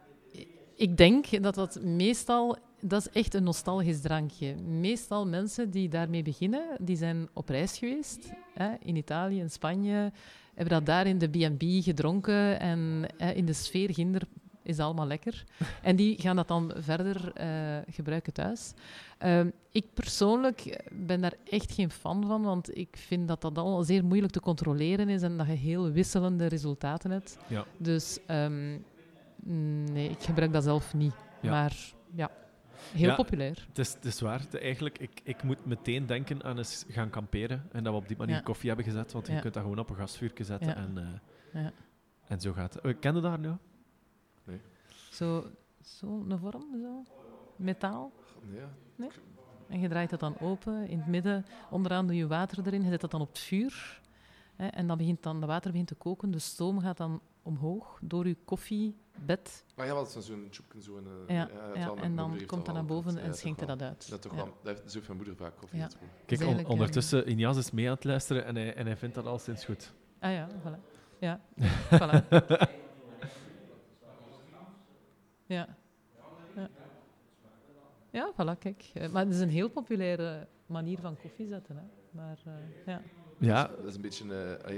[0.75, 4.55] ik denk dat dat meestal, dat is echt een nostalgisch drankje.
[4.63, 10.13] Meestal mensen die daarmee beginnen, die zijn op reis geweest, hè, in Italië, in Spanje,
[10.55, 14.23] hebben dat daar in de B&B gedronken en hè, in de sfeer ginder
[14.63, 15.45] is allemaal lekker.
[15.83, 17.49] En die gaan dat dan verder eh,
[17.91, 18.73] gebruiken thuis.
[19.19, 23.83] Ehm, ik persoonlijk ben daar echt geen fan van, want ik vind dat dat al
[23.83, 27.37] zeer moeilijk te controleren is en dat je heel wisselende resultaten hebt.
[27.47, 27.65] Ja.
[27.77, 28.79] Dus ehm,
[29.47, 31.15] nee, ik gebruik dat zelf niet.
[31.41, 31.51] Ja.
[31.51, 31.77] Maar
[32.15, 32.31] ja,
[32.93, 33.15] heel Ja.
[33.15, 33.65] populair.
[33.69, 34.47] Het is, het is waar.
[34.53, 38.17] Eigenlijk, ik, ik moet meteen denken aan eens gaan kamperen en dat we op die
[38.17, 38.41] manier Ja.
[38.41, 40.75] koffie hebben gezet, want je kunt dat gewoon op een gasvuurtje zetten Ja.
[40.77, 40.99] en,
[41.53, 41.73] eh, Ja.
[42.27, 42.85] en zo gaat het.
[42.85, 43.51] Uh, ken je dat nu?
[45.11, 45.47] Zo,
[45.83, 47.05] zo een vorm, zo.
[47.57, 48.13] Metaal.
[48.97, 49.09] Ja.
[49.69, 50.89] En je draait dat dan open.
[50.89, 52.83] In het midden, onderaan doe je water erin.
[52.83, 54.01] Je zet dat dan op het vuur.
[54.57, 56.31] Hè, en dan begint dan, de water begint te koken.
[56.31, 59.65] De stoom gaat dan omhoog door je koffiebed.
[59.77, 61.07] Maar ja, wat is zo'n tjoepje, zo'n...
[61.27, 63.83] eh, Ja, het ja, en dan komt dat naar boven en ja, schenkt hij dat
[63.83, 64.11] uit.
[64.11, 64.39] Dat toch Ja.
[64.39, 64.47] wel.
[64.63, 65.87] Dat heeft, zo heeft mijn moeder vaak koffie.
[66.27, 69.27] Kijk, eh, ondertussen, Injas is mee aan het luisteren en hij, en hij vindt dat
[69.27, 69.93] al sinds goed.
[70.19, 70.79] Ah ja, voilà.
[71.19, 71.41] Ja,
[72.01, 72.29] voilà.
[75.47, 75.77] Ja.
[76.57, 76.69] Ja.
[78.11, 78.91] Ja, voilà, kijk.
[78.95, 81.77] Eh, Maar het is een heel populaire manier van koffie zetten.
[81.77, 81.83] Hè.
[82.11, 82.53] Maar eh,
[82.87, 83.03] ja.
[83.39, 84.35] Ja, Dat is een beetje...
[84.65, 84.75] eh,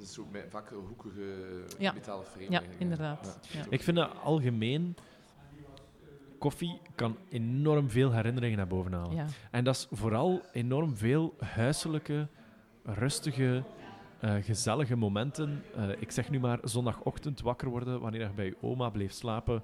[0.00, 1.92] is zo met vaak hoekige Ja.
[1.92, 2.50] metalen frame.
[2.50, 3.38] ja, inderdaad.
[3.52, 3.64] Ja.
[3.68, 4.96] ik vind dat algemeen...
[6.38, 9.14] Koffie kan enorm veel herinneringen naar boven halen.
[9.16, 9.26] Ja.
[9.50, 12.28] En dat is vooral enorm veel huiselijke,
[12.84, 13.62] rustige,
[14.20, 15.62] eh, gezellige momenten.
[15.76, 19.62] Eh, ik zeg nu maar zondagochtend wakker worden wanneer je bij je oma bleef slapen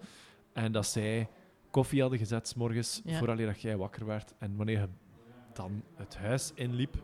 [0.53, 1.29] en dat zij
[1.71, 3.19] koffie hadden gezet s morgens Ja.
[3.19, 4.35] vooraleer dat jij wakker werd.
[4.39, 4.89] En wanneer je
[5.53, 6.95] dan het huis inliep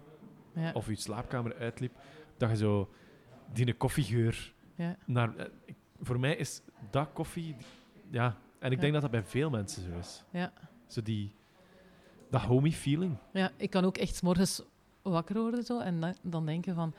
[0.54, 0.70] Ja.
[0.72, 1.92] of je slaapkamer uitliep,
[2.36, 2.88] dat je zo
[3.52, 4.96] die koffiegeur Ja.
[5.06, 5.36] naar...
[5.36, 5.46] eh,
[6.00, 7.56] voor mij is dat koffie...
[8.10, 8.80] Ja, en ik Ja.
[8.80, 10.24] denk dat dat bij veel mensen zo is.
[10.30, 10.52] Ja.
[10.86, 11.34] Zo die...
[12.30, 13.16] Dat homey feeling.
[13.32, 14.62] ja, ik kan ook echt 's morgens
[15.02, 16.94] wakker worden zo, en dan, dan denken van...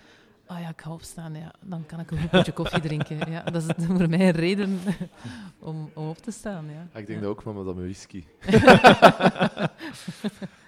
[0.46, 1.36] Ah ja, ik ga opstaan.
[1.36, 3.18] Ja, dan kan ik een goed potje koffie drinken.
[3.32, 4.80] Ja, dat is voor mij een reden
[5.60, 6.66] om, om op te staan.
[6.70, 6.88] Ja.
[6.94, 7.26] Ah, ik denk ja.
[7.26, 8.24] dat ook, maar met dat met whisky.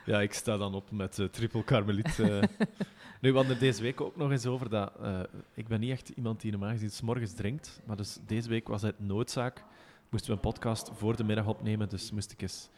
[0.06, 2.20] Ja, ik sta dan op met eh, triple karmeliet.
[2.20, 2.42] eh.
[3.22, 4.92] Nu, we hadden het deze week ook nog eens over dat...
[5.02, 5.20] eh,
[5.54, 8.68] ik ben niet echt iemand die normaal gezien 's morgens drinkt, maar dus deze week
[8.68, 9.64] was het noodzaak.
[10.10, 12.70] Moesten we een podcast voor de middag opnemen, dus moest ik eens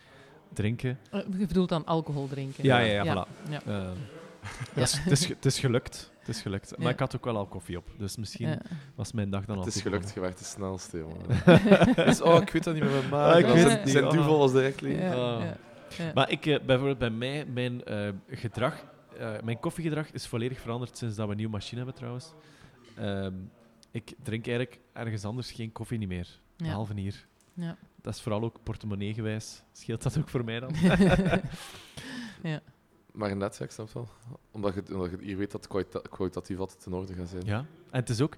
[0.53, 0.99] drinken.
[1.11, 2.63] Eh, Je bedoelt dan alcohol drinken?
[2.63, 3.25] Ja, ja, ja, ja.
[3.27, 3.49] voilà.
[3.49, 3.61] ja.
[3.65, 3.91] Eh,
[4.75, 6.11] dat is, het, is, het is gelukt.
[6.19, 6.69] Het is gelukt.
[6.69, 6.83] Ja.
[6.83, 8.61] Maar ik had ook wel al koffie op, dus misschien Ja.
[8.95, 11.25] was mijn dag dan al Het is gelukt, je werd de snelste, jongen.
[12.05, 13.37] dus, oh, ik weet dat niet met mijn maag.
[13.37, 14.89] Ik weet het zijn, niet, zijn duvel als direct Ah.
[14.91, 15.57] ja.
[15.97, 16.11] Ja.
[16.13, 18.83] Maar ik, eh, bijvoorbeeld bij mij, mijn eh, gedrag,
[19.17, 22.33] eh, mijn koffiegedrag is volledig veranderd sinds dat we een nieuwe machine hebben trouwens.
[22.95, 23.33] Ehm,
[23.91, 26.65] ik drink eigenlijk ergens anders geen koffie niet meer, Ja.
[26.65, 27.27] behalve hier.
[27.53, 27.77] Ja.
[28.01, 29.63] Dat is vooral ook portemonnee gewijs.
[29.71, 30.71] Scheelt dat ook voor mij dan?
[33.13, 34.07] Maar inderdaad, ja, ik snap het wel.
[34.51, 35.67] Omdat je, omdat je hier weet dat
[36.09, 37.45] kwalitatief altijd in orde gaat zijn.
[37.45, 37.57] Ja.
[37.91, 38.35] En het is ook,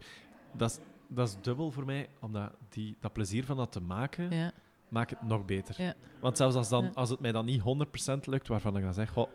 [0.53, 4.31] dat is, dat is dubbel voor mij, omdat die, dat plezier van dat te maken,
[4.31, 4.51] Ja.
[4.89, 5.81] maakt het nog beter.
[5.81, 5.93] Ja.
[6.19, 6.91] Want zelfs als, dan, Ja.
[6.93, 9.29] als het mij dan niet 100% lukt, waarvan ik dan zeg, goh,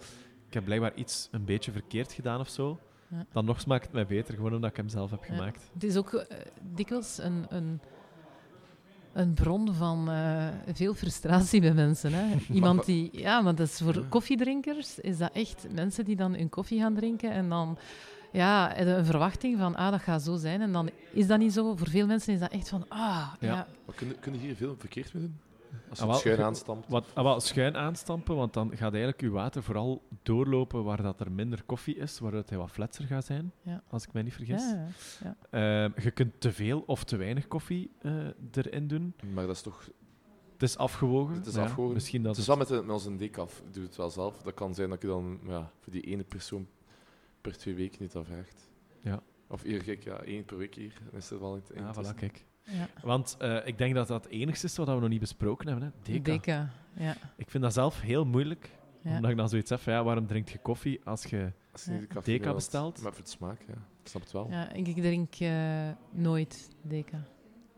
[0.50, 2.78] ik heb blijkbaar iets een beetje verkeerd gedaan of zo,
[3.08, 3.26] Ja.
[3.32, 5.34] dan nog smaakt het mij beter, gewoon omdat ik hem zelf heb Ja.
[5.34, 5.70] gemaakt.
[5.72, 6.36] Het is ook eh,
[6.74, 7.80] dikwijls een, een,
[9.12, 12.12] een bron van eh, veel frustratie bij mensen.
[12.12, 12.36] Hè?
[12.54, 14.02] Iemand die, ja, want dat is voor Ja.
[14.08, 17.78] koffiedrinkers is dat echt mensen die dan hun koffie gaan drinken en dan
[18.32, 21.76] ja, een verwachting van ah, dat gaat zo zijn en dan is dat niet zo.
[21.76, 22.98] Voor veel mensen is dat echt van ah,
[23.40, 23.48] ja.
[23.48, 23.66] Ja.
[23.86, 25.38] Maar kun, kun je hier veel verkeerd mee doen?
[25.88, 26.88] Als je Ah, het schuin aanstampt.
[26.88, 31.20] Wat, ah, wel, schuin aanstampen, want dan gaat eigenlijk je water vooral doorlopen waar dat
[31.20, 33.82] er minder koffie is, waar hij wat fletser gaat zijn, Ja.
[33.88, 34.62] als ik mij niet vergis.
[34.70, 34.86] Ja,
[35.22, 35.36] ja.
[35.84, 38.12] Ehm, je kunt te veel of te weinig koffie eh,
[38.52, 39.14] erin doen.
[39.34, 39.88] Maar dat is toch...
[40.52, 41.34] Het is afgewogen.
[41.34, 41.94] Het is afgewogen.
[41.94, 43.58] Misschien dat Het is wel met, de- met onze decaf.
[43.66, 44.42] Ik doe het wel zelf.
[44.42, 46.66] Dat kan zijn dat je dan ja, voor die ene persoon
[47.40, 48.68] per twee weken niet dat vraagt.
[49.02, 49.22] Ja.
[49.48, 51.00] Of hier, kijk, ja, één per week hier.
[51.10, 52.44] Dan is er wel iets Ja, voilà, kijk.
[52.64, 52.88] Ja.
[53.02, 55.84] Want eh, ik denk dat dat het enigste is wat we nog niet besproken hebben.
[55.86, 56.12] Hè?
[56.12, 56.22] Deca.
[56.32, 57.16] Deca, ja.
[57.36, 58.70] Ik vind dat zelf heel moeilijk.
[59.02, 59.14] Ja.
[59.14, 61.52] Omdat ik dan zoiets heb van, ja, waarom drink je koffie als je...
[61.72, 63.02] Als je de Deca bestelt?
[63.02, 63.74] Maar voor de smaak, ja.
[64.02, 64.46] Ik snap het wel.
[64.50, 67.22] Ja, ik, ik drink eh, nooit Deca.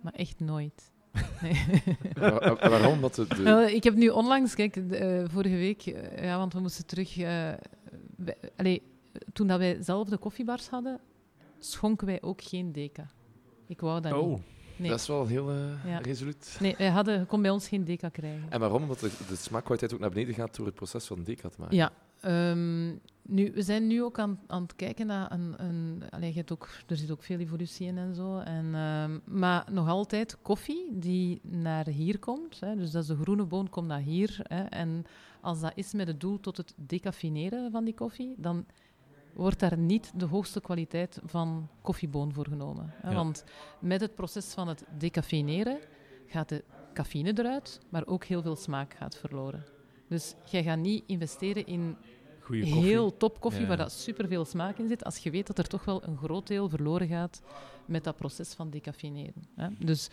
[0.01, 0.91] Maar echt nooit.
[1.43, 1.65] Nee.
[2.15, 2.93] Waar- waar- waarom?
[2.93, 5.81] Omdat de, de- Wel, ik heb nu onlangs, kijk, de, eh, vorige week,
[6.21, 7.19] ja, want we moesten terug.
[7.19, 7.53] eh,
[8.57, 8.83] allee,
[9.33, 11.01] toen dat wij zelf de koffiebars hadden,
[11.59, 13.11] schonken wij ook geen deca.
[13.67, 14.43] Ik wou dat Oh, niet.
[14.83, 14.91] Nee.
[14.91, 15.57] Dat is wel heel eh,
[15.87, 15.99] Ja.
[15.99, 16.57] resoluut.
[16.61, 18.51] Nee, wij hadden, je kon bij ons geen deca krijgen.
[18.51, 18.83] En waarom?
[18.83, 21.77] Omdat de, de smaakkwaliteit ook naar beneden gaat door het proces van deca te maken.
[21.77, 21.93] Ja.
[22.21, 22.89] ehm,
[23.23, 25.55] nu, we zijn nu ook aan, aan het kijken naar een...
[25.57, 28.39] een je hebt ook, er zit ook veel evolutie in en zo.
[28.39, 32.61] En, ehm, maar nog altijd koffie die naar hier komt.
[32.61, 34.41] Hè, dus dat is de groene boon, komt naar hier.
[34.43, 35.05] Hè, en
[35.41, 38.67] als dat is met het doel tot het decaffineren van die koffie, dan
[39.35, 42.95] wordt daar niet de hoogste kwaliteit van koffieboon voor genomen.
[42.97, 43.15] Hè, Ja.
[43.15, 43.45] Want
[43.79, 45.79] met het proces van het decaffineren
[46.27, 46.65] gaat de
[46.95, 49.65] cafeïne eruit, maar ook heel veel smaak gaat verloren.
[50.09, 51.97] Dus jij gaat niet investeren in
[52.51, 53.69] heel top koffie Ja.
[53.69, 56.47] waar dat superveel smaak in zit, als je weet dat er toch wel een groot
[56.47, 57.43] deel verloren gaat
[57.87, 59.43] met dat proces van decaffineren.
[59.57, 59.69] Hè.
[59.79, 60.09] Dus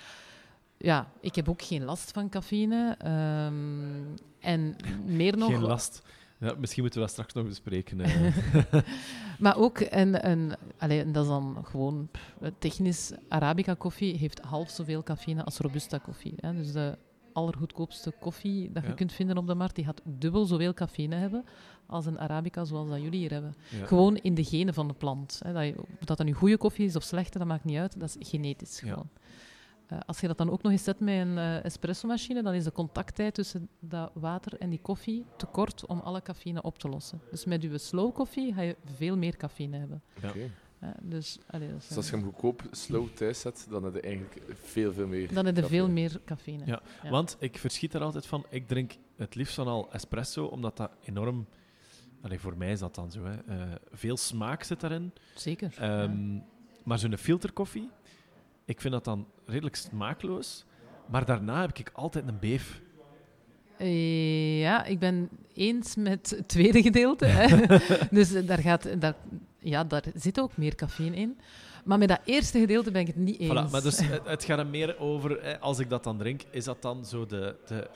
[0.78, 2.96] ja, ik heb ook geen last van cafeïne.
[3.00, 5.50] ehm, en meer nog...
[5.50, 6.02] Geen last.
[6.40, 8.02] Ja, misschien moeten we dat straks nog bespreken.
[8.02, 8.34] eh.
[9.40, 12.10] Maar ook, en, en, allee, en dat is dan gewoon
[12.60, 16.34] technisch, Arabica koffie heeft half zoveel cafeïne als Robusta koffie.
[16.38, 16.54] Hè.
[16.56, 16.98] Dus de
[17.34, 18.96] allergoedkoopste koffie dat je Ja.
[18.96, 21.44] kunt vinden op de markt, die gaat dubbel zoveel cafeïne hebben
[21.88, 23.56] als een Arabica zoals dat jullie hier hebben.
[23.80, 23.86] ja.
[23.86, 25.40] Gewoon in de genen van de plant.
[25.44, 25.54] Hè.
[25.54, 28.00] Dat, je, of dat nu goede koffie is of slechte, dat maakt niet uit.
[28.00, 29.10] Dat is genetisch gewoon.
[29.90, 32.64] Eh, als je dat dan ook nog eens zet met een eh espresso-machine, dan is
[32.64, 36.90] de contacttijd tussen dat water en die koffie te kort om alle cafeïne op te
[36.90, 37.22] lossen.
[37.32, 40.02] Dus met je slow koffie ga je veel meer cafeïne hebben.
[40.22, 40.32] Ja.
[40.80, 40.92] Hè.
[41.02, 44.94] dus, allee, Dus als je hem goedkoop slow thuis zet, dan heb je eigenlijk veel,
[44.94, 45.94] veel meer dan heb je veel cafeïne.
[45.94, 46.66] meer cafeïne.
[46.66, 47.10] Ja, Ja.
[47.10, 48.46] Want ik verschiet er altijd van.
[48.50, 51.48] Ik drink het liefst van al espresso, omdat dat enorm...
[52.22, 53.24] Allee, voor mij is dat dan zo.
[53.24, 53.36] Hè.
[53.48, 55.12] Eh, veel smaak zit daarin.
[55.36, 55.74] Zeker.
[55.78, 56.40] Ehm,
[56.84, 57.90] Maar zo'n filterkoffie,
[58.70, 60.66] ik vind dat dan redelijk smaakloos.
[61.06, 62.82] Maar daarna heb ik altijd een beef.
[64.60, 67.26] Ja, ik ben eens met het tweede gedeelte.
[67.26, 67.78] Hè.
[68.18, 69.16] dus eh, daar, gaat, daar,
[69.60, 71.40] ja, daar zit ook meer cafeïne in.
[71.86, 73.52] Maar met dat eerste gedeelte ben ik het niet eens.
[73.52, 76.42] Voilà, maar dus het, het gaat er meer over, hè, als ik dat dan drink,
[76.52, 77.90] is dat dan zo de, de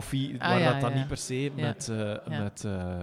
[0.00, 0.96] huiskoffie, Ah, waar ja, dat dan ja.
[0.96, 2.42] niet per se met, eh, Ja.
[2.42, 3.00] met eh,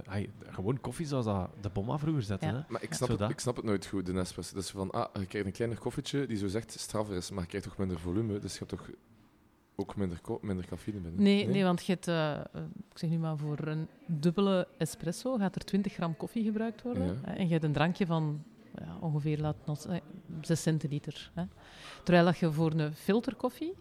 [0.49, 2.47] gewoon koffie zoals dat de bomma vroeger zetten.
[2.49, 2.55] Ja.
[2.55, 2.61] Hè?
[2.67, 4.53] Maar ik snap, het, ik snap het nooit goed, de Nespresso.
[4.55, 7.41] Dat is van, ah, je krijgt een kleiner koffietje die zo zegt straffer is, maar
[7.43, 8.89] je krijgt toch minder volume, dus je hebt toch
[9.75, 11.23] ook minder, minder cafeïne binnen.
[11.23, 12.39] Nee, nee, want je hebt, eh,
[12.91, 17.05] ik zeg nu maar, voor een dubbele espresso gaat er 20 gram koffie gebruikt worden.
[17.05, 17.13] Ja.
[17.21, 18.43] Hè, en je hebt een drankje van
[18.77, 19.95] ja, ongeveer laat ons, eh,
[20.41, 21.31] 6 centiliter.
[21.33, 21.43] Hè.
[22.03, 23.73] Terwijl dat je voor een filterkoffie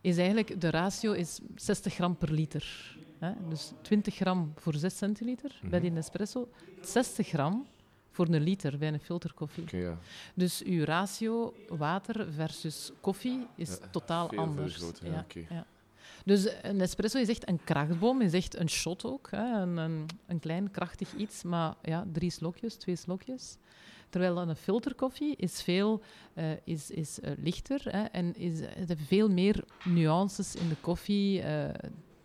[0.00, 2.96] is eigenlijk de ratio is 60 gram per liter.
[3.18, 3.32] Hè.
[3.48, 5.88] Dus 20 gram voor 6 centiliter bij Mhm.
[5.88, 6.48] die espresso,
[6.80, 7.66] 60 gram
[8.10, 9.76] voor een liter bij een filterkoffie.
[9.76, 9.98] Ja.
[10.34, 14.82] Dus uw ratio water versus koffie is Ja, totaal anders.
[15.48, 15.66] ja.
[16.24, 19.28] Dus een espresso is echt een krachtboom, is echt een shot ook.
[19.30, 19.60] Hè.
[19.60, 23.56] Een, een, een klein krachtig iets, maar ja, drie slokjes, twee slokjes.
[24.08, 26.02] Terwijl een filterkoffie is veel
[26.34, 30.76] eh, is, is, eh, lichter hè, en is, er zijn veel meer nuances in de
[30.80, 31.42] koffie.
[31.42, 31.68] eh,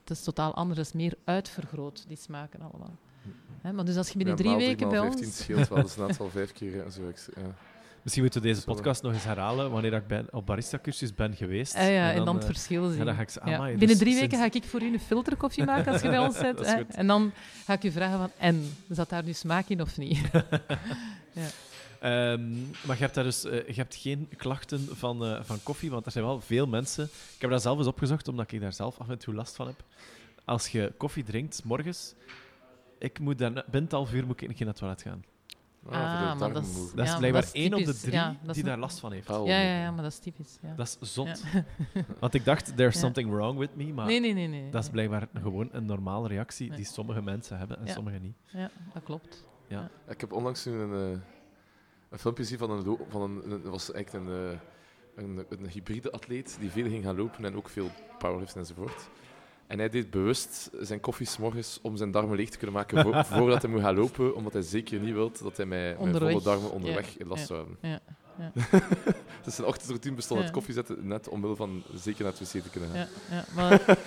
[0.02, 0.78] het is totaal anders.
[0.80, 2.96] Het is meer uitvergroot, die smaken allemaal.
[3.62, 5.16] Hè, maar dus als je binnen Ja, drie weken bij ons...
[5.16, 6.76] 15 scheelt wel, dat is net al vijf keer.
[6.76, 7.56] Ja, zo, ik- ja.
[8.02, 11.76] Misschien moeten we deze podcast nog eens herhalen wanneer ik ben, op barista-cursus ben geweest.
[11.76, 12.98] Ah ja, en dan, het verschil zien.
[12.98, 13.54] ja, dan ga ik ze, Ja.
[13.56, 16.10] amai, Binnen dus drie sinds- weken ga ik voor u een filterkoffie maken als je
[16.10, 16.62] bij ons zit.
[16.96, 17.32] En dan
[17.66, 20.22] ga ik u vragen van, en, zat daar nu smaak in of niet?
[22.02, 22.52] Ehm,
[22.86, 26.06] maar je hebt, daar dus, eh, je hebt geen klachten van, eh, van koffie, want
[26.06, 27.04] er zijn wel veel mensen.
[27.36, 29.68] Ik heb dat zelf eens opgezocht, omdat ik daar zelf af en toe last van
[29.68, 29.84] heb.
[30.46, 32.14] Als je koffie drinkt, 's morgens,
[33.00, 35.24] ik moet dan, binnen het half uur moet ik naar het toilet gaan.
[35.86, 35.94] Ah,
[36.32, 36.92] Ah, maar dat is-.
[36.96, 39.00] Dat is Ja, blijkbaar dat is één op de drie Ja, die een- daar last
[39.00, 39.28] van heeft.
[39.28, 40.58] Ja, ja, ja, maar dat is typisch.
[40.62, 40.74] Ja.
[40.76, 41.44] Dat is zot.
[41.54, 41.64] Ja.
[42.20, 43.00] Want ik dacht, there's Ja.
[43.00, 44.48] something wrong with me, maar Nee, nee, nee.
[44.48, 44.70] nee.
[44.70, 46.78] dat is blijkbaar gewoon een normale reactie Nee.
[46.78, 47.94] die sommige mensen hebben en Ja.
[47.94, 48.36] sommige niet.
[48.46, 49.44] Ja, dat klopt.
[50.08, 51.20] Ik heb onlangs nu een, eh,
[52.12, 54.60] een filmpje gezien van een, van een, was eigenlijk een, eh,
[55.24, 59.10] een, een hybride atleet die veel ging gaan lopen en ook veel powerlift enzovoort.
[59.68, 63.24] En hij deed bewust zijn koffie morgens om zijn darmen leeg te kunnen maken vo-
[63.38, 66.32] voordat hij moet gaan lopen, omdat hij zeker niet wil dat hij met Onderweg.
[66.32, 67.78] volle darmen onderweg Ja, last ja, zou hebben.
[67.90, 68.00] ja,
[68.38, 68.52] ja.
[69.44, 70.56] dus zijn ochtendroutine bestond uit Ja.
[70.56, 73.00] koffie zetten, net omwille van zeker naar het wc te kunnen gaan.
[73.00, 73.82] Ja, ja, maar...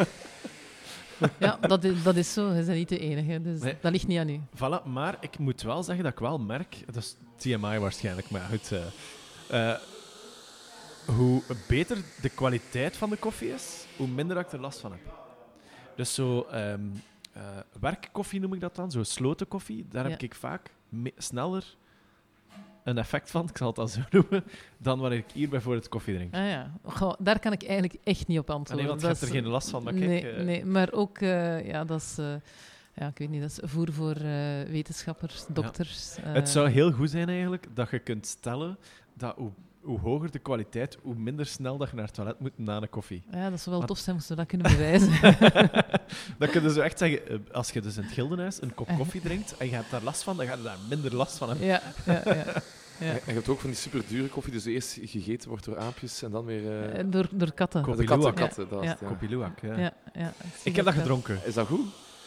[1.38, 2.48] ja dat, is, dat is zo.
[2.52, 3.42] Je bent niet de enige.
[3.42, 3.76] Dus Nee.
[3.80, 4.40] dat ligt niet aan u.
[4.56, 8.40] Voilà, maar ik moet wel zeggen dat ik wel merk, dat is TMI waarschijnlijk, maar
[8.50, 9.78] goed, eh, eh,
[11.16, 15.00] hoe beter de kwaliteit van de koffie is, hoe minder ik er last van heb.
[15.96, 16.80] Dus zo ehm,
[17.32, 17.42] eh,
[17.80, 20.70] werkkoffie noem ik dat dan, zo sloten koffie, daar heb ik vaak
[21.16, 21.76] sneller
[22.84, 24.44] een effect van, ik zal het dan zo noemen,
[24.78, 26.34] dan wanneer ik hier bijvoorbeeld koffie drink.
[26.34, 26.70] Ah, ja.
[26.84, 28.86] Goh, daar kan ik eigenlijk echt niet op Ah, antwoorden.
[28.86, 30.06] nee, want je hebt er geen last van, maar kijk...
[30.06, 32.18] nee, eh, nee, maar ook, eh, ja, dat is...
[32.18, 32.34] eh,
[32.96, 34.14] ja, ik weet niet, dat is voer voor
[34.70, 36.16] wetenschappers, dokters.
[36.20, 38.78] Het zou heel goed zijn eigenlijk dat je kunt stellen
[39.14, 39.50] dat hoe,
[39.84, 42.88] hoe hoger de kwaliteit, hoe minder snel dat je naar het toilet moet na een
[42.90, 43.22] koffie.
[43.30, 45.10] Ja, dat zou wel tof zijn moesten we dat kunnen bewijzen.
[46.38, 48.88] dan kun je zo echt zeggen, eh, als je dus in het gildenhuis een kop
[48.96, 51.48] koffie drinkt en je hebt daar last van, dan ga je daar minder last van
[51.48, 51.66] hebben.
[51.66, 52.44] ja, ja, ja.
[52.98, 53.10] Ja.
[53.10, 56.22] En je hebt ook van die super dure koffie, dus eerst gegeten wordt door aapjes
[56.22, 56.66] en dan weer...
[56.66, 57.82] eh, Eh, Door, door katten.
[57.82, 58.36] Ko- de katten, Kopiluwak.
[58.36, 58.90] katten, dat is Ja.
[58.92, 59.06] het, ja.
[59.06, 59.76] Kopiluwak, ja.
[59.78, 60.32] Ja, ja.
[60.62, 61.38] Ik heb dat gedronken.
[61.44, 61.80] Is dat goed?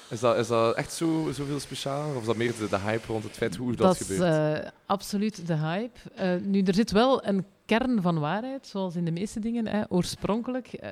[0.10, 2.10] Is dat, is dat echt zo, zoveel speciaal?
[2.16, 4.64] Of is dat meer de, de hype rond het feit hoe dat, Dat is gebeurt?
[4.64, 6.00] eh, absoluut de hype.
[6.16, 9.68] Eh, nu, er zit wel een kern van waarheid, zoals in de meeste dingen.
[9.68, 10.68] Hè, oorspronkelijk.
[10.68, 10.90] eh,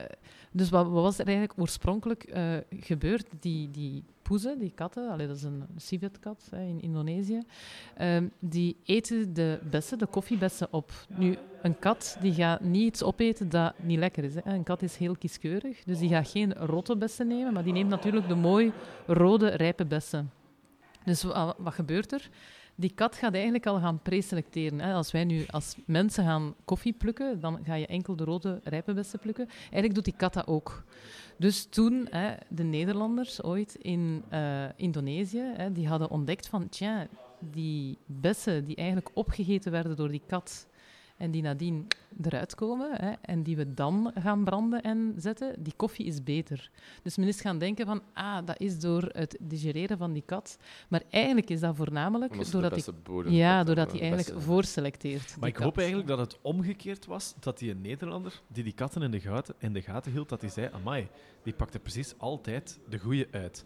[0.52, 2.34] dus wat, wat was er eigenlijk oorspronkelijk
[2.80, 3.28] gebeurd?
[3.40, 7.42] Die, die poezen, die katten, dat is een civetkat hè, in Indonesië,
[7.98, 10.92] ehm, die eten de bessen, de koffiebessen op.
[11.08, 14.36] Nu, een kat die gaat niet iets opeten dat niet lekker is.
[14.36, 14.42] Hè.
[14.46, 17.90] Een kat is heel kieskeurig, dus die gaat geen rotte bessen nemen, maar die neemt
[17.90, 18.72] natuurlijk de mooi
[19.08, 20.32] rode, rijpe bessen.
[21.04, 22.30] Dus wa- wat gebeurt er?
[22.78, 24.82] Die kat gaat eigenlijk al gaan preselecteren.
[24.82, 28.94] Als wij nu als mensen gaan koffie plukken, dan ga je enkel de rode rijpe
[28.94, 29.48] bessen plukken.
[29.60, 30.84] Eigenlijk doet die kat dat ook.
[31.38, 37.08] Dus toen, hè, de Nederlanders ooit in eh, Indonesië, hè, die hadden ontdekt van, tja,
[37.40, 40.68] die bessen die eigenlijk opgegeten werden door die kat
[41.18, 41.88] en die nadien
[42.22, 46.70] eruit komen hè, en die we dan gaan branden en zetten, die koffie is beter.
[47.04, 50.58] Dus men is gaan denken van, ah, dat is door het digereren van die kat.
[50.90, 55.36] Maar eigenlijk is dat voornamelijk Omdat doordat die, bodem ja, doordat hij eigenlijk beste- voorselecteert.
[55.40, 59.02] Maar ik hoop eigenlijk dat het omgekeerd was, dat die een Nederlander die die katten
[59.02, 61.08] in de gaten, in de gaten hield, dat hij zei, amai,
[61.44, 63.66] die pakte precies altijd de goeie uit.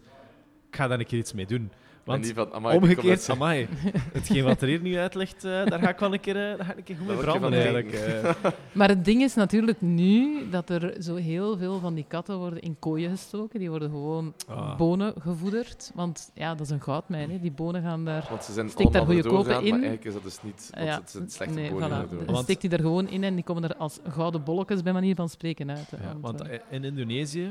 [0.68, 1.70] Ik ga daar een keer iets mee doen.
[2.04, 3.68] Want die van, amai, die omgekeerd, amai,
[4.12, 6.66] hetgeen wat er hier nu uitlegt, eh, daar ga ik wel een keer, eh, daar
[6.66, 7.92] ga ik een keer goed mee branden eigenlijk.
[7.92, 8.34] eh.
[8.72, 12.60] Maar het ding is natuurlijk nu dat er zo heel veel van die katten worden
[12.60, 13.58] in kooien gestoken.
[13.58, 14.76] Die worden gewoon Ah.
[14.76, 15.90] bonen gevoederd.
[15.94, 17.30] Want ja, dat is een goudmijn.
[17.30, 17.40] Hè.
[17.40, 18.26] Die bonen gaan daar...
[18.30, 19.60] Want ze zijn Steek daar allemaal goede kopen in.
[19.60, 22.06] maar eigenlijk is dat dus niet, want ja, het zijn slechte nee, bodem.
[22.08, 22.24] voilà.
[22.26, 25.14] Want- steekt hij er gewoon in en die komen er als gouden bolletjes, bij manier
[25.14, 25.88] van spreken, uit.
[25.90, 27.48] Ja, want in Indonesië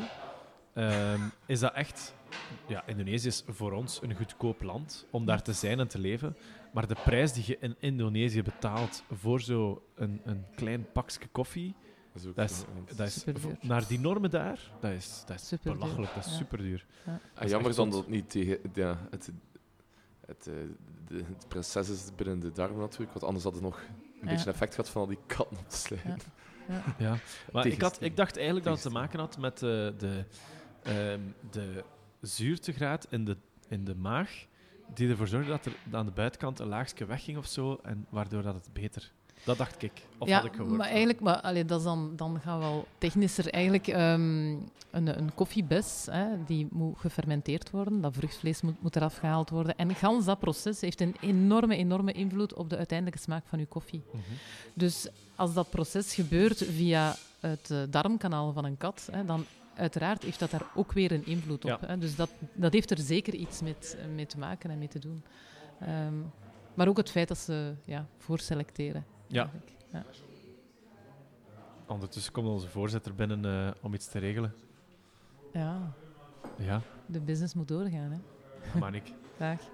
[0.74, 2.14] ehm, is dat echt...
[2.68, 6.36] Ja, Indonesië is voor ons een goedkoop land om daar te zijn en te leven.
[6.74, 11.76] Maar de prijs die je in Indonesië betaalt voor zo'n een, een klein pakje koffie,
[12.14, 12.36] Dat is ook
[12.98, 16.32] dat is, dat naar die normen daar, dat is, dat is Superduur, belachelijk, dat is
[16.32, 16.38] ja.
[16.38, 16.86] super duur.
[17.06, 19.32] Ah, is jammer dan dat het niet tegen ja, het,
[20.26, 20.54] het, eh,
[21.08, 24.30] de, het proces is binnen de darm natuurlijk, want anders had het nog een Ja.
[24.30, 25.96] beetje een effect gehad van al die katten op te.
[26.06, 26.16] Ja.
[26.98, 27.18] Ja,
[27.52, 30.26] maar ik, had, ik dacht eigenlijk dat het te maken had met de, de,
[30.84, 31.84] ehm, de
[32.22, 33.38] zuurtegraad in de,
[33.68, 34.46] in de maag,
[34.94, 38.42] die ervoor zorgde dat er aan de buitenkant een laagje wegging of zo, en waardoor
[38.42, 39.12] dat het beter...
[39.44, 40.78] Dat dacht ik, of ja, had ik gehoord.
[40.78, 43.50] maar eigenlijk, maar, allee, dat is dan, dan gaan we wel technischer.
[43.50, 44.50] Eigenlijk, ehm,
[44.92, 48.02] een, een koffiebes, hè, die moet gefermenteerd worden.
[48.02, 49.78] Dat vruchtvlees moet, moet eraf gehaald worden.
[49.78, 53.68] En gans dat proces heeft een enorme, enorme invloed op de uiteindelijke smaak van uw
[53.68, 54.02] koffie.
[54.12, 54.22] Mhm.
[54.74, 59.46] Dus als dat proces gebeurt via het eh, darmkanaal van een kat, hè, dan
[59.80, 61.80] uiteraard heeft dat daar ook weer een invloed op.
[61.82, 61.88] Ja.
[61.88, 61.98] Hè.
[61.98, 65.24] Dus dat, dat heeft er zeker iets met, mee te maken en mee te doen.
[65.80, 66.14] Ehm,
[66.74, 69.06] maar ook het feit dat ze ja, voorselecteren.
[69.28, 69.50] Ja.
[69.92, 70.06] Ja.
[71.88, 74.54] Ondertussen komt onze voorzitter binnen eh, om iets te regelen.
[75.54, 75.94] ja,
[76.58, 78.12] Ja, de business moet doorgaan.
[78.12, 78.80] Hè.
[78.80, 79.14] maar ik.
[79.38, 79.60] Dag.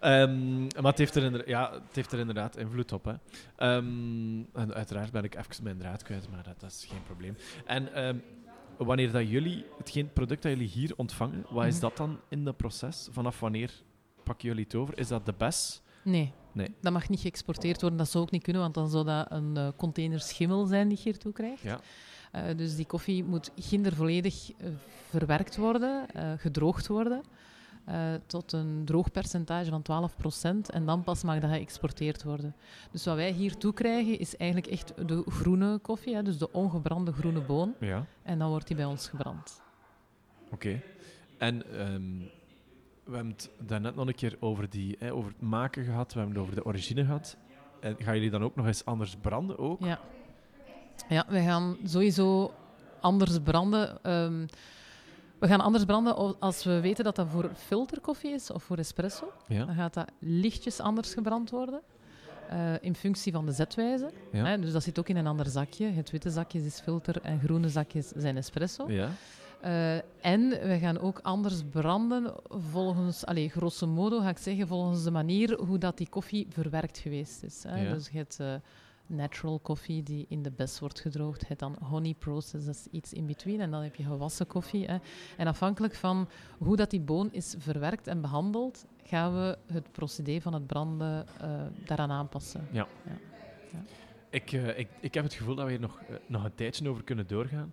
[0.00, 3.04] Ehm, maar het heeft, er ja, het heeft er inderdaad invloed op.
[3.04, 3.12] Hè.
[3.56, 7.36] Ehm, en uiteraard ben ik even mijn draad kwijt, maar dat, dat is geen probleem.
[7.66, 7.92] En
[8.84, 11.80] wanneer dat jullie, hetgeen product dat jullie hier ontvangen, wat is Mhm.
[11.80, 13.08] dat dan in het proces?
[13.10, 13.70] Vanaf wanneer
[14.22, 14.98] pakken jullie het over?
[14.98, 15.80] Is dat de bes?
[16.04, 16.32] Nee.
[16.52, 16.74] Nee.
[16.80, 17.98] dat mag niet geëxporteerd worden.
[17.98, 20.96] Dat zou ook niet kunnen, want dan zou dat een eh, container schimmel zijn die
[20.96, 21.62] je hier toe krijgt.
[21.62, 21.80] Ja.
[22.32, 24.68] Eh, dus die koffie moet ginder volledig eh,
[25.08, 26.06] verwerkt worden,
[26.38, 27.22] gedroogd worden,
[27.84, 30.70] eh, tot een droogpercentage van 12%.
[30.70, 32.54] En dan pas mag dat geëxporteerd worden.
[32.90, 36.52] Dus wat wij hier toe krijgen, is eigenlijk echt de groene koffie, hè, dus de
[36.52, 37.74] ongebrande groene boon.
[37.80, 38.06] Ja.
[38.22, 39.60] En dan wordt die bij ons gebrand.
[40.50, 40.80] Oké.
[41.38, 42.18] En ehm,
[43.04, 46.18] we hebben het daarnet nog een keer over, die, hè, over het maken gehad, we
[46.18, 47.36] hebben het over de origine gehad.
[47.80, 49.84] En gaan jullie dan ook nog eens anders branden ook?
[49.84, 50.00] Ja.
[51.08, 52.52] ja, we gaan sowieso
[53.00, 54.02] anders branden.
[54.02, 54.46] Ehm,
[55.40, 59.32] we gaan anders branden als we weten dat dat voor filterkoffie is of voor espresso.
[59.48, 59.64] Ja.
[59.64, 61.80] Dan gaat dat lichtjes anders gebrand worden.
[62.48, 64.10] eh, in functie van de zetwijze.
[64.32, 64.44] Ja.
[64.44, 65.86] Hè, dus dat zit ook in een ander zakje.
[65.86, 68.90] Het witte zakje is filter en groene zakjes zijn espresso.
[68.90, 69.08] Ja.
[69.60, 72.34] Eh, en we gaan ook anders branden
[72.70, 76.98] volgens, allez, grosso modo ga ik zeggen, volgens de manier hoe dat die koffie verwerkt
[76.98, 77.62] geweest is.
[77.68, 77.82] Hè.
[77.86, 77.92] Ja.
[77.92, 78.54] Dus je hebt eh,
[79.10, 81.40] natural koffie die in de bes wordt gedroogd.
[81.40, 83.60] Je hebt dan honey process, dat is iets in between.
[83.60, 84.86] En dan heb je gewassen koffie.
[84.86, 84.98] Hè.
[85.36, 86.28] En afhankelijk van
[86.58, 91.26] hoe dat die boon is verwerkt en behandeld, gaan we het procedé van het branden
[91.40, 92.68] eh, daaraan aanpassen.
[94.30, 96.88] Ik, eh, ik, ik heb het gevoel dat we hier nog, eh, nog een tijdje
[96.88, 97.72] over kunnen doorgaan.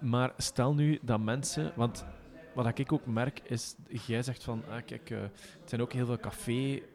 [0.00, 1.72] Maar stel nu dat mensen...
[1.76, 2.04] Want
[2.54, 3.74] wat ik ook merk is...
[4.06, 4.62] Jij zegt van...
[4.70, 6.18] Ah, kijk, het zijn ook heel veel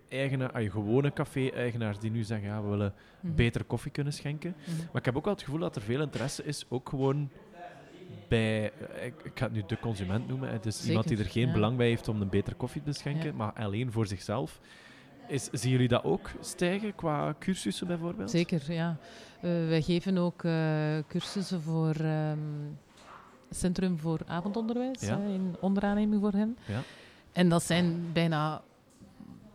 [0.10, 0.54] café-eigenaars...
[0.54, 2.48] ah, gewone café-eigenaars die nu zeggen...
[2.48, 3.36] Ja, we willen Mhm.
[3.36, 4.56] beter koffie kunnen schenken.
[4.60, 4.78] Mhm.
[4.78, 7.30] Maar ik heb ook wel het gevoel dat er veel interesse is, ook gewoon
[8.28, 11.48] bij, eh, ik, ga het nu de consument noemen, het is iemand die er geen
[11.48, 11.54] ja.
[11.54, 13.34] belang bij heeft om een betere koffie te schenken, Ja.
[13.36, 14.60] maar alleen voor zichzelf.
[15.28, 18.30] Is, zien jullie dat ook stijgen qua cursussen bijvoorbeeld?
[18.30, 18.98] Zeker, ja.
[19.42, 22.40] Eh, wij geven ook eh, cursussen voor ehm
[23.50, 25.18] Centrum voor Avondonderwijs, Ja.
[25.18, 26.58] in onderaanneming voor hen.
[26.66, 26.82] Ja.
[27.32, 28.62] En dat zijn bijna,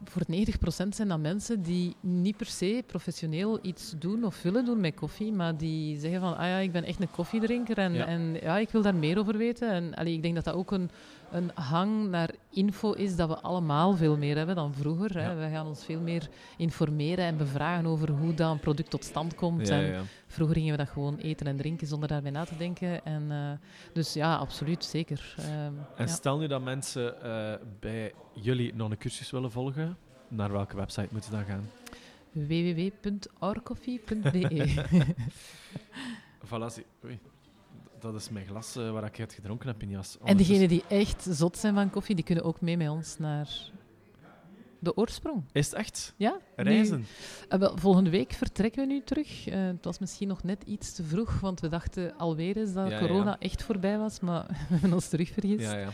[0.04, 4.80] voor 90% zijn dat mensen die niet per se professioneel iets doen of willen doen
[4.80, 8.06] met koffie, maar die zeggen van, ah ja, ik ben echt een koffiedrinker en Ja.
[8.06, 9.70] en, ja ik wil daar meer over weten.
[9.70, 10.90] En allee, ik denk dat dat ook een,
[11.30, 15.14] een hang naar info is dat we allemaal veel meer hebben dan vroeger.
[15.18, 15.30] Hè.
[15.30, 15.36] Ja.
[15.36, 19.34] We gaan ons veel meer informeren en bevragen over hoe dat een product tot stand
[19.34, 19.68] komt.
[19.68, 20.06] Ja, en.
[20.26, 23.04] Vroeger gingen we dat gewoon eten en drinken zonder daarbij na te denken.
[23.04, 23.50] En, eh,
[23.92, 25.34] dus ja, absoluut, zeker.
[25.38, 29.96] Ehm, En stel nu dat mensen eh, bij jullie nog een cursus willen volgen,
[30.28, 31.70] naar welke website moeten ze dan gaan?
[32.32, 34.74] www.ourcoffee.be
[36.46, 37.18] Voilà, zie- oei.
[38.00, 40.18] Dat is mijn glas eh, waar ik het gedronken heb in jas.
[40.24, 43.48] En degenen die echt zot zijn van koffie, die kunnen ook mee met ons naar
[44.80, 45.42] de oorsprong.
[45.52, 46.14] Is het echt?
[46.16, 46.36] Ja?
[46.56, 47.06] nu- Reizen?
[47.48, 49.46] Eh, wel, volgende week vertrekken we nu terug.
[49.48, 52.90] Eh, het was misschien nog net iets te vroeg, want we dachten alweer eens dat
[52.90, 53.38] Ja, corona ja.
[53.38, 55.70] echt voorbij was, maar we hebben ons terug vergist.
[55.72, 55.88] Ja, ja.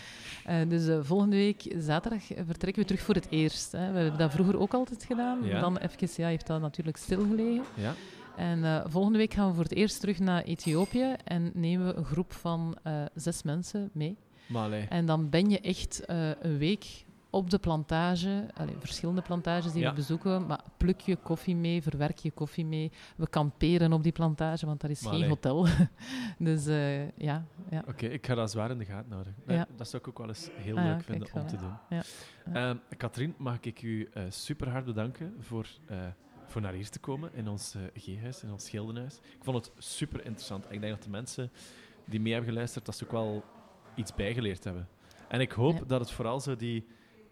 [0.45, 3.73] Eh, dus eh, volgende week, zaterdag, eh, vertrekken we terug voor het eerst.
[3.73, 3.93] Hè.
[3.93, 5.45] We hebben dat vroeger ook altijd gedaan.
[5.45, 5.61] Ja.
[5.61, 7.65] Dan even, ja, heeft dat natuurlijk stilgelegen.
[7.75, 7.95] ja.
[8.37, 11.95] En eh, volgende week gaan we voor het eerst terug naar Ethiopië en nemen we
[11.95, 14.17] een groep van eh, zes mensen mee.
[14.47, 14.87] Maar allee.
[14.89, 17.05] En dan ben je echt eh, een week
[17.37, 18.47] op de plantage,
[18.79, 19.89] verschillende plantages die Ja.
[19.89, 22.93] we bezoeken, maar pluk je koffie mee, verwerk je koffie mee.
[23.17, 25.67] We kamperen op die plantage, want daar is Maar geen hotel.
[26.39, 27.85] dus eh, ja, ja.
[27.89, 29.35] Oké, ik ga dat zwaar in de gaten houden.
[29.47, 29.67] Nee, Ja.
[29.77, 31.75] Dat zou ik ook wel eens heel Ah leuk vinden om te doen.
[31.89, 32.03] Ja.
[32.53, 35.99] Ehm, Katrien, mag ik u eh, super hard bedanken voor, eh,
[36.47, 39.15] voor naar hier te komen in ons eh G-huis, in ons schildenhuis.
[39.17, 40.65] Ik vond het super interessant.
[40.71, 41.51] Ik denk dat de mensen
[42.05, 43.45] die mee hebben geluisterd, dat ze ook wel
[43.95, 44.89] iets bijgeleerd hebben.
[45.29, 45.85] En ik hoop Ja.
[45.87, 46.87] dat het vooral zo die,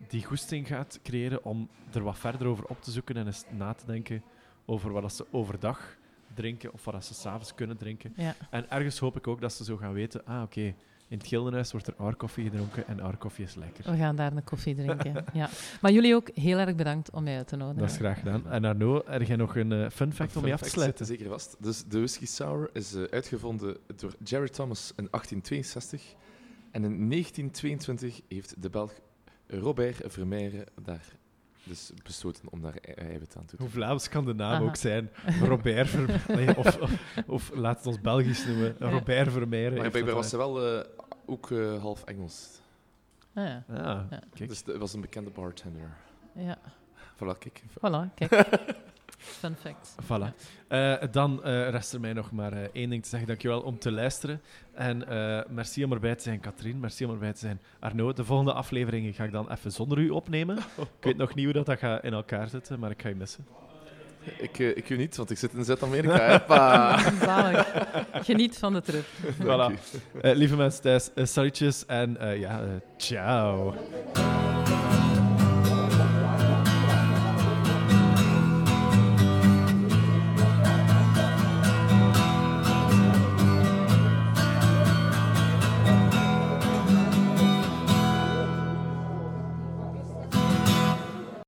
[0.08, 3.72] die goesting gaat creëren om er wat verder over op te zoeken en eens na
[3.72, 4.22] te denken
[4.64, 5.96] over wat dat ze overdag
[6.34, 8.12] drinken of wat dat ze s'avonds kunnen drinken.
[8.16, 8.34] ja.
[8.50, 10.74] En ergens hoop ik ook dat ze zo gaan weten, ah oké,
[11.08, 13.90] in het Gildenhuis wordt er our koffie gedronken en our koffie is lekker.
[13.90, 15.24] We gaan daar een koffie drinken.
[15.32, 15.48] ja.
[15.80, 17.80] Maar jullie ook heel erg bedankt om mij uit te nodigen.
[17.80, 18.50] Dat is graag gedaan.
[18.50, 21.06] En Arno, heb jij nog een eh, fun fact om Fun je af te sluiten?
[21.06, 21.56] zit er zeker vast.
[21.60, 26.14] Dus de whisky sour is eh, uitgevonden door Jerry Thomas in 1862.
[26.70, 28.92] En in 1922 heeft de Belg
[29.48, 31.04] Robert Vermeire daar
[31.64, 34.62] Dus besloten om daar ei- eiwit aan toe te Hoe Vlaams kan de naam Aha.
[34.64, 35.10] ook zijn?
[35.42, 36.20] Robert Ver...
[36.36, 36.92] nee, of, of,
[37.26, 38.76] of laat het ons Belgisch noemen.
[38.78, 38.90] Ja.
[38.90, 39.78] Robert Vermeijeren.
[39.78, 40.84] Maar blijkbaar dat was ze wel eh,
[41.26, 42.60] ook eh, half Engels.
[43.34, 43.64] Ah, ja.
[43.68, 43.76] Ah,
[44.10, 44.20] Ja.
[44.34, 44.48] kijk.
[44.48, 45.96] Dus het was een bekende bartender.
[46.34, 46.58] ja.
[47.14, 47.62] Voilà, kijk.
[47.70, 48.32] Voilà, kijk.
[49.24, 49.94] Fun fact.
[50.02, 50.34] Voilà.
[50.68, 53.28] Eh, dan eh, rest er mij nog maar eh, één ding te zeggen.
[53.28, 54.40] Dankjewel om te luisteren.
[54.74, 56.80] En eh, merci om erbij te zijn, Katrien.
[56.80, 58.12] Merci om erbij te zijn, Arno.
[58.12, 60.56] De volgende afleveringen ga ik dan even zonder u opnemen.
[60.98, 63.14] Ik weet nog niet hoe dat, dat gaat in elkaar zitten, maar ik ga je
[63.14, 63.46] missen.
[64.38, 66.38] Ik, ik weet niet, want ik zit in Zuid-Amerika.
[68.22, 69.04] Geniet van de trip.
[69.42, 69.72] Voilà.
[70.20, 72.60] Eh, lieve mensen thuis, salutjes en eh, ja,
[72.96, 73.74] ciao.